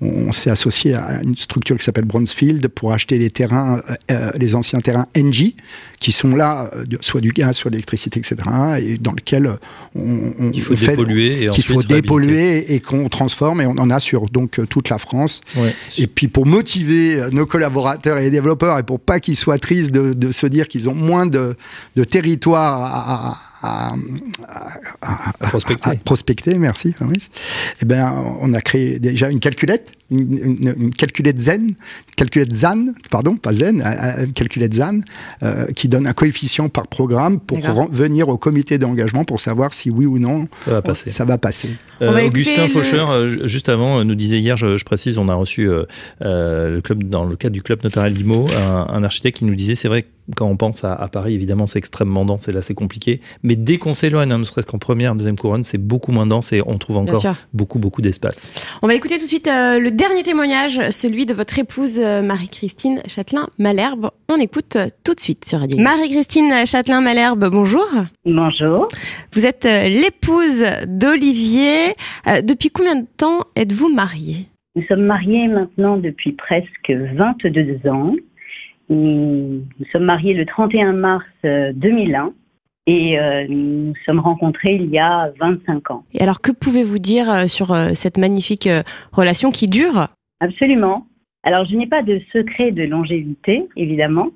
On, 0.00 0.32
s'est 0.32 0.50
associé 0.50 0.94
à 0.94 1.20
une 1.22 1.36
structure 1.36 1.76
qui 1.76 1.84
s'appelle 1.84 2.06
Bronzefield 2.06 2.66
pour 2.68 2.92
acheter 2.92 3.18
les 3.18 3.30
terrains, 3.30 3.80
les 4.36 4.54
anciens 4.54 4.80
terrains 4.80 5.06
NG, 5.16 5.54
qui 6.00 6.12
sont 6.12 6.34
là, 6.34 6.70
soit 7.02 7.20
du 7.20 7.30
gaz, 7.30 7.56
soit 7.56 7.70
de 7.70 7.76
l'électricité, 7.76 8.18
etc. 8.18 8.36
Et 8.80 8.96
dans 8.96 9.12
lequel 9.12 9.58
on, 9.94 10.32
on 10.38 10.50
il 10.52 10.62
faut 10.62 10.74
dépolluer 10.74 11.44
et 11.44 11.50
qu'il 11.50 11.62
faut 11.62 11.82
dépolluer 11.82 12.74
et 12.74 12.80
qu'on 12.80 13.08
transforme. 13.08 13.60
Et 13.60 13.66
on 13.66 13.78
en 13.78 13.90
a 13.90 14.00
sur 14.00 14.28
donc 14.30 14.60
toute 14.68 14.88
la 14.88 14.98
France 14.98 15.42
et 15.98 16.06
puis 16.06 16.28
pour 16.28 16.46
motiver 16.46 17.20
nos 17.32 17.46
collaborateurs 17.46 18.18
et 18.18 18.22
les 18.22 18.30
développeurs 18.30 18.78
et 18.78 18.82
pour 18.82 18.98
pas 18.98 19.20
qu'ils 19.20 19.36
soient 19.36 19.58
tristes 19.58 19.90
de, 19.90 20.30
se 20.30 20.46
dire 20.46 20.68
qu'ils 20.68 20.88
ont 20.88 20.94
moins 20.94 21.26
de, 21.26 21.54
territoire 22.08 22.82
à, 22.82 23.38
à, 23.62 23.92
prospecter. 26.04 26.58
merci 26.58 26.94
Fabrice. 26.98 27.30
Eh 27.82 27.84
ben, 27.84 28.12
on 28.40 28.54
a 28.54 28.60
créé 28.60 28.98
déjà 28.98 29.30
une 29.30 29.40
calculette, 29.40 29.92
une, 30.10 30.90
calculette 30.96 31.38
Zen, 31.38 31.74
calculette 32.16 32.52
ZAN, 32.52 32.86
pardon, 33.10 33.36
pas 33.36 33.54
Zen, 33.54 33.82
euh, 33.84 34.24
une 34.24 34.32
calculette 34.32 34.74
ZAN, 34.74 35.00
euh, 35.42 35.66
qui 35.74 35.88
donne 35.88 36.06
un 36.06 36.12
coefficient 36.12 36.68
par 36.68 36.86
programme 36.86 37.40
pour 37.40 37.58
venir 37.90 38.28
au 38.28 38.36
comité 38.36 38.78
d'engagement 38.78 39.24
pour 39.24 39.40
savoir 39.40 39.72
si 39.74 39.90
oui 39.90 40.06
ou 40.06 40.18
non 40.18 40.48
ça 40.64 40.72
va 40.72 40.82
passer. 40.82 41.10
Ça 41.10 41.24
va 41.24 41.38
passer. 41.38 41.76
Euh, 42.02 42.26
Augustin 42.26 42.68
Faucheur, 42.68 43.28
juste 43.46 43.68
avant, 43.68 44.04
nous 44.04 44.14
disait 44.14 44.38
hier, 44.38 44.56
je, 44.56 44.82
précise, 44.84 45.18
on 45.18 45.28
a 45.28 45.34
reçu 45.34 45.68
le 46.20 46.80
club, 46.80 47.04
dans 47.04 47.24
le 47.24 47.36
cadre 47.36 47.54
du 47.54 47.62
club 47.62 47.82
notarial 47.84 48.12
d'IMO, 48.12 48.46
un, 48.56 48.86
un 48.92 49.04
architecte 49.04 49.38
qui 49.38 49.44
nous 49.44 49.54
disait, 49.54 49.74
c'est 49.74 49.88
vrai 49.88 50.06
quand 50.36 50.46
on 50.46 50.56
pense 50.56 50.84
à, 50.84 51.08
Paris, 51.12 51.34
évidemment, 51.34 51.66
c'est 51.66 51.78
extrêmement 51.78 52.24
dense 52.24 52.48
et 52.48 52.52
là, 52.52 52.62
c'est 52.62 52.74
compliqué. 52.74 53.20
Mais 53.42 53.56
dès 53.56 53.78
qu'on 53.78 53.94
s'éloigne, 53.94 54.32
hein, 54.32 54.38
ne 54.38 54.44
serait-ce 54.44 54.66
qu'en 54.66 54.78
première, 54.78 55.14
deuxième 55.14 55.36
couronne, 55.36 55.64
c'est 55.64 55.78
beaucoup 55.78 56.12
moins 56.12 56.26
dense 56.26 56.52
et 56.52 56.62
on 56.66 56.78
trouve 56.78 56.98
encore 56.98 57.22
beaucoup, 57.52 57.78
beaucoup 57.78 58.02
d'espace. 58.02 58.54
On 58.82 58.86
va 58.86 58.94
écouter 58.94 59.16
tout 59.16 59.24
de 59.24 59.28
suite 59.28 59.48
euh, 59.48 59.78
le 59.78 59.90
dernier 60.00 60.22
témoignage, 60.22 60.80
celui 60.88 61.26
de 61.26 61.34
votre 61.34 61.58
épouse 61.58 62.00
euh, 62.00 62.22
Marie-Christine 62.22 63.02
Châtelain-Malherbe. 63.06 64.08
On 64.30 64.36
écoute 64.36 64.76
euh, 64.76 64.86
tout 65.04 65.12
de 65.12 65.20
suite 65.20 65.44
sur 65.44 65.58
Radio. 65.58 65.78
Marie-Christine 65.78 66.64
Châtelain-Malherbe, 66.64 67.50
bonjour. 67.50 67.86
Bonjour. 68.24 68.88
Vous 69.34 69.44
êtes 69.44 69.64
l'épouse 69.66 70.64
d'Olivier. 70.86 71.92
depuis 72.42 72.70
combien 72.70 72.94
de 72.94 73.06
temps 73.18 73.40
êtes-vous 73.56 73.92
mariée? 73.92 74.46
Nous 74.74 74.84
sommes 74.84 75.04
mariés 75.04 75.48
maintenant 75.48 75.98
depuis 75.98 76.32
presque 76.32 76.90
22 76.90 77.86
ans. 77.90 78.14
Nous, 78.90 79.62
sommes 79.92 80.04
mariés 80.04 80.32
le 80.32 80.46
31 80.46 80.94
mars 80.94 81.24
2001 81.44 82.26
euh, 82.26 82.30
et 82.86 83.18
euh, 83.18 83.46
nous 83.48 83.86
nous 83.88 83.94
sommes 84.06 84.20
rencontrés 84.20 84.74
il 84.74 84.90
y 84.90 84.98
a 84.98 85.30
25 85.38 85.90
ans. 85.90 86.04
Et 86.14 86.22
alors, 86.22 86.40
que 86.40 86.52
pouvez-vous 86.52 86.98
dire 86.98 87.30
euh, 87.30 87.46
sur 87.46 87.74
cette 87.94 88.18
magnifique 88.18 88.68
relation 89.12 89.50
qui 89.50 89.66
dure? 89.66 90.08
Absolument. 90.40 91.06
Alors, 91.42 91.64
je 91.64 91.74
n'ai 91.74 91.86
pas 91.86 92.02
de 92.02 92.20
secret 92.32 92.70
de 92.70 92.82
longévité, 92.82 93.66
évidemment, 93.76 94.28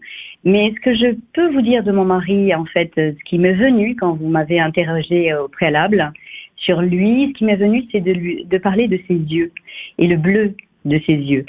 mais 0.45 0.72
ce 0.74 0.80
que 0.80 0.95
je 0.95 1.16
peux 1.34 1.53
vous 1.53 1.62
dire 1.62 1.84
de 1.84 1.92
mon 1.92 2.05
mari, 2.05 2.55
en 2.55 2.64
fait, 2.64 2.90
ce 2.97 3.24
qui 3.24 3.38
m'est 3.38 3.55
venu 3.55 3.95
quand 3.97 4.14
vous 4.14 4.28
m'avez 4.28 4.59
interrogé 4.59 5.34
au 5.34 5.49
préalable 5.49 6.12
sur 6.57 6.80
lui, 6.80 7.28
ce 7.28 7.38
qui 7.38 7.45
m'est 7.45 7.57
venu, 7.57 7.84
c'est 7.92 8.01
de, 8.01 8.12
lui, 8.12 8.45
de 8.45 8.59
parler 8.59 8.88
de 8.88 8.99
ses 9.07 9.14
yeux 9.14 9.53
et 9.99 10.07
le 10.07 10.16
bleu 10.16 10.55
de 10.84 11.01
ses 11.07 11.14
yeux. 11.14 11.45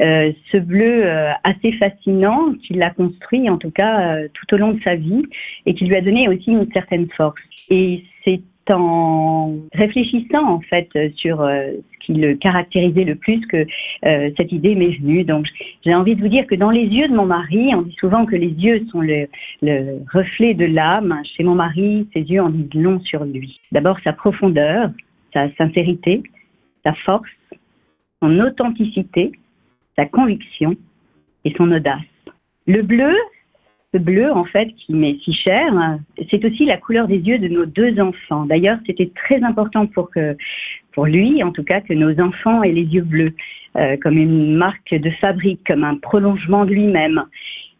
Euh, 0.00 0.32
ce 0.50 0.56
bleu 0.56 1.06
euh, 1.06 1.30
assez 1.44 1.70
fascinant 1.72 2.52
qu'il 2.66 2.82
a 2.82 2.90
construit 2.90 3.48
en 3.48 3.58
tout 3.58 3.70
cas 3.70 4.16
euh, 4.16 4.28
tout 4.34 4.54
au 4.54 4.58
long 4.58 4.72
de 4.72 4.80
sa 4.84 4.96
vie 4.96 5.22
et 5.66 5.74
qui 5.74 5.84
lui 5.84 5.94
a 5.94 6.00
donné 6.00 6.28
aussi 6.28 6.50
une 6.50 6.70
certaine 6.72 7.08
force. 7.16 7.40
Et 7.70 8.02
c'est 8.24 8.42
en 8.70 9.54
réfléchissant 9.72 10.48
en 10.48 10.60
fait 10.60 10.88
sur 11.16 11.42
ce 11.42 12.06
qui 12.06 12.14
le 12.14 12.34
caractérisait 12.34 13.04
le 13.04 13.14
plus 13.14 13.44
que 13.46 13.66
cette 14.02 14.52
idée 14.52 14.74
m'est 14.74 14.96
venue. 14.98 15.22
Donc 15.22 15.46
j'ai 15.84 15.94
envie 15.94 16.16
de 16.16 16.22
vous 16.22 16.28
dire 16.28 16.46
que 16.46 16.54
dans 16.54 16.70
les 16.70 16.84
yeux 16.84 17.08
de 17.08 17.14
mon 17.14 17.26
mari, 17.26 17.74
on 17.74 17.82
dit 17.82 17.96
souvent 18.00 18.24
que 18.24 18.36
les 18.36 18.48
yeux 18.48 18.86
sont 18.90 19.02
le, 19.02 19.28
le 19.60 19.98
reflet 20.14 20.54
de 20.54 20.64
l'âme. 20.64 21.20
Chez 21.36 21.44
mon 21.44 21.54
mari, 21.54 22.08
ses 22.14 22.22
yeux 22.22 22.40
en 22.40 22.48
disent 22.48 22.72
long 22.72 23.00
sur 23.00 23.26
lui. 23.26 23.60
D'abord 23.70 23.98
sa 24.02 24.14
profondeur, 24.14 24.90
sa 25.34 25.54
sincérité, 25.56 26.22
sa 26.86 26.94
force, 27.04 27.28
son 28.22 28.40
authenticité, 28.40 29.32
sa 29.96 30.06
conviction 30.06 30.76
et 31.44 31.54
son 31.56 31.70
audace. 31.70 32.00
Le 32.66 32.82
bleu, 32.82 33.14
le 33.92 34.00
bleu 34.00 34.32
en 34.32 34.44
fait 34.44 34.68
qui 34.74 34.94
m'est 34.94 35.18
si 35.24 35.32
cher, 35.34 35.98
c'est 36.30 36.44
aussi 36.44 36.64
la 36.64 36.78
couleur 36.78 37.06
des 37.06 37.18
yeux 37.18 37.38
de 37.38 37.48
nos 37.48 37.66
deux 37.66 38.00
enfants. 38.00 38.46
D'ailleurs, 38.46 38.78
c'était 38.86 39.10
très 39.14 39.42
important 39.42 39.86
pour 39.86 41.06
lui 41.06 41.42
en 41.42 41.52
tout 41.52 41.64
cas, 41.64 41.80
que 41.80 41.94
nos 41.94 42.18
enfants 42.20 42.62
aient 42.62 42.72
les 42.72 42.84
yeux 42.84 43.02
bleus, 43.02 43.34
euh, 43.76 43.96
comme 44.02 44.16
une 44.16 44.56
marque 44.56 44.94
de 44.94 45.10
fabrique, 45.10 45.60
comme 45.66 45.84
un 45.84 45.96
prolongement 45.96 46.64
de 46.64 46.72
lui-même, 46.72 47.24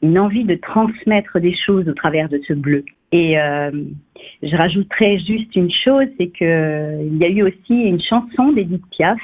une 0.03 0.19
envie 0.19 0.45
de 0.45 0.55
transmettre 0.57 1.41
des 1.41 1.55
choses 1.57 1.89
au 1.89 1.95
travers 1.95 2.29
de 2.29 2.41
ce 2.47 2.53
bleu. 2.53 2.85
Et 3.13 3.39
euh, 3.39 3.71
je 4.43 4.57
rajouterais 4.57 5.19
juste 5.19 5.55
une 5.55 5.71
chose, 5.71 6.07
c'est 6.19 6.29
que 6.29 7.07
il 7.07 7.17
y 7.17 7.25
a 7.25 7.29
eu 7.29 7.43
aussi 7.43 7.75
une 7.75 8.03
chanson 8.03 8.53
d'Edith 8.53 8.85
Piaf 8.91 9.21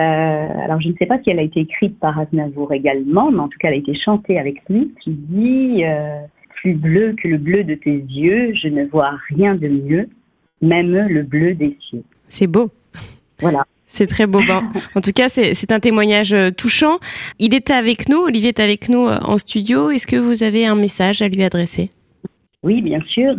alors, 0.00 0.80
je 0.80 0.88
ne 0.88 0.94
sais 0.98 1.06
pas 1.06 1.18
si 1.22 1.30
elle 1.30 1.38
a 1.38 1.42
été 1.42 1.60
écrite 1.60 1.98
par 1.98 2.18
Aznavour 2.18 2.72
également, 2.72 3.30
mais 3.30 3.40
en 3.40 3.48
tout 3.48 3.58
cas, 3.58 3.68
elle 3.68 3.74
a 3.74 3.78
été 3.78 3.94
chantée 3.94 4.38
avec 4.38 4.56
lui, 4.68 4.92
qui 5.02 5.10
dit 5.10 5.84
euh, 5.84 6.20
Plus 6.56 6.74
bleu 6.74 7.14
que 7.20 7.28
le 7.28 7.38
bleu 7.38 7.64
de 7.64 7.74
tes 7.74 7.96
yeux, 7.96 8.52
je 8.54 8.68
ne 8.68 8.84
vois 8.84 9.12
rien 9.30 9.54
de 9.54 9.68
mieux, 9.68 10.08
même 10.62 10.92
le 10.92 11.22
bleu 11.22 11.54
des 11.54 11.76
cieux. 11.80 12.04
C'est 12.28 12.46
beau. 12.46 12.70
Voilà. 13.40 13.64
C'est 13.86 14.06
très 14.06 14.26
beau. 14.26 14.40
en 14.94 15.00
tout 15.00 15.12
cas, 15.12 15.28
c'est 15.28 15.72
un 15.72 15.80
témoignage 15.80 16.32
euh, 16.34 16.50
touchant. 16.50 16.98
Il 17.38 17.54
est 17.54 17.70
avec 17.70 18.08
nous, 18.08 18.18
Olivier 18.18 18.48
est 18.48 18.60
avec 18.60 18.88
nous 18.88 19.06
en 19.06 19.38
studio. 19.38 19.90
Est-ce 19.90 20.06
que 20.06 20.16
vous 20.16 20.42
avez 20.42 20.66
un 20.66 20.76
message 20.76 21.22
à 21.22 21.28
lui 21.28 21.42
adresser? 21.42 21.90
Oui, 22.62 22.82
bien 22.82 23.00
sûr. 23.08 23.34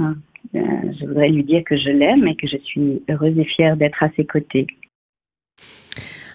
Je 0.54 1.06
voudrais 1.06 1.30
lui 1.30 1.44
dire 1.44 1.64
que 1.64 1.78
je 1.78 1.90
l'aime 1.90 2.28
et 2.28 2.36
que 2.36 2.48
je 2.48 2.58
suis 2.58 3.04
heureuse 3.10 3.38
et 3.38 3.46
fière 3.46 3.78
d'être 3.78 4.02
à 4.02 4.10
ses 4.16 4.26
côtés 4.26 4.66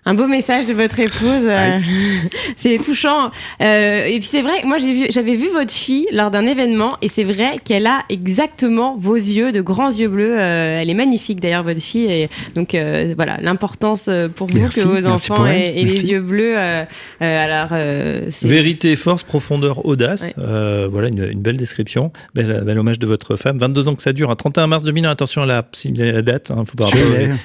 un 0.06 0.14
beau 0.14 0.26
message 0.26 0.66
de 0.66 0.74
votre 0.74 1.00
épouse. 1.00 1.46
Euh, 1.46 1.78
c'est 2.58 2.78
touchant. 2.78 3.30
Euh, 3.60 4.04
et 4.04 4.18
puis 4.18 4.28
c'est 4.30 4.42
vrai, 4.42 4.62
moi 4.64 4.78
j'ai 4.78 4.92
vu, 4.92 5.06
j'avais 5.10 5.34
vu 5.34 5.48
votre 5.48 5.72
fille 5.72 6.06
lors 6.12 6.30
d'un 6.30 6.46
événement 6.46 6.98
et 7.00 7.08
c'est 7.08 7.24
vrai 7.24 7.58
qu'elle 7.64 7.86
a 7.86 8.04
exactement 8.10 8.96
vos 8.98 9.14
yeux, 9.14 9.52
de 9.52 9.60
grands 9.60 9.90
yeux 9.90 10.08
bleus. 10.08 10.38
Euh, 10.38 10.80
elle 10.80 10.90
est 10.90 10.94
magnifique 10.94 11.40
d'ailleurs 11.40 11.62
votre 11.62 11.80
fille. 11.80 12.10
Et 12.10 12.28
donc 12.54 12.76
voilà, 13.16 13.38
l'importance 13.40 14.10
pour 14.36 14.48
vous 14.48 14.68
que 14.68 14.80
vos 14.80 15.06
enfants 15.06 15.46
aient, 15.46 15.72
les 15.82 16.10
yeux 16.10 16.20
bleus. 16.20 16.56
alors 17.20 17.70
vérité, 18.42 18.96
force, 18.96 19.22
profondeur, 19.22 19.86
audace. 19.86 20.34
voilà 20.36 21.08
une, 21.08 21.40
belle 21.40 21.56
description. 21.56 22.12
Bel, 22.34 22.62
bel, 22.64 22.78
hommage 22.78 22.98
de 22.98 23.06
votre 23.06 23.36
femme. 23.36 23.58
22 23.58 23.88
ans 23.88 23.94
que 23.94 24.02
ça 24.02 24.12
dure. 24.12 24.30
Un 24.30 24.36
31 24.36 24.66
mars 24.66 24.84
2001. 24.84 25.10
Attention 25.10 25.42
à 25.42 25.46
la, 25.46 25.66
la 25.96 26.22
date. 26.22 26.50
Hein, 26.50 26.64
faut 26.66 26.76
pas, 26.76 26.88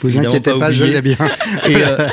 vous 0.02 0.18
inquiétez 0.18 0.54
pas, 0.54 0.72
je 0.72 0.84
l'ai 0.84 1.02
bien. 1.02 1.18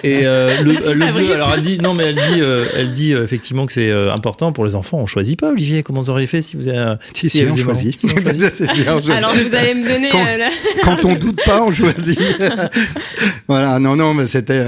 et, 0.02 0.20
et 0.20 0.26
euh, 0.36 0.62
le, 0.62 1.12
bleu, 1.12 1.32
alors 1.32 1.52
elle 1.54 1.62
dit, 1.62 1.78
non, 1.78 1.94
mais 1.94 2.04
elle 2.04 2.14
dit, 2.14 2.40
euh, 2.40 2.66
elle 2.74 2.92
dit 2.92 3.12
euh, 3.12 3.24
effectivement 3.24 3.66
que 3.66 3.72
c'est 3.72 3.92
important 3.92 4.52
pour 4.52 4.64
les 4.64 4.74
enfants. 4.74 4.98
On 4.98 5.06
choisit 5.06 5.38
pas, 5.38 5.50
Olivier. 5.50 5.82
Comment 5.82 6.00
vous 6.00 6.10
auriez 6.10 6.26
fait 6.26 6.42
si 6.42 6.56
vous 6.56 6.68
avez. 6.68 6.96
Si, 7.14 7.30
si, 7.30 7.44
on, 7.44 7.56
choisit. 7.56 8.02
alors 9.10 9.34
vous 9.34 9.54
allez 9.54 9.74
me 9.74 9.88
donner. 9.88 10.10
Quand, 10.10 10.26
quand 10.84 11.04
on 11.04 11.14
doute 11.16 11.40
pas, 11.44 11.62
on 11.62 11.72
choisit. 11.72 12.20
voilà, 13.48 13.78
non, 13.78 13.96
non, 13.96 14.14
mais 14.14 14.26
c'était. 14.26 14.66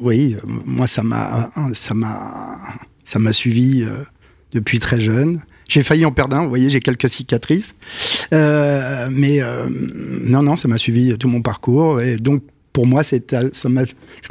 oui, 0.00 0.36
moi, 0.64 0.86
ça 0.86 1.02
m'a. 1.02 1.50
Ça 1.72 1.94
m'a. 1.94 2.58
Ça 3.04 3.18
m'a 3.18 3.32
suivi 3.32 3.84
depuis 4.52 4.78
très 4.78 5.00
jeune. 5.00 5.40
J'ai 5.68 5.82
failli 5.82 6.04
en 6.04 6.12
perdre 6.12 6.36
un, 6.36 6.42
vous 6.42 6.48
voyez, 6.48 6.70
j'ai 6.70 6.80
quelques 6.80 7.08
cicatrices. 7.08 7.74
Euh, 8.32 9.08
mais 9.10 9.42
euh, 9.42 9.66
non, 10.22 10.42
non, 10.42 10.56
ça 10.56 10.68
m'a 10.68 10.78
suivi 10.78 11.16
tout 11.16 11.28
mon 11.28 11.42
parcours. 11.42 12.00
Et 12.00 12.16
donc, 12.16 12.42
pour 12.74 12.86
moi, 12.86 13.02
je 13.02 13.16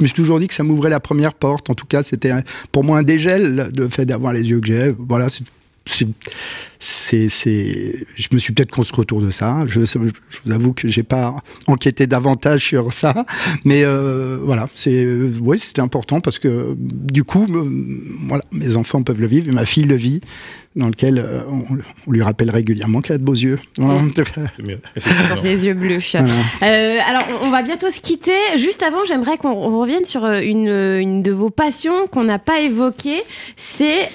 me 0.00 0.06
suis 0.06 0.14
toujours 0.14 0.38
dit 0.38 0.46
que 0.46 0.54
ça 0.54 0.62
m'ouvrait 0.62 0.90
la 0.90 1.00
première 1.00 1.32
porte. 1.32 1.70
En 1.70 1.74
tout 1.74 1.86
cas, 1.86 2.02
c'était 2.02 2.30
pour 2.70 2.84
moi 2.84 2.98
un 2.98 3.02
dégel, 3.02 3.72
le 3.74 3.88
fait 3.88 4.04
d'avoir 4.04 4.34
les 4.34 4.42
yeux 4.42 4.60
que 4.60 4.66
j'ai. 4.66 4.94
Voilà, 4.98 5.28
c'est, 5.28 5.46
je 6.78 8.28
me 8.32 8.38
suis 8.38 8.52
peut-être 8.52 8.70
construit 8.70 9.00
autour 9.00 9.22
de 9.22 9.30
ça. 9.30 9.64
Je, 9.66 9.80
vous 9.80 10.52
avoue 10.52 10.74
que 10.74 10.88
j'ai 10.88 11.02
pas 11.02 11.34
enquêté 11.66 12.06
davantage 12.06 12.66
sur 12.66 12.92
ça, 12.92 13.24
mais 13.64 13.82
euh, 13.82 14.38
voilà, 14.42 14.68
c'est, 14.74 15.06
oui, 15.40 15.58
c'était 15.58 15.80
important 15.80 16.20
parce 16.20 16.38
que 16.38 16.76
du 16.78 17.24
coup, 17.24 17.46
voilà, 18.28 18.44
mes 18.52 18.76
enfants 18.76 19.02
peuvent 19.02 19.22
le 19.22 19.26
vivre, 19.26 19.48
et 19.48 19.52
ma 19.52 19.64
fille 19.64 19.84
le 19.84 19.96
vit 19.96 20.20
dans 20.76 20.88
lequel 20.88 21.18
euh, 21.18 21.42
on, 22.06 22.10
lui 22.10 22.22
rappelle 22.22 22.50
régulièrement 22.50 23.00
qu'elle 23.00 23.16
a 23.16 23.18
de 23.18 23.24
beaux 23.24 23.32
yeux. 23.32 23.60
les 25.42 25.66
yeux 25.66 25.74
bleus. 25.74 25.98
Euh, 26.62 26.98
alors, 27.06 27.22
on 27.42 27.50
va 27.50 27.62
bientôt 27.62 27.90
se 27.90 28.00
quitter. 28.00 28.32
Juste 28.56 28.82
avant, 28.82 29.04
j'aimerais 29.04 29.36
qu'on 29.38 29.78
revienne 29.78 30.04
sur 30.04 30.24
euh, 30.24 30.40
une, 30.40 30.68
une, 30.68 31.22
de 31.22 31.30
vos 31.30 31.50
passions 31.50 32.08
qu'on 32.08 32.24
n'a 32.24 32.40
pas 32.40 32.60
évoquées, 32.60 33.22
c'est 33.56 34.08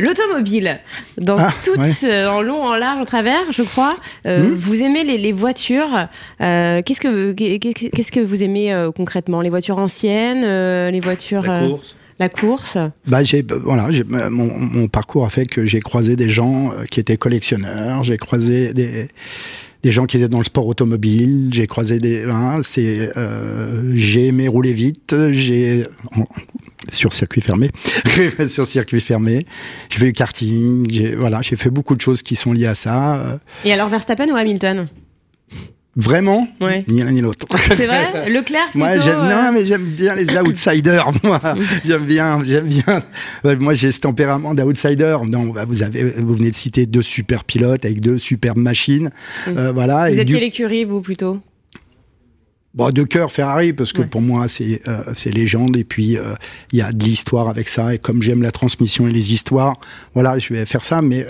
l'automobile. 0.00 0.80
Dans 1.18 1.38
ah, 1.38 1.52
toutes, 1.62 2.04
en 2.04 2.40
long, 2.40 2.62
en 2.62 2.74
large, 2.74 3.00
en 3.00 3.04
travers, 3.04 3.52
je 3.52 3.62
crois. 3.62 3.96
Hmm. 4.24 4.52
Vous 4.52 4.82
aimez 4.82 5.04
les, 5.04 5.18
les 5.18 5.32
voitures. 5.32 6.08
qu'est-ce 6.38 7.00
que 7.00 7.32
qu'est-ce 7.32 8.12
que 8.12 8.20
vous 8.20 8.42
aimez 8.42 8.88
concrètement? 8.96 9.40
Les 9.40 9.50
voitures 9.50 9.78
anciennes, 9.78 10.42
les 10.90 11.00
voitures. 11.00 11.42
La 11.42 11.66
course 11.66 11.96
la 12.18 12.28
course 12.28 12.78
bah, 13.06 13.22
j'ai, 13.22 13.44
voilà, 13.62 13.90
j'ai, 13.90 14.04
mon, 14.04 14.52
mon, 14.58 14.88
parcours 14.88 15.24
a 15.24 15.30
fait 15.30 15.46
que 15.46 15.64
j'ai 15.64 15.80
croisé 15.80 16.16
des 16.16 16.28
gens 16.28 16.72
euh, 16.72 16.84
qui 16.84 17.00
étaient 17.00 17.16
collectionneurs, 17.16 18.02
j'ai 18.04 18.16
croisé 18.16 18.72
des, 18.74 19.08
des 19.82 19.90
gens 19.90 20.06
qui 20.06 20.16
étaient 20.16 20.28
dans 20.28 20.38
le 20.38 20.44
sport 20.44 20.66
automobile, 20.66 21.50
j'ai 21.52 21.66
croisé 21.66 21.98
des... 21.98 22.24
Hein, 22.24 22.60
c'est, 22.62 23.16
euh, 23.16 23.92
j'ai 23.94 24.26
aimé 24.26 24.48
rouler 24.48 24.72
vite, 24.72 25.14
j'ai... 25.30 25.86
sur 26.90 27.12
circuit 27.12 27.40
fermé, 27.40 27.70
sur 28.48 28.66
circuit 28.66 29.00
fermé. 29.00 29.46
J'ai 29.88 29.98
fait 29.98 30.06
du 30.06 30.12
karting, 30.12 30.90
j'ai 30.90 31.14
voilà, 31.14 31.40
j'ai 31.42 31.56
fait 31.56 31.70
beaucoup 31.70 31.94
de 31.94 32.00
choses 32.00 32.22
qui 32.22 32.34
sont 32.34 32.52
liées 32.52 32.66
à 32.66 32.74
ça. 32.74 33.40
Et 33.64 33.72
alors 33.72 33.88
Verstappen 33.88 34.28
ou 34.32 34.36
Hamilton? 34.36 34.88
Vraiment 35.98 36.46
Ni 36.86 37.02
l'un 37.02 37.10
ni 37.10 37.20
l'autre. 37.20 37.44
C'est 37.58 37.86
vrai 37.86 38.28
Leclerc 38.30 38.68
plutôt, 38.72 38.78
Moi, 38.78 38.98
j'aime, 38.98 39.28
Non, 39.28 39.48
euh 39.48 39.52
mais 39.52 39.66
j'aime 39.66 39.84
bien 39.84 40.14
les 40.14 40.36
outsiders, 40.38 41.10
moi. 41.24 41.40
j'aime 41.84 42.04
bien, 42.04 42.40
j'aime 42.44 42.68
bien. 42.68 43.02
Moi, 43.58 43.74
j'ai 43.74 43.90
ce 43.90 43.98
tempérament 43.98 44.54
d'outsider. 44.54 45.16
Non, 45.26 45.46
bah, 45.46 45.64
vous, 45.68 45.82
avez, 45.82 46.04
vous 46.04 46.36
venez 46.36 46.52
de 46.52 46.56
citer 46.56 46.86
deux 46.86 47.02
super 47.02 47.42
pilotes 47.42 47.84
avec 47.84 48.00
deux 48.00 48.18
super 48.18 48.56
machines. 48.56 49.10
Mm. 49.48 49.58
Euh, 49.58 49.72
voilà. 49.72 50.08
Vous 50.08 50.20
êtes 50.20 50.28
quelle 50.28 50.44
écurie, 50.44 50.84
vous, 50.84 51.00
plutôt? 51.00 51.40
Bon, 52.78 52.90
de 52.90 53.02
cœur 53.02 53.32
Ferrari 53.32 53.72
parce 53.72 53.92
que 53.92 54.02
pour 54.02 54.20
moi 54.20 54.46
c'est 54.46 54.82
euh, 54.86 55.00
c'est 55.12 55.34
légende. 55.34 55.76
Et 55.76 55.82
puis 55.82 56.16
euh, 56.16 56.36
il 56.70 56.78
y 56.78 56.82
a 56.82 56.92
de 56.92 57.04
l'histoire 57.04 57.48
avec 57.48 57.68
ça. 57.68 57.92
Et 57.92 57.98
comme 57.98 58.22
j'aime 58.22 58.40
la 58.40 58.52
transmission 58.52 59.08
et 59.08 59.10
les 59.10 59.32
histoires 59.32 59.74
voilà 60.14 60.38
je 60.38 60.54
vais 60.54 60.64
faire 60.64 60.84
ça. 60.84 61.02
Mais 61.02 61.26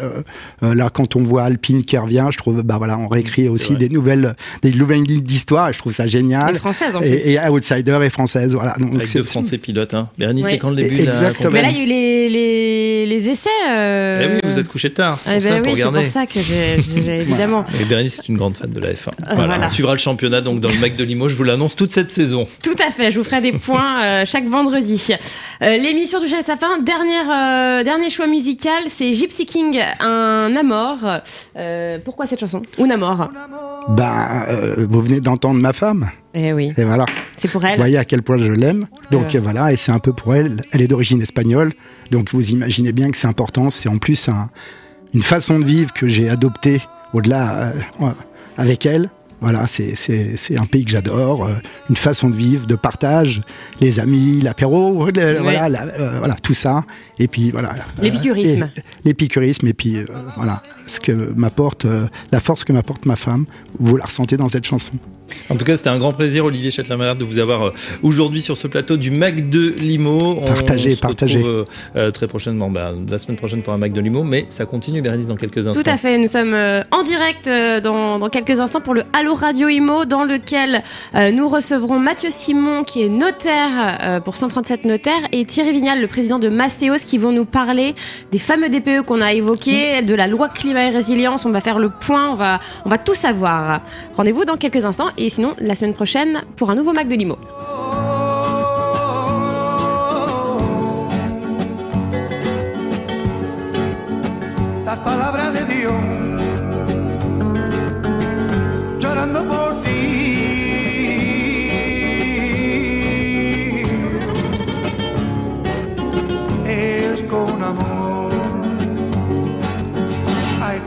euh, 0.62 0.74
là 0.74 0.90
quand 0.90 1.16
on 1.16 1.22
voit 1.22 1.44
Alpine 1.44 1.86
qui 1.86 1.96
revient 1.96 2.28
je 2.30 2.36
trouve 2.36 2.62
bah 2.62 2.76
voilà 2.76 2.98
on 2.98 3.08
réécrit 3.08 3.48
aussi 3.48 3.76
des 3.76 3.88
nouvelles 3.88 4.36
des 4.60 4.72
nouvelles 4.72 5.04
lignes 5.04 5.22
d'histoire. 5.22 5.70
Et 5.70 5.72
je 5.72 5.78
trouve 5.78 5.94
ça 5.94 6.06
génial. 6.06 6.56
Et 6.56 6.58
française 6.58 6.94
en 6.94 7.00
plus. 7.00 7.08
et, 7.08 7.32
et 7.32 7.48
outsider 7.48 7.98
et 8.02 8.10
française 8.10 8.54
voilà. 8.54 8.74
Donc 8.78 8.96
avec 8.96 9.10
deux 9.10 9.22
français 9.22 9.56
pilotes 9.56 9.94
hein. 9.94 10.10
Bernie 10.18 10.44
c'est 10.44 10.58
quand 10.58 10.68
le 10.68 10.76
début 10.76 10.98
exactement. 10.98 11.50
Mais 11.50 11.62
là 11.62 11.68
il 11.70 11.78
y 11.78 11.80
a 11.80 11.82
eu 11.82 11.86
les, 11.86 12.28
les, 12.28 13.06
les 13.06 13.30
essais 13.30 13.48
eh 13.70 14.26
oui 14.34 14.40
vous 14.44 14.58
êtes 14.58 14.68
couché 14.68 14.90
tard 14.90 15.18
c'est 15.18 15.30
pour, 15.30 15.46
eh 15.46 15.48
ben 15.48 15.62
ça, 15.62 15.88
oui, 15.88 16.02
pour, 16.02 16.12
ça 16.12 16.26
que 16.26 16.40
j'ai 16.40 17.20
évidemment. 17.20 17.64
Et 17.80 17.86
Bernie 17.86 18.10
c'est 18.10 18.28
une 18.28 18.36
grande 18.36 18.54
fan 18.54 18.70
de 18.70 18.80
la 18.80 18.92
F1 18.92 19.12
voilà. 19.34 19.66
on 19.66 19.70
suivra 19.70 19.94
le 19.94 19.98
championnat 19.98 20.42
donc 20.42 20.60
dans 20.60 20.68
le 20.68 20.78
Mac 20.78 20.94
de 20.94 21.04
Limoges 21.04 21.37
vous 21.38 21.44
l'annonce 21.44 21.76
toute 21.76 21.92
cette 21.92 22.10
saison. 22.10 22.46
Tout 22.62 22.74
à 22.86 22.90
fait, 22.90 23.10
je 23.10 23.18
vous 23.18 23.24
ferai 23.24 23.40
des 23.40 23.52
points 23.58 24.02
euh, 24.02 24.24
chaque 24.26 24.46
vendredi. 24.46 25.12
Euh, 25.62 25.76
l'émission 25.76 26.20
touche 26.20 26.32
à 26.32 26.42
sa 26.42 26.56
fin. 26.56 26.78
Dernière, 26.80 27.30
euh, 27.30 27.84
dernier 27.84 28.10
choix 28.10 28.26
musical, 28.26 28.84
c'est 28.88 29.14
Gypsy 29.14 29.46
King, 29.46 29.80
un 30.00 30.54
Amor. 30.56 30.98
pourquoi 32.04 32.26
cette 32.26 32.40
chanson? 32.40 32.62
Ou 32.78 32.86
Namor 32.86 33.30
Ben, 33.88 34.44
vous 34.90 35.00
venez 35.00 35.20
d'entendre 35.20 35.60
ma 35.60 35.72
femme. 35.72 36.10
Eh 36.34 36.52
oui. 36.52 36.72
Et 36.76 36.84
voilà. 36.84 37.06
C'est 37.38 37.48
pour 37.48 37.64
elle. 37.64 37.72
Vous 37.76 37.82
voyez 37.82 37.96
à 37.96 38.04
quel 38.04 38.22
point 38.22 38.36
je 38.36 38.52
l'aime. 38.52 38.86
Donc 39.10 39.34
voilà, 39.36 39.72
et 39.72 39.76
c'est 39.76 39.92
un 39.92 39.98
peu 39.98 40.12
pour 40.12 40.34
elle. 40.34 40.64
Elle 40.72 40.82
est 40.82 40.88
d'origine 40.88 41.22
espagnole. 41.22 41.72
Donc 42.10 42.32
vous 42.32 42.50
imaginez 42.50 42.92
bien 42.92 43.10
que 43.10 43.16
c'est 43.16 43.28
important. 43.28 43.70
C'est 43.70 43.88
en 43.88 43.98
plus 43.98 44.28
une 45.14 45.22
façon 45.22 45.58
de 45.58 45.64
vivre 45.64 45.92
que 45.92 46.06
j'ai 46.08 46.28
adoptée 46.28 46.80
au-delà 47.14 47.72
avec 48.56 48.84
elle. 48.84 49.08
Voilà, 49.40 49.66
c'est 49.66 50.58
un 50.58 50.66
pays 50.66 50.84
que 50.84 50.90
j'adore, 50.90 51.46
euh, 51.46 51.54
une 51.88 51.96
façon 51.96 52.28
de 52.28 52.34
vivre, 52.34 52.66
de 52.66 52.74
partage, 52.74 53.40
les 53.80 54.00
amis, 54.00 54.40
l'apéro, 54.40 54.92
voilà, 55.14 55.82
euh, 55.98 56.18
voilà, 56.18 56.34
tout 56.34 56.54
ça. 56.54 56.84
Et 57.20 57.28
puis 57.28 57.52
voilà. 57.52 57.70
Euh, 57.70 58.02
l'épicurisme. 58.02 58.68
L'épicurisme, 59.04 59.68
et 59.68 59.74
puis 59.74 60.04
voilà, 60.36 60.62
ce 60.86 60.98
que 60.98 61.12
m'apporte, 61.12 61.86
la 62.32 62.40
force 62.40 62.64
que 62.64 62.72
m'apporte 62.72 63.06
ma 63.06 63.16
femme, 63.16 63.46
vous 63.78 63.96
la 63.96 64.06
ressentez 64.06 64.36
dans 64.36 64.48
cette 64.48 64.64
chanson. 64.64 64.92
En 65.50 65.56
tout 65.56 65.64
cas, 65.64 65.76
c'était 65.76 65.90
un 65.90 65.98
grand 65.98 66.12
plaisir, 66.12 66.44
Olivier 66.44 66.70
Châtelain-Malard, 66.70 67.16
de 67.16 67.24
vous 67.24 67.38
avoir 67.38 67.72
aujourd'hui 68.02 68.40
sur 68.40 68.56
ce 68.56 68.66
plateau 68.66 68.96
du 68.96 69.10
Mac 69.10 69.48
de 69.50 69.74
Limo. 69.78 70.36
Partagez, 70.46 70.96
partagez. 70.96 71.44
très 72.12 72.26
prochainement, 72.26 72.70
bah, 72.70 72.92
la 73.08 73.18
semaine 73.18 73.36
prochaine 73.36 73.62
pour 73.62 73.72
un 73.72 73.78
Mac 73.78 73.92
de 73.92 74.00
Limo, 74.00 74.24
mais 74.24 74.46
ça 74.50 74.66
continue, 74.66 75.02
Bérénice, 75.02 75.26
dans 75.26 75.36
quelques 75.36 75.66
instants. 75.66 75.82
Tout 75.82 75.90
à 75.90 75.96
fait, 75.96 76.18
nous 76.18 76.28
sommes 76.28 76.54
en 76.90 77.02
direct 77.02 77.48
dans, 77.48 78.18
dans 78.18 78.28
quelques 78.28 78.60
instants 78.60 78.80
pour 78.80 78.94
le 78.94 79.04
Halo 79.12 79.34
Radio 79.34 79.68
Imo 79.68 80.04
dans 80.04 80.24
lequel 80.24 80.82
euh, 81.14 81.30
nous 81.30 81.48
recevrons 81.48 81.98
Mathieu 81.98 82.30
Simon 82.30 82.84
qui 82.84 83.02
est 83.02 83.08
notaire 83.08 83.98
euh, 84.00 84.20
pour 84.20 84.36
137 84.36 84.84
notaires 84.84 85.12
et 85.32 85.44
Thierry 85.44 85.72
Vignal, 85.72 86.00
le 86.00 86.06
président 86.06 86.38
de 86.38 86.48
Mastéos 86.48 86.98
qui 87.04 87.18
vont 87.18 87.32
nous 87.32 87.44
parler 87.44 87.94
des 88.32 88.38
fameux 88.38 88.68
DPE 88.68 89.02
qu'on 89.06 89.20
a 89.20 89.32
évoqués, 89.32 90.02
de 90.02 90.14
la 90.14 90.26
loi 90.26 90.48
climat 90.48 90.84
et 90.84 90.90
résilience. 90.90 91.44
On 91.46 91.50
va 91.50 91.60
faire 91.60 91.78
le 91.78 91.90
point, 91.90 92.30
on 92.30 92.34
va, 92.34 92.60
on 92.84 92.88
va 92.88 92.98
tout 92.98 93.14
savoir. 93.14 93.80
Rendez-vous 94.16 94.44
dans 94.44 94.56
quelques 94.56 94.84
instants 94.84 95.10
et 95.18 95.30
sinon 95.30 95.54
la 95.58 95.74
semaine 95.74 95.94
prochaine 95.94 96.42
pour 96.56 96.70
un 96.70 96.74
nouveau 96.74 96.92
Mac 96.92 97.08
de 97.08 97.16
Limo. 97.16 97.36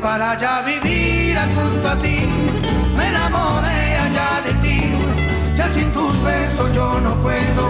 para 0.02 0.38
ya 0.38 0.62
vivir 0.64 1.38
junto 1.56 1.88
a 1.88 1.96
ti. 2.00 2.21
Ya 5.56 5.68
sin 5.70 5.92
tus 5.92 6.14
besos 6.24 6.74
yo 6.74 7.00
no 7.00 7.16
puedo 7.24 7.64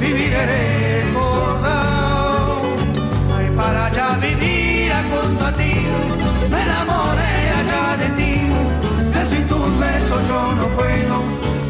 vivir 0.00 0.34
recordado. 0.54 1.82
Ay, 3.36 3.50
para 3.56 3.90
ya 3.92 4.08
vivir 4.16 4.92
junto 5.10 5.46
a 5.46 5.52
ti, 5.52 5.74
me 6.50 6.62
enamoré 6.62 7.34
allá 7.60 7.96
de 8.02 8.08
ti, 8.18 8.32
ya 9.14 9.24
sin 9.24 9.46
tus 9.48 9.68
besos 9.78 10.20
yo 10.28 10.40
no 10.58 10.66
puedo 10.76 11.16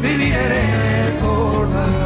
vivir 0.01 0.35
recordado. 0.57 2.02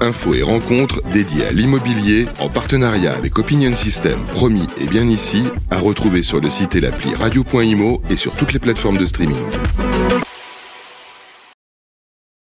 info 0.00 0.34
et 0.34 0.42
rencontres 0.42 1.02
dédiée 1.12 1.46
à 1.46 1.52
l'immobilier 1.52 2.26
en 2.40 2.48
partenariat 2.48 3.14
avec 3.14 3.38
Opinion 3.38 3.74
System, 3.74 4.24
promis 4.32 4.66
et 4.80 4.86
bien 4.86 5.08
ici, 5.08 5.44
à 5.70 5.78
retrouver 5.78 6.22
sur 6.22 6.40
le 6.40 6.50
site 6.50 6.74
et 6.76 6.80
l'appli 6.80 7.14
radio.imo 7.14 8.02
et 8.10 8.16
sur 8.16 8.32
toutes 8.32 8.52
les 8.52 8.58
plateformes 8.58 8.98
de 8.98 9.06
streaming. 9.06 9.36